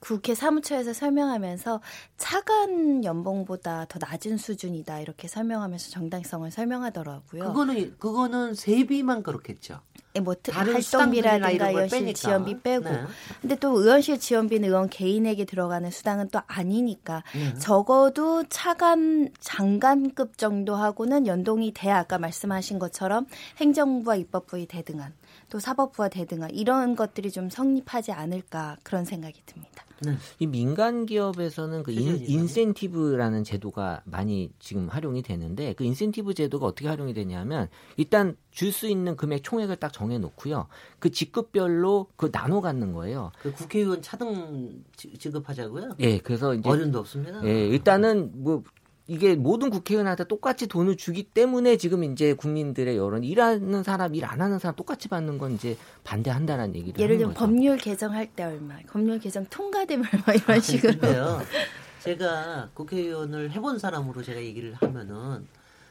국회 0.00 0.34
사무처에서 0.34 0.94
설명하면서 0.94 1.80
차관 2.16 3.04
연봉보다 3.04 3.86
더 3.88 3.98
낮은 4.00 4.38
수준이다 4.38 5.00
이렇게 5.00 5.28
설명하면서 5.28 5.90
정당성을 5.90 6.50
설명하더라고요. 6.50 7.44
그거는 7.44 7.98
그거는 7.98 8.54
세비만 8.54 9.22
그렇겠죠. 9.22 9.80
예, 10.16 10.20
뭐 10.20 10.34
활동비라든가 10.50 11.68
의원실 11.70 12.14
지원비 12.14 12.62
빼고. 12.62 12.90
네. 12.90 13.04
근데 13.40 13.54
또 13.56 13.78
의원실 13.78 14.18
지원비는 14.18 14.68
의원 14.68 14.88
개인에게 14.88 15.44
들어가는 15.44 15.88
수당은 15.90 16.30
또 16.30 16.40
아니니까 16.46 17.22
네. 17.32 17.54
적어도 17.58 18.42
차관 18.48 19.30
장관급 19.38 20.36
정도 20.36 20.74
하고는 20.74 21.26
연동이 21.26 21.72
돼야 21.72 21.98
아까 21.98 22.18
말씀하신 22.18 22.78
것처럼 22.78 23.26
행정부와 23.58 24.16
입법부의 24.16 24.66
대등한 24.66 25.12
또 25.50 25.58
사법부와 25.58 26.08
대등한 26.08 26.50
이런 26.50 26.96
것들이 26.96 27.30
좀 27.30 27.50
성립하지 27.50 28.12
않을까 28.12 28.76
그런 28.82 29.04
생각이 29.04 29.42
듭니다. 29.44 29.84
네. 30.02 30.16
이 30.38 30.46
민간 30.46 31.04
기업에서는 31.04 31.82
그 31.82 31.92
인, 31.92 32.24
인센티브라는 32.26 33.44
제도가 33.44 34.00
많이 34.04 34.50
지금 34.58 34.88
활용이 34.88 35.22
되는데 35.22 35.74
그 35.74 35.84
인센티브 35.84 36.32
제도가 36.32 36.66
어떻게 36.66 36.88
활용이 36.88 37.12
되냐면 37.12 37.68
일단 37.98 38.36
줄 38.50 38.70
수 38.72 38.86
있는 38.86 39.16
금액 39.16 39.42
총액을 39.42 39.76
딱 39.76 39.92
정해 39.92 40.18
놓고요. 40.18 40.68
그 41.00 41.10
직급별로 41.10 42.06
그 42.16 42.30
나눠 42.30 42.60
갖는 42.60 42.92
거예요. 42.92 43.32
그 43.42 43.52
국회의원 43.52 44.00
차등 44.00 44.84
지급하자고요? 44.96 45.96
예, 45.98 46.18
그래서 46.18 46.54
이제 46.54 46.68
어른도 46.68 47.00
없습니다. 47.00 47.44
예, 47.44 47.66
일단은 47.66 48.30
뭐 48.42 48.62
이게 49.06 49.34
모든 49.34 49.70
국회의원한테 49.70 50.24
똑같이 50.24 50.66
돈을 50.68 50.96
주기 50.96 51.24
때문에 51.24 51.76
지금 51.78 52.04
이제 52.04 52.32
국민들의 52.34 52.96
여론 52.96 53.24
일하는 53.24 53.82
사람 53.82 54.14
일 54.14 54.24
안 54.24 54.40
하는 54.40 54.58
사람 54.58 54.76
똑같이 54.76 55.08
받는 55.08 55.38
건 55.38 55.52
이제 55.52 55.76
반대한다는 56.04 56.76
얘기를 56.76 57.00
예를 57.00 57.18
들면 57.18 57.34
법률 57.34 57.76
개정할 57.76 58.26
때 58.32 58.44
얼마, 58.44 58.78
법률 58.88 59.18
개정 59.18 59.44
통과되면 59.46 60.06
얼마 60.12 60.34
이런 60.34 60.60
식으로. 60.60 60.92
근데요. 60.92 61.40
제가 62.04 62.70
국회의원을 62.74 63.50
해본 63.50 63.78
사람으로 63.78 64.22
제가 64.22 64.40
얘기를 64.40 64.74
하면은 64.74 65.46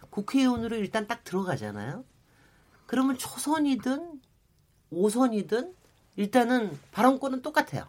국회의원으로 0.10 0.78
일단 0.78 1.06
딱 1.08 1.24
들어가잖아요. 1.24 2.04
그러면 2.86 3.18
초선이든 3.18 4.20
오선이든 4.92 5.74
일단은 6.16 6.78
발언권은 6.92 7.42
똑같아요. 7.42 7.86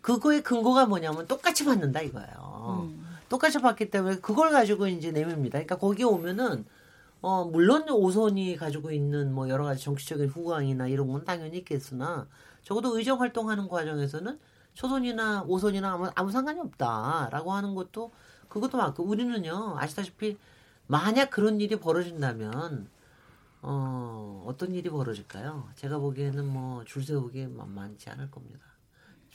그거의 0.00 0.42
근거가 0.42 0.86
뭐냐면 0.86 1.26
똑같이 1.26 1.64
받는다 1.64 2.00
이거예요. 2.02 2.86
음. 2.88 3.07
똑같이 3.28 3.60
받기 3.60 3.90
때문에 3.90 4.16
그걸 4.20 4.50
가지고 4.50 4.86
이제 4.88 5.10
내밉니다. 5.12 5.58
그러니까 5.58 5.76
거기에 5.78 6.04
오면은 6.04 6.64
어 7.20 7.44
물론 7.44 7.88
오선이 7.90 8.56
가지고 8.56 8.92
있는 8.92 9.32
뭐 9.34 9.48
여러 9.48 9.64
가지 9.64 9.82
정치적인 9.84 10.28
후광이나 10.28 10.88
이런 10.88 11.08
건 11.08 11.24
당연히 11.24 11.58
있겠으나 11.58 12.28
적어도 12.62 12.96
의정 12.98 13.20
활동하는 13.20 13.68
과정에서는 13.68 14.38
초선이나 14.74 15.44
오선이나 15.48 15.92
아무, 15.94 16.10
아무 16.14 16.30
상관이 16.30 16.60
없다라고 16.60 17.52
하는 17.52 17.74
것도 17.74 18.12
그것도 18.48 18.78
맞고 18.78 19.02
우리는요 19.04 19.76
아시다시피 19.78 20.38
만약 20.86 21.30
그런 21.30 21.60
일이 21.60 21.76
벌어진다면 21.76 22.88
어 23.62 24.44
어떤 24.46 24.74
일이 24.74 24.88
벌어질까요? 24.90 25.68
제가 25.76 25.98
보기에는 25.98 26.46
뭐 26.46 26.84
줄 26.84 27.04
세우기 27.04 27.48
만만치 27.48 28.08
않을 28.10 28.30
겁니다. 28.30 28.67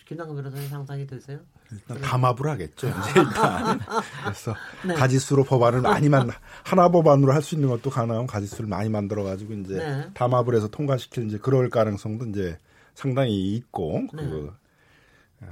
김남근 0.06 0.36
변호사님 0.36 0.70
상상이 0.70 1.08
되세요? 1.08 1.40
일단 1.72 2.02
담합을 2.02 2.48
하겠죠. 2.50 2.88
이제 2.88 2.96
일단 3.20 3.80
그래서 4.24 4.56
네. 4.86 4.94
가지수로 4.94 5.44
법안을 5.44 5.82
많이 5.82 6.10
만 6.10 6.30
하나 6.64 6.90
법안으로 6.90 7.34
할 7.34 7.42
수 7.42 7.56
있는 7.56 7.70
것도 7.70 7.90
가능하면 7.90 8.28
가지수를 8.28 8.68
많이 8.68 8.90
만들어 8.90 9.24
가지고 9.24 9.54
이제 9.54 9.76
네. 9.76 10.08
담합을 10.14 10.56
해서 10.56 10.68
통과시킬 10.68 11.28
이제 11.28 11.38
그럴 11.38 11.70
가능성도 11.70 12.26
이제 12.26 12.58
상당히 12.96 13.56
있고 13.56 14.04
네. 14.14 14.24
그. 14.24 14.54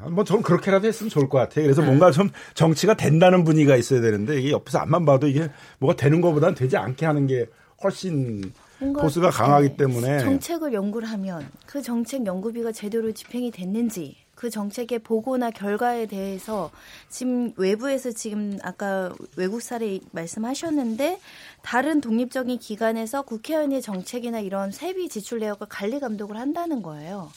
뭐 0.10 0.24
저는 0.24 0.42
그렇게라도 0.42 0.88
했으면 0.88 1.10
좋을 1.10 1.28
것 1.28 1.38
같아요. 1.38 1.66
그래서 1.66 1.82
네. 1.82 1.88
뭔가 1.88 2.12
좀 2.12 2.30
정치가 2.54 2.94
된다는 2.94 3.44
분위기가 3.44 3.76
있어야 3.76 4.00
되는데 4.00 4.40
이게 4.40 4.52
옆에서 4.52 4.80
앞만 4.80 5.04
봐도 5.06 5.28
이게 5.28 5.50
뭐가 5.80 5.98
되는 5.98 6.22
것보다는 6.22 6.56
되지 6.56 6.78
않게 6.78 7.06
하는 7.06 7.28
게 7.28 7.48
훨씬 7.84 8.54
보수가 8.80 9.32
강하기 9.32 9.76
때문에 9.76 10.20
정책을 10.20 10.72
연구를 10.74 11.10
하면 11.10 11.48
그 11.66 11.82
정책 11.82 12.26
연구비가 12.26 12.72
제대로 12.72 13.12
집행이 13.12 13.52
됐는지 13.52 14.16
그 14.42 14.50
정책의 14.50 15.00
보고나 15.00 15.52
결과에 15.52 16.08
대해서 16.08 16.72
지금 17.10 17.54
외부에서 17.58 18.10
지금 18.10 18.58
아까 18.64 19.14
외국 19.38 19.62
사례 19.62 20.00
말씀하셨는데 20.14 21.20
다른 21.62 22.02
독립적인 22.02 22.58
기관에서 22.58 23.22
국회의원의 23.22 23.84
정책이나 23.84 24.40
이런 24.40 24.72
세비 24.72 25.10
지출 25.10 25.42
내역을 25.42 25.68
관리 25.70 26.00
감독을 26.00 26.38
한다는 26.38 26.82
거예요. 26.82 27.30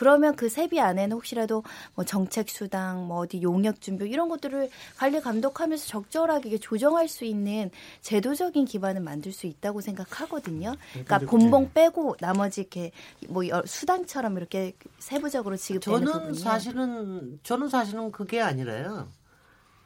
그러면 0.00 0.34
그 0.34 0.48
세비 0.48 0.80
안에는 0.80 1.14
혹시라도 1.14 1.62
뭐 1.94 2.06
정책 2.06 2.48
수당, 2.48 3.06
뭐 3.06 3.18
어디 3.18 3.42
용역 3.42 3.82
준비 3.82 4.08
이런 4.08 4.30
것들을 4.30 4.70
관리 4.96 5.20
감독하면서 5.20 5.86
적절하게 5.86 6.56
조정할 6.56 7.06
수 7.06 7.26
있는 7.26 7.70
제도적인 8.00 8.64
기반을 8.64 9.02
만들 9.02 9.30
수 9.30 9.46
있다고 9.46 9.82
생각하거든요. 9.82 10.74
그러니까 10.92 11.18
본봉 11.18 11.72
빼고 11.74 12.16
나머지 12.18 12.62
이렇게 12.62 12.92
뭐 13.28 13.42
수당처럼 13.66 14.38
이렇게 14.38 14.72
세부적으로 14.98 15.58
지급되는 15.58 16.06
저는 16.06 16.12
부분이 16.12 16.38
사실은 16.38 17.38
저는 17.42 17.68
사실은 17.68 18.10
그게 18.10 18.40
아니라요. 18.40 19.06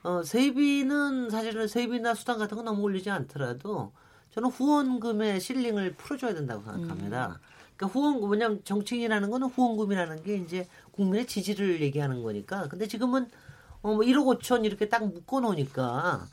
어, 0.05 0.23
세비는 0.23 1.31
사실은 1.31 1.67
세비나 1.67 2.15
수당 2.15 2.39
같은 2.39 2.57
거 2.57 2.63
너무 2.63 2.83
올리지 2.83 3.11
않더라도 3.11 3.91
저는 4.31 4.49
후원금의 4.51 5.41
실링을 5.41 5.95
풀어줘야 5.95 6.35
된다고 6.35 6.63
생각합니다. 6.63 7.41
음. 7.41 7.54
그러니까 7.77 7.99
후원금 7.99 8.31
왜냐하면 8.31 8.61
정치인이라는 8.65 9.31
거는 9.31 9.49
후원금이라는 9.49 10.23
게 10.23 10.37
이제 10.37 10.69
국민의 10.93 11.27
지지를 11.27 11.81
얘기하는 11.81 12.23
거니까. 12.23 12.69
근데 12.69 12.87
지금은 12.87 13.29
어뭐 13.83 13.99
1억 13.99 14.39
5천 14.39 14.65
이렇게 14.65 14.89
딱 14.89 15.07
묶어 15.07 15.41
놓으니까 15.41 16.27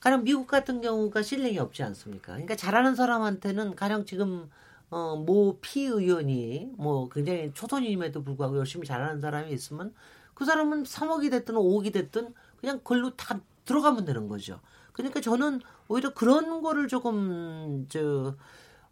가령 0.00 0.24
미국 0.24 0.46
같은 0.46 0.80
경우가 0.80 1.22
실링이 1.22 1.58
없지 1.58 1.82
않습니까? 1.82 2.32
그러니까 2.32 2.56
잘하는 2.56 2.94
사람한테는 2.94 3.76
가령 3.76 4.04
지금 4.06 4.48
어모 4.90 5.58
피의원이 5.60 6.72
뭐 6.76 7.08
굉장히 7.08 7.52
초선임에도 7.52 8.22
불구하고 8.22 8.56
열심히 8.58 8.86
잘하는 8.86 9.20
사람이 9.20 9.52
있으면 9.52 9.92
그 10.34 10.44
사람은 10.44 10.84
3억이 10.84 11.30
됐든 11.30 11.54
5억이 11.54 11.92
됐든 11.92 12.34
그냥 12.60 12.78
그걸로 12.78 13.10
다 13.16 13.40
들어가면 13.64 14.04
되는 14.04 14.28
거죠. 14.28 14.60
그러니까 14.92 15.20
저는 15.20 15.60
오히려 15.88 16.14
그런 16.14 16.62
거를 16.62 16.88
조금 16.88 17.86
저 17.88 18.34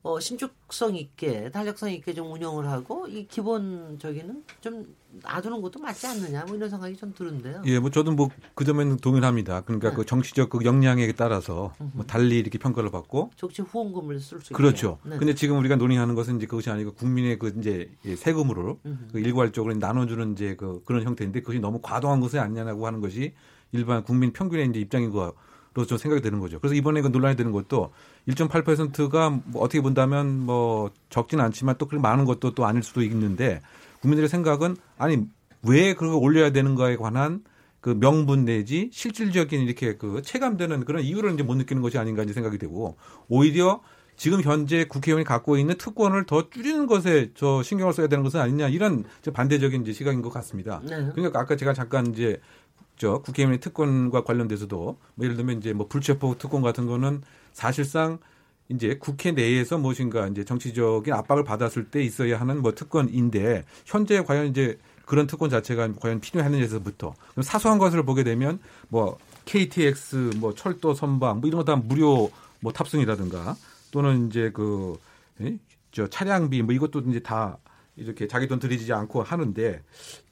어, 0.05 0.21
신축성 0.21 0.97
있게 0.97 1.51
탄력성 1.51 1.91
있게 1.91 2.13
좀 2.13 2.31
운영을 2.31 2.69
하고 2.69 3.09
이 3.09 3.27
기본적인은 3.27 4.45
좀 4.61 4.95
놔두는 5.23 5.63
것도 5.63 5.81
맞지 5.81 6.07
않느냐 6.07 6.45
뭐 6.45 6.57
이런 6.57 6.69
생각이 6.69 6.95
좀 6.95 7.15
드는데요. 7.15 7.63
예, 7.65 7.79
뭐 7.79 7.91
저도 7.91 8.13
뭐 8.13 8.29
그 8.55 8.65
점에는 8.65 8.99
동의합니다. 8.99 9.63
그러니까 9.63 9.91
네. 9.91 9.97
그 9.97 10.05
정치적 10.05 10.51
그 10.51 10.65
역량에 10.65 11.11
따라서 11.13 11.75
뭐 11.93 12.05
달리 12.05 12.39
이렇게 12.39 12.59
평가를 12.59 12.91
받고 12.91 13.31
정치 13.37 13.63
후원금을 13.63 14.21
쓸 14.21 14.41
수 14.41 14.53
있게 14.53 14.55
그렇죠. 14.55 14.99
네. 15.05 15.17
근데 15.17 15.35
지금 15.35 15.59
우리가 15.59 15.77
논의하는 15.77 16.15
것은 16.15 16.37
이제 16.37 16.47
그것이 16.47 16.71
아니고 16.71 16.93
국민의 16.93 17.39
그 17.39 17.55
이제 17.59 17.91
세금으로 18.17 18.79
그 19.11 19.19
일괄적으로 19.19 19.75
나눠주는 19.75 20.33
이제 20.33 20.55
그 20.55 20.83
그런 20.85 21.03
형태인데 21.03 21.41
그것이 21.41 21.61
너무 21.61 21.81
과도한 21.83 22.21
것이 22.21 22.39
아니냐고 22.39 22.87
하는 22.87 23.01
것이 23.01 23.33
일반 23.73 24.05
국민 24.05 24.33
평균의 24.33 24.69
이제 24.69 24.81
입장인 24.81 25.11
거. 25.11 25.25
로 25.27 25.33
좀 25.87 25.99
생각이 25.99 26.23
되는 26.23 26.39
거죠. 26.39 26.61
그래서 26.61 26.75
이번에 26.75 27.01
그 27.03 27.09
논란이 27.09 27.37
되는 27.37 27.51
것도 27.51 27.93
1.8%가 28.29 29.31
뭐 29.47 29.63
어떻게 29.63 29.81
본다면 29.81 30.41
뭐 30.41 30.91
적지는 31.11 31.45
않지만 31.45 31.77
또 31.79 31.87
그렇게 31.87 32.01
많은 32.01 32.25
것도 32.25 32.55
또 32.55 32.65
아닐 32.65 32.83
수도 32.83 33.03
있는데 33.03 33.61
국민들의 34.01 34.29
생각은 34.29 34.77
아니 34.97 35.27
왜 35.63 35.95
그걸 35.95 36.15
올려야 36.15 36.51
되는가에 36.51 36.97
관한 36.97 37.43
그 37.81 37.99
명분 37.99 38.45
내지 38.45 38.89
실질적인 38.93 39.61
이렇게 39.61 39.97
그 39.97 40.23
체감되는 40.23 40.85
그런 40.85 41.03
이유를 41.03 41.35
이제 41.35 41.43
못 41.43 41.57
느끼는 41.57 41.83
것이 41.83 41.99
아닌가 41.99 42.23
이제 42.23 42.33
생각이 42.33 42.57
되고 42.57 42.97
오히려 43.29 43.83
지금 44.17 44.41
현재 44.43 44.85
국회의원이 44.85 45.25
갖고 45.25 45.57
있는 45.57 45.77
특권을 45.77 46.25
더 46.25 46.49
줄이는 46.49 46.87
것에 46.87 47.33
저 47.35 47.63
신경을 47.63 47.93
써야 47.93 48.07
되는 48.07 48.23
것은 48.23 48.41
아니냐 48.41 48.69
이런 48.69 49.05
반대적인 49.33 49.83
이제 49.83 49.93
시각인 49.93 50.23
것 50.23 50.31
같습니다. 50.31 50.81
네. 50.85 51.11
그러니까 51.15 51.41
아까 51.41 51.57
제가 51.57 51.75
잠깐 51.75 52.07
이제 52.07 52.41
저 52.97 53.19
국회의원의 53.19 53.61
특권과 53.61 54.25
관련돼서도 54.25 54.99
뭐 55.15 55.25
예를 55.25 55.37
들면 55.37 55.59
이제 55.59 55.73
뭐 55.73 55.89
불체포 55.89 56.37
특권 56.39 56.63
같은 56.63 56.87
거는 56.87 57.23
사실상 57.53 58.19
이제 58.69 58.97
국회 58.99 59.33
내에서 59.33 59.77
무엇인가 59.79 60.27
이제 60.29 60.45
정치적인 60.45 61.13
압박을 61.13 61.45
받았을 61.45 61.91
때 61.91 62.03
있어야 62.03 62.41
하는 62.41 62.63
뭐 62.63 62.75
특권인데 62.75 63.65
현재 63.85 64.23
과연 64.23 64.47
이제 64.47 64.79
그런 65.05 65.27
특권 65.27 65.51
자체가 65.51 65.93
과연 66.01 66.21
필요하느냐에서부터 66.21 67.15
사소한 67.43 67.79
것을 67.79 68.05
보게 68.05 68.25
되면 68.25 68.59
뭐 68.89 69.19
KTX 69.45 70.31
뭐 70.37 70.55
철도 70.55 70.95
선박 70.95 71.41
뭐 71.41 71.49
이런 71.49 71.59
거 71.59 71.65
다 71.65 71.77
무료 71.77 72.31
뭐 72.61 72.73
탑승이라든가 72.73 73.57
또는 73.91 74.29
이제 74.29 74.51
그 74.51 74.97
저 75.95 76.09
차량비 76.09 76.63
뭐 76.63 76.75
이것도 76.75 77.01
이제 77.09 77.21
다 77.21 77.57
이렇게 77.97 78.27
자기 78.27 78.49
돈 78.49 78.59
들이지 78.59 78.93
않고 78.93 79.23
하는데 79.23 79.83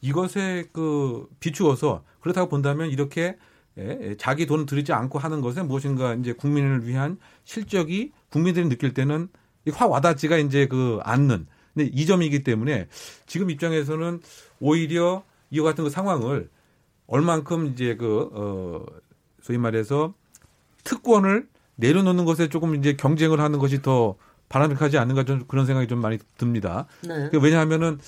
이것에 0.00 0.66
그 0.72 1.28
비추어서 1.40 2.04
그렇다고 2.20 2.48
본다면 2.48 2.90
이렇게 2.90 3.36
예, 3.78 4.16
자기 4.18 4.46
돈 4.46 4.66
들이지 4.66 4.92
않고 4.92 5.18
하는 5.18 5.40
것에 5.40 5.62
무엇인가 5.62 6.14
이제 6.14 6.32
국민을 6.32 6.86
위한 6.86 7.18
실적이 7.44 8.12
국민들이 8.28 8.68
느낄 8.68 8.92
때는 8.92 9.28
확 9.72 9.90
와닿지가 9.90 10.38
이제 10.38 10.66
그 10.66 10.98
않는 11.02 11.46
근데 11.74 11.90
이 11.92 12.06
점이기 12.06 12.42
때문에 12.42 12.88
지금 13.26 13.50
입장에서는 13.50 14.20
오히려 14.60 15.24
이와 15.50 15.70
같은 15.70 15.84
그 15.84 15.90
상황을 15.90 16.50
얼만큼 17.06 17.66
이제 17.68 17.96
그, 17.96 18.30
어, 18.32 18.84
소위 19.42 19.58
말해서 19.58 20.14
특권을 20.84 21.48
내려놓는 21.76 22.24
것에 22.24 22.48
조금 22.48 22.74
이제 22.74 22.94
경쟁을 22.94 23.40
하는 23.40 23.58
것이 23.58 23.82
더 23.82 24.16
바람직하지 24.53 24.98
않는가 24.98 25.24
좀 25.24 25.44
그런 25.48 25.64
생각이 25.64 25.86
좀 25.88 26.00
많이 26.00 26.18
듭니다. 26.36 26.86
네. 27.09 27.30
그 27.30 27.38
왜냐하면은 27.40 27.98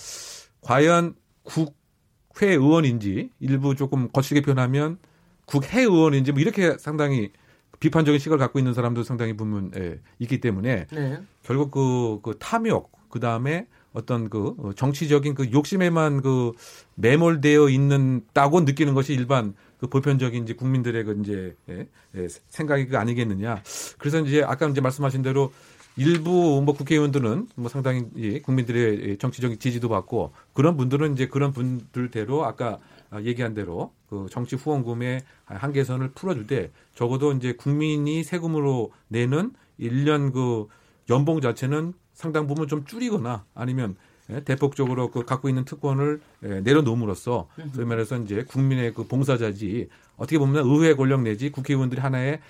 과연 0.60 1.14
국회 1.42 2.48
의원인지 2.48 3.30
일부 3.40 3.74
조금 3.74 4.10
거칠게 4.12 4.42
표현하면 4.42 4.98
국회 5.46 5.80
의원인지 5.80 6.32
뭐 6.32 6.42
이렇게 6.42 6.76
상당히 6.78 7.32
비판적인 7.80 8.18
시각을 8.18 8.38
갖고 8.38 8.58
있는 8.58 8.74
사람도 8.74 9.04
상당히 9.04 9.32
보면 9.34 9.72
예, 9.76 10.00
있기 10.18 10.40
때문에 10.40 10.86
네. 10.92 11.18
결국 11.42 11.70
그, 11.70 12.20
그 12.22 12.36
탐욕 12.38 12.92
그 13.08 13.20
다음에 13.20 13.66
어떤 13.94 14.28
그 14.28 14.54
정치적인 14.76 15.34
그 15.34 15.50
욕심에만 15.50 16.20
그 16.20 16.52
매몰되어 16.96 17.70
있는다고 17.70 18.60
느끼는 18.60 18.92
것이 18.92 19.14
일반 19.14 19.54
그 19.78 19.86
보편적인 19.86 20.44
이제 20.44 20.52
국민들의 20.52 21.04
그 21.04 21.20
이제 21.22 21.56
예, 21.70 21.88
예, 22.16 22.28
생각이 22.48 22.86
그 22.86 22.98
아니겠느냐. 22.98 23.62
그래서 23.98 24.20
이제 24.20 24.42
아까 24.42 24.68
이제 24.68 24.82
말씀하신 24.82 25.22
대로 25.22 25.52
일부 25.96 26.62
뭐 26.64 26.74
국회의원들은 26.74 27.48
뭐 27.54 27.68
상당히 27.68 28.04
예, 28.16 28.40
국민들의 28.40 29.18
정치적인 29.18 29.58
지지도 29.58 29.88
받고 29.88 30.32
그런 30.52 30.76
분들은 30.76 31.12
이제 31.12 31.28
그런 31.28 31.52
분들대로 31.52 32.44
아까 32.44 32.78
얘기한 33.22 33.54
대로 33.54 33.92
그 34.08 34.26
정치 34.30 34.56
후원금의 34.56 35.22
한계선을 35.44 36.10
풀어줄 36.10 36.46
때 36.46 36.70
적어도 36.94 37.32
이제 37.32 37.52
국민이 37.52 38.24
세금으로 38.24 38.92
내는 39.08 39.52
1년 39.78 40.32
그 40.32 40.66
연봉 41.10 41.40
자체는 41.40 41.92
상당 42.12 42.46
부분 42.46 42.66
좀 42.66 42.84
줄이거나 42.84 43.44
아니면 43.54 43.96
예, 44.30 44.40
대폭적으로 44.40 45.10
그 45.10 45.24
갖고 45.24 45.48
있는 45.48 45.64
특권을 45.64 46.20
예, 46.44 46.60
내려놓음으로써 46.60 47.48
소위 47.74 47.86
말해서 47.86 48.18
이제 48.18 48.42
국민의 48.44 48.94
그 48.94 49.06
봉사자지 49.06 49.88
어떻게 50.16 50.38
보면 50.38 50.66
의회 50.66 50.94
권력 50.94 51.22
내지 51.22 51.50
국회의원들이 51.50 52.00
하나의 52.00 52.32
예, 52.32 52.40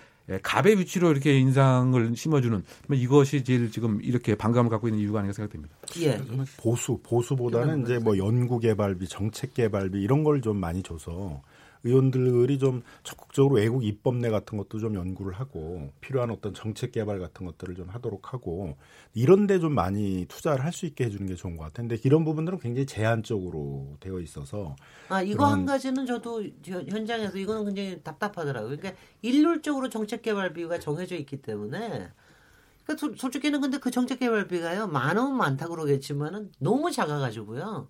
갑의 0.43 0.79
위치로 0.79 1.11
이렇게 1.11 1.39
인상을 1.39 2.17
심어주는 2.17 2.65
뭐 2.89 2.97
이것이 2.97 3.45
제일 3.45 3.71
지금 3.71 4.01
이렇게 4.03 4.35
반감을 4.35 4.71
갖고 4.71 4.89
있는 4.89 5.01
이유가 5.01 5.19
아닌가 5.19 5.35
생각됩니다. 5.35 5.77
예. 6.01 6.19
보수 6.57 6.99
보수보다는 7.03 7.83
이제 7.83 7.99
뭐 7.99 8.17
연구 8.17 8.59
개발비, 8.59 9.07
정책 9.09 9.55
개발비 9.55 10.01
이런 10.01 10.25
걸 10.25 10.41
좀 10.41 10.57
많이 10.59 10.83
줘서 10.83 11.43
의원들이 11.85 12.59
좀 12.59 12.83
적극적으로 13.03 13.57
외국 13.57 13.85
입법내 13.85 14.31
같은 14.31 14.59
것도 14.59 14.79
좀 14.79 14.95
연구를 14.95 15.35
하고 15.35 15.91
필요한 16.01 16.31
어떤 16.31 16.55
정책 16.55 16.93
개발 16.93 17.19
같은 17.21 17.47
것들을 17.47 17.75
좀 17.77 17.89
하도록 17.91 18.33
하고 18.33 18.77
이런데 19.15 19.59
좀 19.61 19.75
많이 19.75 20.27
투자를 20.29 20.65
할 20.65 20.73
수 20.75 20.87
있게 20.87 21.05
해주는 21.05 21.25
게 21.29 21.37
좋은 21.37 21.57
것 21.57 21.63
같은데 21.65 21.97
이런 22.05 22.25
부분들은 22.25 22.59
굉장히 22.59 22.85
제한적으로 22.87 23.97
되어 24.01 24.19
있어서 24.21 24.75
아 25.09 25.23
이거 25.23 25.47
한 25.47 25.65
가지는 25.67 26.07
저도 26.07 26.43
현장에서 26.65 27.39
이거는 27.39 27.67
굉장히 27.67 28.03
답답하더라고요. 28.03 28.77
그러니까 28.77 29.01
일률적으로 29.23 29.89
정책 29.89 30.23
개발비가 30.23 30.79
정해져 30.81 31.15
있기 31.17 31.43
때문에. 31.43 32.11
그러니까 32.85 33.17
솔직히는 33.17 33.61
근데 33.61 33.79
그 33.79 33.91
정책 33.91 34.19
개발비가요 34.21 34.89
많으면 34.89 35.37
많다 35.37 35.69
그러겠지만은 35.69 36.53
너무 36.59 36.91
작아가지고요. 36.91 37.89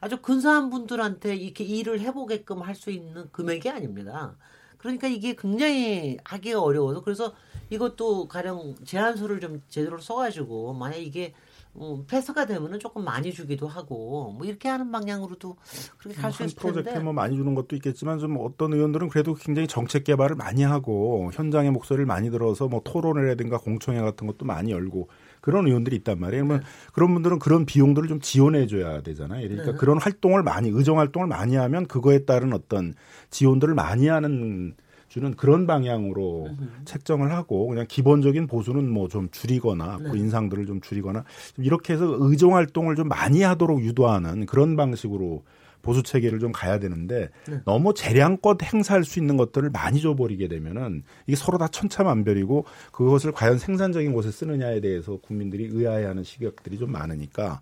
아주 0.00 0.20
근사한 0.22 0.70
분들한테 0.70 1.36
이렇게 1.36 1.64
일을 1.64 2.00
해보게끔 2.00 2.62
할 2.62 2.74
수 2.74 2.90
있는 2.90 3.28
금액이 3.32 3.68
아닙니다. 3.70 4.36
그러니까 4.78 5.08
이게 5.08 5.34
굉장히 5.34 6.18
하기가 6.24 6.62
어려워서 6.62 7.02
그래서 7.02 7.34
이것도 7.70 8.28
가령 8.28 8.76
제한수를 8.84 9.40
좀 9.40 9.60
제대로 9.68 9.98
써가지고 9.98 10.72
만약 10.74 10.96
이게 10.98 11.34
음, 11.74 12.04
패스가 12.06 12.46
되면은 12.46 12.78
조금 12.78 13.04
많이 13.04 13.32
주기도 13.32 13.66
하고 13.68 14.32
뭐 14.36 14.46
이렇게 14.46 14.68
하는 14.68 14.90
방향으로도 14.90 15.56
그렇게 15.98 16.20
갈 16.20 16.32
수 16.32 16.44
있을 16.44 16.56
텐데 16.56 16.72
프로젝트에 16.72 17.02
뭐 17.02 17.12
많이 17.12 17.36
주는 17.36 17.54
것도 17.54 17.74
있겠지만 17.76 18.18
좀 18.20 18.36
어떤 18.40 18.72
의원들은 18.72 19.08
그래도 19.08 19.34
굉장히 19.34 19.66
정책 19.68 20.04
개발을 20.04 20.36
많이 20.36 20.62
하고 20.62 21.30
현장의 21.34 21.72
목소리를 21.72 22.06
많이 22.06 22.30
들어서 22.30 22.68
뭐 22.68 22.80
토론회라든가 22.84 23.58
공청회 23.58 24.00
같은 24.00 24.26
것도 24.28 24.44
많이 24.46 24.70
열고 24.70 25.08
그런 25.40 25.66
의원들이 25.66 25.96
있단 25.96 26.18
말이에요. 26.20 26.44
그러면 26.44 26.60
네. 26.60 26.66
그런 26.92 27.14
분들은 27.14 27.38
그런 27.38 27.64
비용들을 27.66 28.08
좀 28.08 28.20
지원해 28.20 28.66
줘야 28.66 29.00
되잖아요. 29.02 29.46
그러니까 29.48 29.72
네. 29.72 29.78
그런 29.78 29.98
활동을 29.98 30.42
많이 30.42 30.68
의정 30.70 30.98
활동을 30.98 31.26
많이 31.28 31.56
하면 31.56 31.86
그거에 31.86 32.24
따른 32.24 32.52
어떤 32.52 32.94
지원들을 33.30 33.74
많이 33.74 34.08
하는 34.08 34.74
주는 35.08 35.34
그런 35.34 35.66
방향으로 35.66 36.48
으흠. 36.50 36.70
책정을 36.84 37.32
하고 37.32 37.66
그냥 37.66 37.86
기본적인 37.88 38.46
보수는 38.46 38.90
뭐 38.90 39.08
좀 39.08 39.28
줄이거나 39.30 39.98
네. 40.02 40.10
그 40.10 40.16
인상들을 40.18 40.66
좀 40.66 40.82
줄이거나 40.82 41.24
이렇게 41.56 41.94
해서 41.94 42.04
의정 42.20 42.54
활동을 42.54 42.94
좀 42.94 43.08
많이 43.08 43.42
하도록 43.42 43.80
유도하는 43.82 44.44
그런 44.44 44.76
방식으로 44.76 45.44
보수 45.82 46.02
체계를 46.02 46.38
좀 46.38 46.52
가야 46.52 46.78
되는데 46.78 47.30
네. 47.48 47.60
너무 47.64 47.94
재량껏 47.94 48.62
행사할 48.62 49.04
수 49.04 49.18
있는 49.18 49.36
것들을 49.36 49.70
많이 49.70 50.00
줘버리게 50.00 50.48
되면은 50.48 51.02
이게 51.26 51.36
서로 51.36 51.58
다 51.58 51.68
천차만별이고 51.68 52.64
그것을 52.92 53.32
과연 53.32 53.58
생산적인 53.58 54.12
곳에 54.12 54.30
쓰느냐에 54.30 54.80
대해서 54.80 55.16
국민들이 55.16 55.68
의아해하는 55.70 56.24
시각들이 56.24 56.78
좀 56.78 56.92
많으니까 56.92 57.60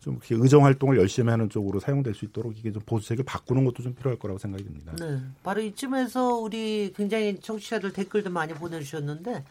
좀 0.00 0.20
의정 0.30 0.64
활동을 0.64 0.96
열심히 0.96 1.30
하는 1.30 1.48
쪽으로 1.48 1.80
사용될 1.80 2.14
수 2.14 2.24
있도록 2.24 2.56
이게 2.56 2.72
좀 2.72 2.82
보수책을 2.86 3.24
바꾸는 3.24 3.64
것도 3.64 3.82
좀 3.82 3.94
필요할 3.94 4.18
거라고 4.18 4.38
생각이 4.38 4.64
듭니다. 4.64 4.94
네. 4.98 5.18
바로 5.42 5.60
이쯤에서 5.60 6.36
우리 6.36 6.92
굉장히 6.96 7.38
청취자들 7.40 7.92
댓글도 7.92 8.30
많이 8.30 8.54
보내주셨는데 8.54 9.44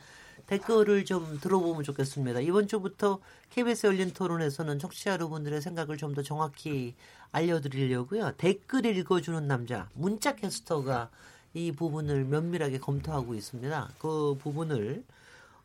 댓글을 0.48 1.06
좀 1.06 1.40
들어보면 1.42 1.84
좋겠습니다. 1.84 2.40
이번 2.40 2.68
주부터 2.68 3.20
KBS 3.50 3.88
열린 3.88 4.12
토론에서는 4.14 4.80
청취자 4.80 5.12
여러분들의 5.12 5.62
생각을 5.62 5.98
좀 5.98 6.16
더 6.16 6.24
정확히 6.24 6.96
알려드리려고요. 7.32 8.32
댓글 8.38 8.86
읽어주는 8.86 9.46
남자 9.46 9.90
문자 9.94 10.36
캐스터가 10.36 11.10
이 11.54 11.72
부분을 11.74 12.24
면밀하게 12.24 12.80
검토하고 12.80 13.36
있습니다. 13.36 13.90
그 14.00 14.36
부분을 14.40 15.04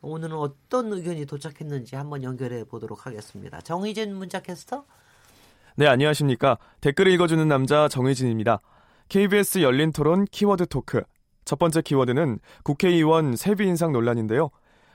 오늘은 0.02 0.36
어떤 0.36 0.92
의견이 0.92 1.26
도착했는지 1.26 1.94
한번 1.94 2.24
연결해 2.24 2.64
보도록 2.64 3.06
하겠습니다. 3.06 3.60
정의진 3.60 4.16
문자 4.16 4.40
캐스터. 4.40 4.84
네, 5.76 5.86
안녕하십니까. 5.86 6.58
댓글 6.80 7.06
읽어주는 7.06 7.46
남자 7.46 7.88
정의진입니다. 7.88 8.60
KBS 9.08 9.62
열린 9.62 9.92
토론 9.92 10.24
키워드 10.26 10.66
토크. 10.66 11.02
첫 11.44 11.58
번째 11.58 11.82
키워드는 11.82 12.40
국회의원 12.64 13.36
세비 13.36 13.64
인상 13.66 13.92
논란인데요. 13.92 14.50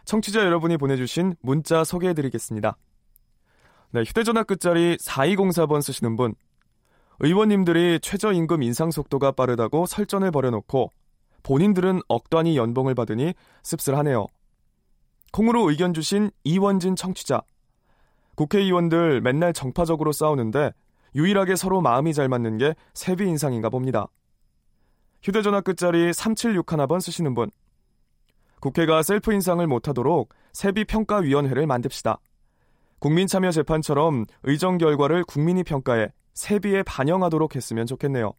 청취자 0.08 0.40
여러분이 0.40 0.78
보내주신 0.78 1.36
문자 1.42 1.84
소개해드리겠습니다. 1.84 2.78
네, 3.92 4.02
휴대전화 4.04 4.44
끝자리 4.44 4.96
4204번 4.96 5.82
쓰시는 5.82 6.16
분. 6.16 6.34
의원님들이 7.20 8.00
최저임금 8.02 8.64
인상 8.64 8.90
속도가 8.90 9.34
빠르다고 9.34 9.86
설전을 9.86 10.32
벌여놓고 10.32 10.94
본인들은 11.44 12.02
억 12.08 12.30
단위 12.30 12.56
연봉을 12.56 12.96
받으니 12.96 13.34
씁쓸하네요. 13.64 14.28
콩으로 15.34 15.70
의견 15.70 15.94
주신 15.94 16.32
이원진 16.46 16.96
청취자. 16.96 17.42
국회의원들 18.36 19.20
맨날 19.20 19.52
정파적으로 19.52 20.14
싸우는데 20.14 20.72
유일하게 21.16 21.58
서로 21.58 21.82
마음이 21.82 22.14
잘 22.14 22.30
맞는 22.30 22.60
게 22.60 22.76
세비 22.94 23.28
인상인가 23.28 23.70
봅니다. 23.70 24.08
휴대전화 25.22 25.60
끝자리 25.60 26.12
3761번 26.12 27.02
쓰시는 27.02 27.34
분. 27.34 27.52
국회가 28.60 29.04
셀프 29.04 29.34
인상을 29.34 29.66
못하도록 29.66 30.34
세비평가위원회를 30.54 31.68
만듭시다. 31.68 32.20
국민참여재판처럼 33.00 34.26
의정 34.44 34.78
결과를 34.78 35.24
국민이 35.24 35.64
평가해 35.64 36.12
세비에 36.34 36.84
반영하도록 36.84 37.56
했으면 37.56 37.86
좋겠네요. 37.86 38.34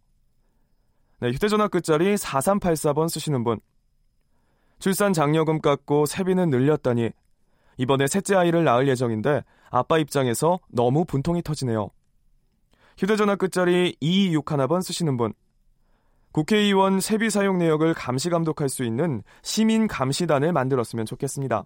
네, 1.21 1.31
휴대전화 1.31 1.69
끝자리 1.69 2.15
4384번 2.15 3.09
쓰시는 3.09 3.45
분. 3.45 3.61
출산 4.79 5.13
장려금 5.13 5.61
깎고 5.61 6.07
세비는 6.07 6.51
늘렸다니 6.51 7.11
이번에 7.79 8.07
셋째 8.07 8.37
아이를 8.37 8.65
낳을 8.65 8.89
예정인데 8.89 9.43
아빠 9.71 9.99
입장에서 9.99 10.61
너무 10.69 11.05
분통이 11.05 11.43
터지네요. 11.43 11.91
휴대전화 12.99 13.37
끝자리 13.37 13.97
2261번 14.03 14.83
쓰시는 14.83 15.17
분. 15.17 15.33
국회의원 16.33 17.01
세비 17.01 17.31
사용 17.31 17.59
내역을 17.59 17.95
감시 17.95 18.31
감독할 18.31 18.69
수 18.69 18.85
있는 18.85 19.23
시민 19.43 19.89
감시단을 19.89 20.53
만들었으면 20.53 21.07
좋겠습니다. 21.07 21.65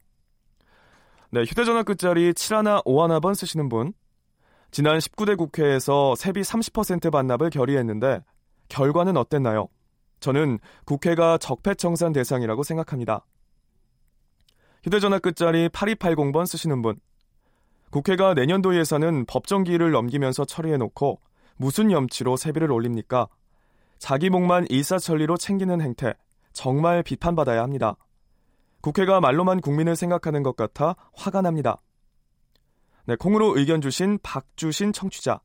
네, 1.30 1.42
휴대전화 1.42 1.82
끝자리 1.82 2.32
7151번 2.32 3.34
쓰시는 3.34 3.68
분. 3.68 3.92
지난 4.70 4.98
19대 4.98 5.36
국회에서 5.36 6.14
세비 6.14 6.40
30% 6.40 7.10
반납을 7.10 7.50
결의했는데 7.50 8.20
결과는 8.68 9.16
어땠나요? 9.16 9.68
저는 10.20 10.58
국회가 10.84 11.36
적폐청산 11.36 12.12
대상이라고 12.12 12.62
생각합니다. 12.62 13.26
휴대전화 14.84 15.18
끝자리 15.18 15.68
8280번 15.68 16.46
쓰시는 16.46 16.80
분. 16.80 16.98
국회가 17.90 18.32
내년도 18.32 18.76
예산은 18.76 19.26
법정기일을 19.26 19.90
넘기면서 19.90 20.44
처리해놓고 20.44 21.20
무슨 21.56 21.90
염치로 21.90 22.36
세비를 22.36 22.72
올립니까? 22.72 23.28
자기 24.02 24.30
목만 24.30 24.66
일사천리로 24.68 25.36
챙기는 25.36 25.80
행태, 25.80 26.14
정말 26.52 27.04
비판받아야 27.04 27.62
합니다. 27.62 27.94
국회가 28.80 29.20
말로만 29.20 29.60
국민을 29.60 29.94
생각하는 29.94 30.42
것 30.42 30.56
같아 30.56 30.96
화가 31.14 31.40
납니다. 31.40 31.80
네, 33.04 33.14
콩으로 33.14 33.56
의견 33.56 33.80
주신 33.80 34.18
박주신 34.20 34.92
청취자. 34.92 35.40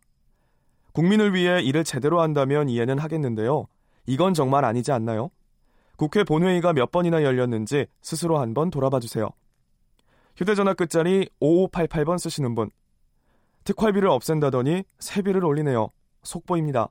국민을 0.92 1.36
위해 1.36 1.62
일을 1.62 1.84
제대로 1.84 2.20
한다면 2.20 2.68
이해는 2.68 2.98
하겠는데요. 2.98 3.68
이건 4.08 4.34
정말 4.34 4.66
아니지 4.66 4.92
않나요? 4.92 5.30
국회 5.96 6.24
본회의가 6.24 6.74
몇 6.74 6.90
번이나 6.90 7.22
열렸는지 7.22 7.86
스스로 8.02 8.40
한번 8.40 8.72
돌아봐 8.72 9.00
주세요. 9.00 9.30
휴대전화 10.36 10.74
끝자리 10.74 11.30
5588번 11.40 12.18
쓰시는 12.18 12.56
분. 12.56 12.72
특활비를 13.66 14.10
없앤다더니 14.10 14.84
세비를 14.98 15.46
올리네요. 15.46 15.92
속보입니다. 16.24 16.90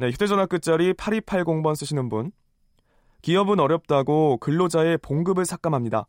네, 0.00 0.10
휴대전화 0.10 0.46
끝자리 0.46 0.92
8280번 0.92 1.74
쓰시는 1.74 2.08
분. 2.08 2.30
기업은 3.22 3.58
어렵다고 3.58 4.36
근로자의 4.36 4.96
봉급을 4.98 5.44
삭감합니다. 5.44 6.06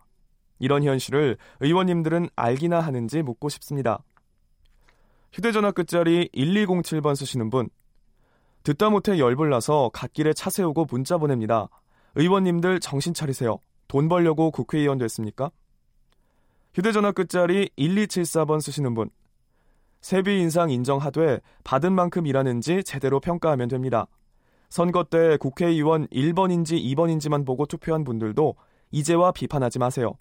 이런 0.60 0.84
현실을 0.84 1.38
의원님들은 1.60 2.30
알기나 2.36 2.82
하는지 2.82 3.24
묻고 3.24 3.50
싶습니다. 3.50 4.04
휴대전화 5.34 5.72
끝자리 5.72 6.30
1207번 6.36 7.16
쓰시는 7.16 7.50
분. 7.50 7.68
듣다 8.62 8.92
못해 8.92 9.18
열불 9.18 9.50
나서 9.50 9.90
갓길에 9.92 10.34
차 10.34 10.52
세우고 10.52 10.86
문자 10.88 11.18
보냅니다. 11.18 11.68
의원님들 12.14 12.82
정신 12.82 13.16
차리세요. 13.16 13.58
돈 13.88 14.08
벌려고 14.08 14.52
국회의원 14.52 15.00
됐습니까? 15.00 15.50
휴대전화 16.76 17.12
끝자리 17.12 17.72
1274번 17.76 18.62
쓰시는 18.62 18.94
분. 18.94 19.10
세비 20.02 20.40
인상 20.40 20.70
인정하되 20.70 21.42
받은 21.64 21.94
만큼 21.94 22.26
일하는지 22.26 22.84
제대로 22.84 23.20
평가하면 23.20 23.68
됩니다. 23.68 24.08
선거 24.70 25.04
때 25.04 25.38
국회의원 25.38 26.08
1번인지 26.08 26.82
2번인지만 26.84 27.46
보고 27.46 27.66
투표한 27.66 28.04
분들도 28.04 28.56
이제와 28.92 29.32
비판하지 29.32 29.80
마세요. 29.80 30.14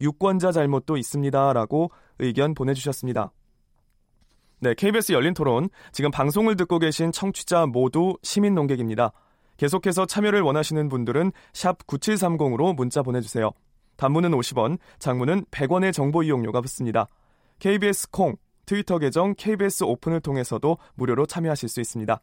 유권자 0.00 0.52
잘못도 0.52 0.96
있습니다. 0.96 1.52
라고 1.52 1.90
의견 2.18 2.54
보내주셨습니다. 2.54 3.32
네, 4.60 4.74
KBS 4.74 5.12
열린 5.12 5.34
토론. 5.34 5.68
지금 5.92 6.10
방송을 6.10 6.56
듣고 6.56 6.78
계신 6.78 7.12
청취자 7.12 7.66
모두 7.66 8.16
시민 8.22 8.54
농객입니다. 8.54 9.12
계속해서 9.56 10.06
참여를 10.06 10.42
원하시는 10.42 10.88
분들은 10.88 11.32
샵 11.52 11.86
9730으로 11.86 12.74
문자 12.74 13.02
보내주세요. 13.02 13.50
단문은 13.96 14.30
50원, 14.32 14.78
장문은 14.98 15.46
100원의 15.46 15.92
정보 15.92 16.22
이용료가 16.22 16.60
붙습니다. 16.60 17.06
KBS 17.58 18.10
콩, 18.10 18.36
트위터 18.66 18.98
계정 18.98 19.34
KBS 19.36 19.84
오픈을 19.84 20.20
통해서도 20.20 20.78
무료로 20.96 21.26
참여하실 21.26 21.68
수 21.68 21.80
있습니다. 21.80 22.20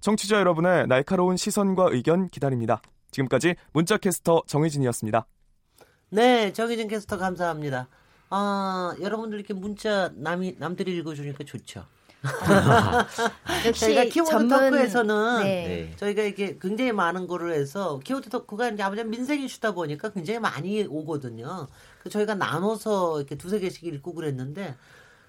청취자 0.00 0.38
여러분의 0.38 0.86
날카로운 0.86 1.36
시선과 1.36 1.88
의견 1.90 2.28
기다립니다. 2.28 2.80
지금까지 3.10 3.56
문자캐스터 3.72 4.42
정혜진이었습니다. 4.46 5.26
네, 6.10 6.52
정혜진 6.52 6.88
캐스터 6.88 7.16
감사합니다. 7.16 7.88
아, 8.30 8.94
여러분들 9.00 9.38
이렇게 9.38 9.54
문자 9.54 10.10
남이 10.14 10.56
남들이 10.58 10.94
읽어주니까 10.98 11.44
좋죠. 11.44 11.86
역시 13.66 13.80
저희가 13.80 14.04
키워드 14.06 14.30
전문- 14.30 14.48
토크에서는 14.70 15.42
네. 15.44 15.92
저희가 15.96 16.22
이렇게 16.22 16.58
굉장히 16.60 16.92
많은 16.92 17.26
거를 17.28 17.54
해서 17.54 17.98
키워드 18.00 18.28
토크가 18.28 18.70
이제 18.70 18.82
아무래도 18.82 19.08
민생 19.08 19.40
이슈다 19.40 19.72
보니까 19.72 20.10
굉장히 20.10 20.38
많이 20.40 20.84
오거든요. 20.84 21.68
그 22.02 22.10
저희가 22.10 22.34
나눠서 22.34 23.18
이렇게 23.20 23.36
두세 23.36 23.60
개씩 23.60 23.84
읽고 23.84 24.14
그랬는데 24.14 24.74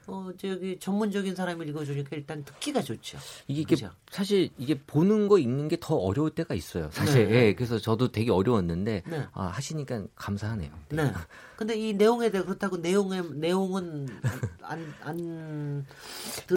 어 0.10 0.32
저기 0.38 0.78
전문적인 0.80 1.36
사람이 1.36 1.68
읽어주니까 1.68 2.16
일단 2.16 2.44
듣기가 2.44 2.82
좋죠. 2.82 3.18
이게 3.48 3.62
이게 3.62 3.76
그죠? 3.76 3.90
사실 4.10 4.50
이게 4.58 4.80
보는 4.80 5.28
거 5.28 5.38
읽는 5.40 5.68
게 5.68 5.80
더 5.80 5.96
어려울 5.96 6.30
때가 6.32 6.56
있어요. 6.56 6.90
사실 6.92 7.28
네. 7.30 7.36
예, 7.48 7.54
그래서 7.56 7.80
저도 7.80 8.12
되게 8.12 8.32
어려웠는데 8.32 9.04
네. 9.08 9.28
아, 9.34 9.46
하시니까 9.46 10.04
감사하네요. 10.16 10.72
네. 10.90 11.12
근데 11.56 11.76
이 11.76 11.94
내용에 11.94 12.30
대해 12.32 12.44
그렇다고 12.44 12.78
내용의 12.78 13.32
내용은 13.36 14.08
안안 14.62 15.86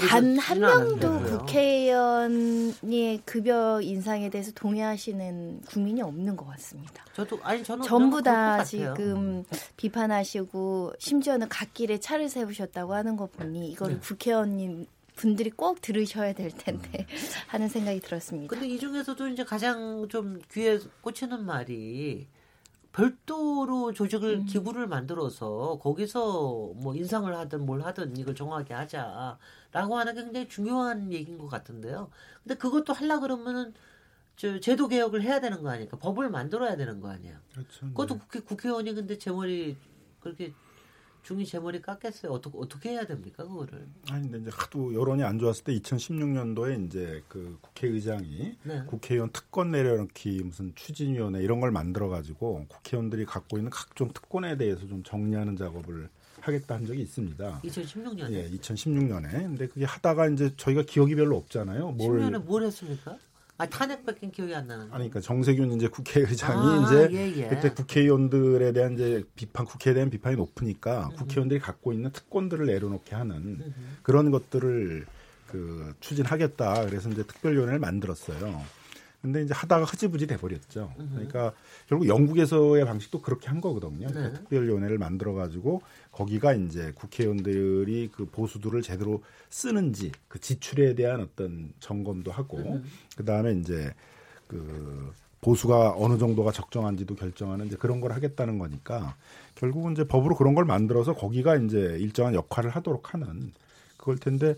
단한 0.08 0.60
명도 0.60 1.38
국회의원의 1.38 3.22
급여 3.24 3.80
인상에 3.80 4.30
대해서 4.30 4.52
동의하시는 4.54 5.62
국민이 5.62 6.02
없는 6.02 6.36
것 6.36 6.46
같습니다. 6.50 7.04
저도 7.14 7.38
아니 7.42 7.64
저는 7.64 7.84
전부 7.84 8.22
다 8.22 8.58
것. 8.58 8.64
지금 8.64 9.44
비판하시고 9.76 10.92
심지어는 10.98 11.48
갓길에 11.48 11.98
차를 11.98 12.28
세우셨다고 12.28 12.94
하는 12.94 13.16
거 13.16 13.26
보니 13.42 13.70
이거를 13.72 13.94
네. 13.94 14.00
국회의원님 14.00 14.86
분들이 15.14 15.50
꼭 15.50 15.80
들으셔야 15.80 16.32
될 16.32 16.50
텐데 16.50 17.06
하는 17.48 17.68
생각이 17.68 18.00
들었습니다. 18.00 18.48
근데 18.48 18.68
이 18.68 18.78
중에서도 18.78 19.28
이제 19.28 19.44
가장 19.44 20.08
좀 20.08 20.40
귀에 20.50 20.78
꽂히는 21.02 21.44
말이 21.44 22.26
별도로 22.92 23.92
조직을 23.92 24.40
음. 24.40 24.46
기구를 24.46 24.86
만들어서 24.86 25.78
거기서 25.80 26.72
뭐 26.76 26.94
인상을 26.94 27.34
하든 27.34 27.64
뭘 27.64 27.82
하든 27.82 28.16
이걸 28.16 28.34
정하게 28.34 28.74
하자라고 28.74 29.96
하는 29.96 30.14
게 30.14 30.24
굉장히 30.24 30.48
중요한 30.48 31.12
얘기인 31.12 31.38
것 31.38 31.48
같은데요. 31.48 32.10
근데 32.42 32.56
그것도 32.56 32.92
하려 32.92 33.20
그러면은 33.20 33.72
저 34.36 34.60
제도 34.60 34.88
개혁을 34.88 35.22
해야 35.22 35.40
되는 35.40 35.62
거 35.62 35.70
아니까 35.70 35.96
법을 35.96 36.28
만들어야 36.30 36.76
되는 36.76 37.00
거 37.00 37.08
아니야. 37.08 37.40
그렇죠. 37.52 37.86
그것도 37.88 38.18
국회 38.18 38.40
국회의원이 38.40 38.94
근데 38.94 39.16
제 39.16 39.30
머리 39.30 39.76
그렇게 40.20 40.52
제 41.46 41.58
머리 41.58 41.80
깎겠어요. 41.80 42.32
어떻게 42.32 42.58
어떻게 42.58 42.90
해야 42.90 43.06
됩니까 43.06 43.44
그거를? 43.44 43.86
아니 44.10 44.30
근데 44.30 44.38
이제 44.38 44.50
하도 44.52 44.92
여론이 44.92 45.22
안 45.22 45.38
좋았을 45.38 45.64
때 45.64 45.72
2016년도에 45.78 46.86
이제 46.86 47.22
그 47.28 47.58
국회의장이 47.60 48.56
네. 48.64 48.82
국회의원 48.86 49.30
특권 49.30 49.70
내려놓기 49.70 50.42
무슨 50.44 50.72
추진위원회 50.74 51.42
이런 51.42 51.60
걸 51.60 51.70
만들어 51.70 52.08
가지고 52.08 52.66
국회의원들이 52.68 53.24
갖고 53.24 53.56
있는 53.56 53.70
각종 53.70 54.12
특권에 54.12 54.56
대해서 54.56 54.86
좀 54.86 55.02
정리하는 55.02 55.56
작업을 55.56 56.08
하겠다 56.40 56.74
한 56.74 56.84
적이 56.84 57.02
있습니다. 57.02 57.60
2016년에. 57.62 58.32
예, 58.32 58.50
2016년에. 58.50 59.30
근데 59.30 59.68
그게 59.68 59.84
하다가 59.84 60.28
이제 60.28 60.52
저희가 60.56 60.82
기억이 60.82 61.14
별로 61.14 61.36
없잖아요. 61.36 61.92
뭘 61.92 62.18
10년에 62.20 62.44
뭘 62.44 62.64
했습니까? 62.64 63.16
아 63.58 63.66
탄핵밖에 63.66 64.30
기억이 64.30 64.54
안 64.54 64.66
나는데. 64.66 64.94
아니, 64.94 65.08
그러니까 65.08 65.20
정세균 65.20 65.72
이제 65.72 65.86
국회의장이 65.88 66.60
아, 66.60 66.86
이제 66.86 67.08
예, 67.12 67.42
예. 67.42 67.48
그때 67.48 67.70
국회의원들에 67.70 68.72
대한 68.72 68.94
이제 68.94 69.24
비판, 69.36 69.66
국회에 69.66 69.94
대한 69.94 70.10
비판이 70.10 70.36
높으니까 70.36 71.10
국회의원들이 71.16 71.60
갖고 71.60 71.92
있는 71.92 72.10
특권들을 72.10 72.66
내려놓게 72.66 73.14
하는 73.14 73.72
그런 74.02 74.30
것들을 74.30 75.06
그 75.48 75.94
추진하겠다. 76.00 76.86
그래서 76.86 77.10
이제 77.10 77.22
특별위원회를 77.24 77.78
만들었어요. 77.78 78.64
근데 79.22 79.42
이제 79.42 79.54
하다가 79.54 79.84
흐지부지 79.84 80.26
돼버렸죠. 80.26 80.92
그러니까 80.96 81.52
결국 81.88 82.08
영국에서의 82.08 82.84
방식도 82.84 83.22
그렇게 83.22 83.48
한 83.48 83.60
거거든요. 83.60 84.08
그러니까 84.08 84.20
네. 84.22 84.32
특별위원회를 84.34 84.98
만들어가지고 84.98 85.80
거기가 86.10 86.54
이제 86.54 86.92
국회의원들이 86.96 88.10
그 88.12 88.26
보수들을 88.26 88.82
제대로 88.82 89.22
쓰는지 89.48 90.10
그 90.26 90.40
지출에 90.40 90.96
대한 90.96 91.20
어떤 91.20 91.72
점검도 91.78 92.32
하고 92.32 92.82
그 93.16 93.24
다음에 93.24 93.52
이제 93.52 93.94
그 94.48 95.12
보수가 95.40 95.94
어느 95.96 96.18
정도가 96.18 96.50
적정한지도 96.50 97.14
결정하는 97.14 97.66
이제 97.66 97.76
그런 97.76 98.00
걸 98.00 98.12
하겠다는 98.12 98.58
거니까 98.58 99.16
결국은 99.54 99.92
이제 99.92 100.04
법으로 100.04 100.34
그런 100.34 100.54
걸 100.54 100.64
만들어서 100.64 101.14
거기가 101.14 101.56
이제 101.56 101.96
일정한 102.00 102.34
역할을 102.34 102.70
하도록 102.70 103.14
하는 103.14 103.52
그걸 104.02 104.18
텐데 104.18 104.56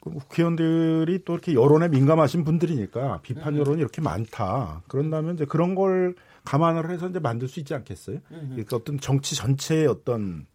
그 0.00 0.10
국회의원들이 0.10 1.24
또 1.26 1.34
이렇게 1.34 1.52
여론에 1.52 1.88
민감하신 1.88 2.42
분들이니까 2.44 3.20
비판 3.22 3.56
여론이 3.56 3.80
이렇게 3.80 4.00
많다. 4.00 4.82
그런다면 4.88 5.34
이제 5.34 5.44
그런 5.44 5.74
걸 5.74 6.14
감안을 6.46 6.90
해서 6.90 7.08
이제 7.10 7.18
만들 7.18 7.48
수 7.48 7.60
있지 7.60 7.74
않겠어요? 7.74 8.20
그러니까 8.28 8.76
어떤 8.76 8.98
정치 8.98 9.36
전체의 9.36 9.86
어떤 9.86 10.46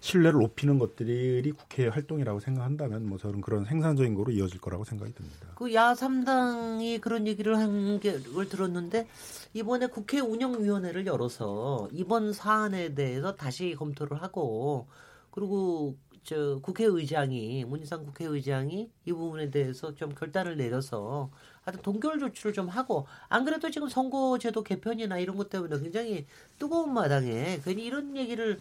신뢰를 0.00 0.40
높이는 0.40 0.78
것들이 0.78 1.52
국회 1.52 1.88
활동이라고 1.88 2.40
생각한다면 2.40 3.06
뭐 3.06 3.18
저는 3.18 3.40
그런 3.42 3.64
생산적인 3.64 4.14
거로 4.14 4.30
이어질 4.32 4.60
거라고 4.60 4.84
생각이 4.84 5.12
듭니다. 5.12 5.48
그 5.56 5.66
야3당이 5.66 7.00
그런 7.00 7.26
얘기를 7.26 7.58
한 7.58 8.00
걸 8.00 8.48
들었는데 8.48 9.06
이번에 9.52 9.88
국회 9.88 10.20
운영위원회를 10.20 11.06
열어서 11.06 11.88
이번 11.92 12.32
사안에 12.32 12.94
대해서 12.94 13.34
다시 13.34 13.74
검토를 13.76 14.22
하고 14.22 14.86
그리고 15.30 15.96
저 16.26 16.58
국회의장이 16.60 17.64
문희상 17.64 18.04
국회의장이 18.04 18.90
이 19.04 19.12
부분에 19.12 19.48
대해서 19.48 19.94
좀 19.94 20.12
결단을 20.12 20.56
내려서 20.56 21.30
하여튼 21.64 21.82
동결 21.82 22.18
조치를 22.18 22.52
좀 22.52 22.68
하고 22.68 23.06
안 23.28 23.44
그래도 23.44 23.70
지금 23.70 23.88
선거제도 23.88 24.64
개편이나 24.64 25.18
이런 25.18 25.36
것 25.36 25.48
때문에 25.48 25.78
굉장히 25.78 26.26
뜨거운 26.58 26.92
마당에 26.92 27.60
괜히 27.64 27.84
이런 27.84 28.16
얘기를 28.16 28.58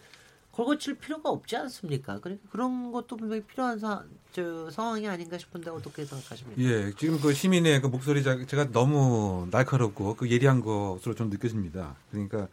걸거칠 0.52 1.00
필요가 1.00 1.30
없지 1.32 1.58
않습니까? 1.58 2.20
그러니까 2.20 2.48
그런 2.52 2.92
것도 2.92 3.18
분명히 3.18 3.42
필요한 3.42 3.80
사, 3.80 4.04
저 4.32 4.70
상황이 4.70 5.08
아닌가 5.08 5.38
싶은데 5.40 5.72
어떻게 5.72 6.06
생각하십니까? 6.06 6.62
예, 6.62 6.94
지금 6.98 7.20
그 7.20 7.34
시민의 7.34 7.82
그 7.82 7.88
목소리 7.88 8.24
자- 8.24 8.46
제가 8.46 8.72
너무 8.72 9.48
날카롭고 9.52 10.16
그 10.16 10.30
예리한 10.30 10.62
것으로 10.62 11.16
좀 11.16 11.30
느껴집니다. 11.32 11.96
그러니까 12.12 12.48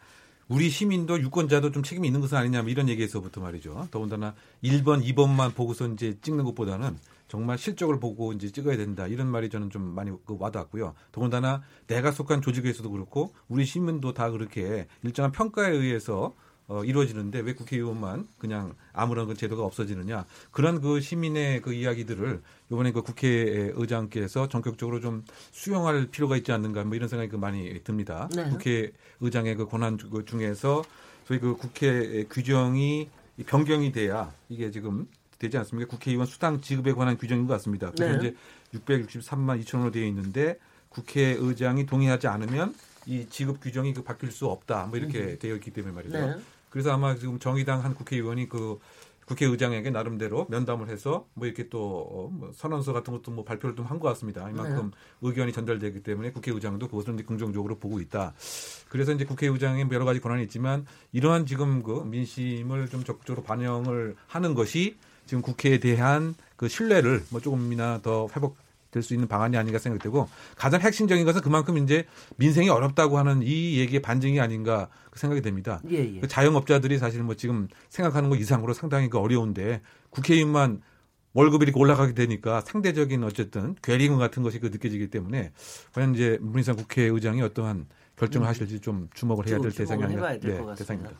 우리 0.47 0.69
시민도 0.69 1.21
유권자도 1.21 1.71
좀 1.71 1.83
책임이 1.83 2.07
있는 2.07 2.21
것은 2.21 2.37
아니냐 2.37 2.61
뭐 2.61 2.71
이런 2.71 2.89
얘기에서부터 2.89 3.41
말이죠. 3.41 3.87
더군다나 3.91 4.35
1번, 4.63 5.03
2번만 5.03 5.55
보고서 5.55 5.87
이제 5.87 6.17
찍는 6.21 6.43
것보다는 6.45 6.97
정말 7.27 7.57
실적을 7.57 7.99
보고 7.99 8.33
이제 8.33 8.51
찍어야 8.51 8.77
된다 8.77 9.07
이런 9.07 9.27
말이 9.27 9.49
저는 9.49 9.69
좀 9.69 9.81
많이 9.95 10.11
그 10.25 10.37
와닿았고요. 10.39 10.93
더군다나 11.11 11.63
내가 11.87 12.11
속한 12.11 12.41
조직에서도 12.41 12.89
그렇고 12.89 13.33
우리 13.47 13.65
시민도 13.65 14.13
다 14.13 14.29
그렇게 14.29 14.87
일정한 15.03 15.31
평가에 15.31 15.71
의해서 15.71 16.35
어, 16.67 16.83
이루어지는데 16.83 17.39
왜 17.41 17.53
국회의원만 17.53 18.27
그냥 18.37 18.73
아무런 18.93 19.27
그 19.27 19.35
제도가 19.35 19.63
없어지느냐 19.63 20.25
그런 20.51 20.79
그 20.79 21.01
시민의 21.01 21.61
그 21.61 21.73
이야기들을 21.73 22.41
이번에 22.71 22.91
그 22.93 23.01
국회의장께서 23.01 24.47
전격적으로 24.47 24.99
좀 25.01 25.23
수용할 25.51 26.07
필요가 26.07 26.37
있지 26.37 26.51
않는가 26.51 26.83
뭐 26.85 26.95
이런 26.95 27.09
생각이 27.09 27.29
그 27.29 27.35
많이 27.35 27.83
듭니다. 27.83 28.29
네. 28.35 28.49
국회의장의 28.49 29.55
그 29.55 29.65
권한 29.67 29.97
주- 29.97 30.09
중에서 30.25 30.83
저희 31.27 31.39
그 31.39 31.55
국회 31.57 32.25
규정이 32.29 33.09
이 33.37 33.43
변경이 33.43 33.91
돼야 33.91 34.33
이게 34.49 34.71
지금 34.71 35.07
되지 35.39 35.57
않습니까? 35.57 35.89
국회의원 35.89 36.25
수당 36.25 36.61
지급에 36.61 36.93
관한 36.93 37.17
규정인 37.17 37.45
것 37.47 37.53
같습니다. 37.55 37.91
그래서 37.91 38.21
네. 38.21 38.29
이제 38.71 38.79
663만 38.79 39.61
2천 39.63 39.75
원으로 39.75 39.91
되어 39.91 40.05
있는데 40.05 40.57
국회의장이 40.89 41.85
동의하지 41.85 42.27
않으면 42.27 42.73
이 43.05 43.25
지급 43.29 43.59
규정이 43.59 43.93
그 43.93 44.03
바뀔 44.03 44.31
수 44.31 44.45
없다. 44.47 44.85
뭐 44.85 44.97
이렇게 44.97 45.19
음. 45.19 45.37
되어 45.39 45.55
있기 45.55 45.71
때문에 45.71 45.93
말이죠. 45.93 46.17
네. 46.17 46.37
그래서 46.73 46.91
아마 46.91 47.15
지금 47.15 47.37
정의당 47.37 47.83
한 47.83 47.93
국회의원이 47.93 48.49
그 48.49 48.79
국회의장에게 49.27 49.91
나름대로 49.91 50.47
면담을 50.49 50.89
해서 50.89 51.27
뭐 51.35 51.45
이렇게 51.45 51.69
또 51.69 51.79
어, 52.09 52.29
뭐 52.33 52.51
선언서 52.51 52.93
같은 52.93 53.13
것도 53.13 53.29
뭐 53.29 53.43
발표를 53.45 53.75
좀 53.75 53.85
한 53.85 53.99
것 53.99 54.07
같습니다. 54.09 54.49
이만큼 54.49 54.89
의견이 55.21 55.53
전달되기 55.53 56.01
때문에 56.01 56.31
국회의장도 56.31 56.87
그것을 56.87 57.13
이제 57.13 57.23
긍정적으로 57.23 57.77
보고 57.77 57.99
있다. 58.01 58.33
그래서 58.89 59.11
이제 59.13 59.23
국회의장에 59.23 59.85
여러 59.91 60.03
가지 60.03 60.19
권한이 60.19 60.41
있지만 60.45 60.87
이러한 61.11 61.45
지금 61.45 61.83
그 61.83 62.01
민심을 62.05 62.89
좀 62.89 63.03
적극적으로 63.03 63.43
반영을 63.43 64.15
하는 64.25 64.55
것이 64.55 64.97
지금 65.27 65.43
국회에 65.43 65.77
대한 65.79 66.33
그 66.55 66.67
신뢰를 66.67 67.23
뭐 67.29 67.39
조금이나 67.39 67.99
더 68.01 68.27
회복 68.35 68.57
될 68.93 69.03
수 69.03 69.13
있는 69.13 69.27
방안이 69.27 69.57
아닌가 69.57 69.79
생각되고 69.79 70.29
가장 70.55 70.79
핵심적인 70.79 71.25
것은 71.25 71.41
그만큼 71.41 71.77
이제 71.77 72.05
민생이 72.37 72.69
어렵다고 72.69 73.17
하는 73.17 73.41
이 73.43 73.79
얘기의 73.79 74.01
반증이 74.01 74.39
아닌가 74.39 74.87
그 75.09 75.19
생각이 75.19 75.41
됩니다. 75.41 75.81
예, 75.91 76.15
예. 76.15 76.19
그 76.21 76.27
자영업자들이 76.27 76.97
사실 76.97 77.21
뭐 77.23 77.35
지금 77.35 77.67
생각하는 77.89 78.29
것 78.29 78.37
이상으로 78.37 78.73
상당히 78.73 79.09
그 79.09 79.17
어려운데 79.17 79.81
국회의원만 80.09 80.81
월급이 81.33 81.63
이렇게 81.63 81.79
올라가게 81.79 82.13
되니까 82.13 82.61
상대적인 82.61 83.23
어쨌든 83.23 83.75
괴리금 83.81 84.17
같은 84.17 84.43
것이 84.43 84.59
그 84.59 84.67
느껴지기 84.67 85.09
때문에 85.09 85.51
과연 85.93 86.13
이제 86.13 86.37
문희상 86.41 86.75
국회의장이 86.75 87.41
어떠한 87.41 87.87
결정을 88.15 88.45
음. 88.45 88.49
하실지 88.49 88.79
좀 88.79 89.09
주목을 89.15 89.47
해야 89.47 89.55
좀될 89.55 89.71
대상이 89.73 90.03
아닌가 90.03 90.37
네. 90.37 90.75
대상입니다. 90.77 91.15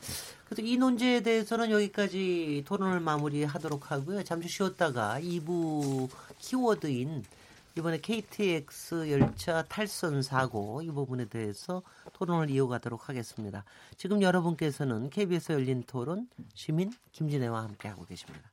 그래서 0.46 0.62
이 0.62 0.78
논제에 0.78 1.22
대해서는 1.22 1.72
여기까지 1.72 2.64
토론을 2.68 3.00
마무리하도록 3.00 3.92
하고요. 3.92 4.24
잠시 4.24 4.48
쉬었다가 4.48 5.20
2부 5.20 6.08
키워드인 6.38 7.24
이번에 7.76 7.98
KTX 8.00 9.10
열차 9.10 9.64
탈선 9.64 10.22
사고 10.22 10.82
이 10.84 10.92
부분에 10.92 11.26
대해서 11.26 11.82
토론을 12.14 12.52
이어가도록 12.52 13.10
하겠습니다. 13.10 13.66
지금 13.98 14.22
여러분께서는 14.22 15.10
KBS 15.10 15.54
열린 15.54 15.84
토론 15.84 16.28
시민 16.54 16.92
김진애와 17.12 17.64
함께하고 17.64 18.06
계십니다. 18.06 18.53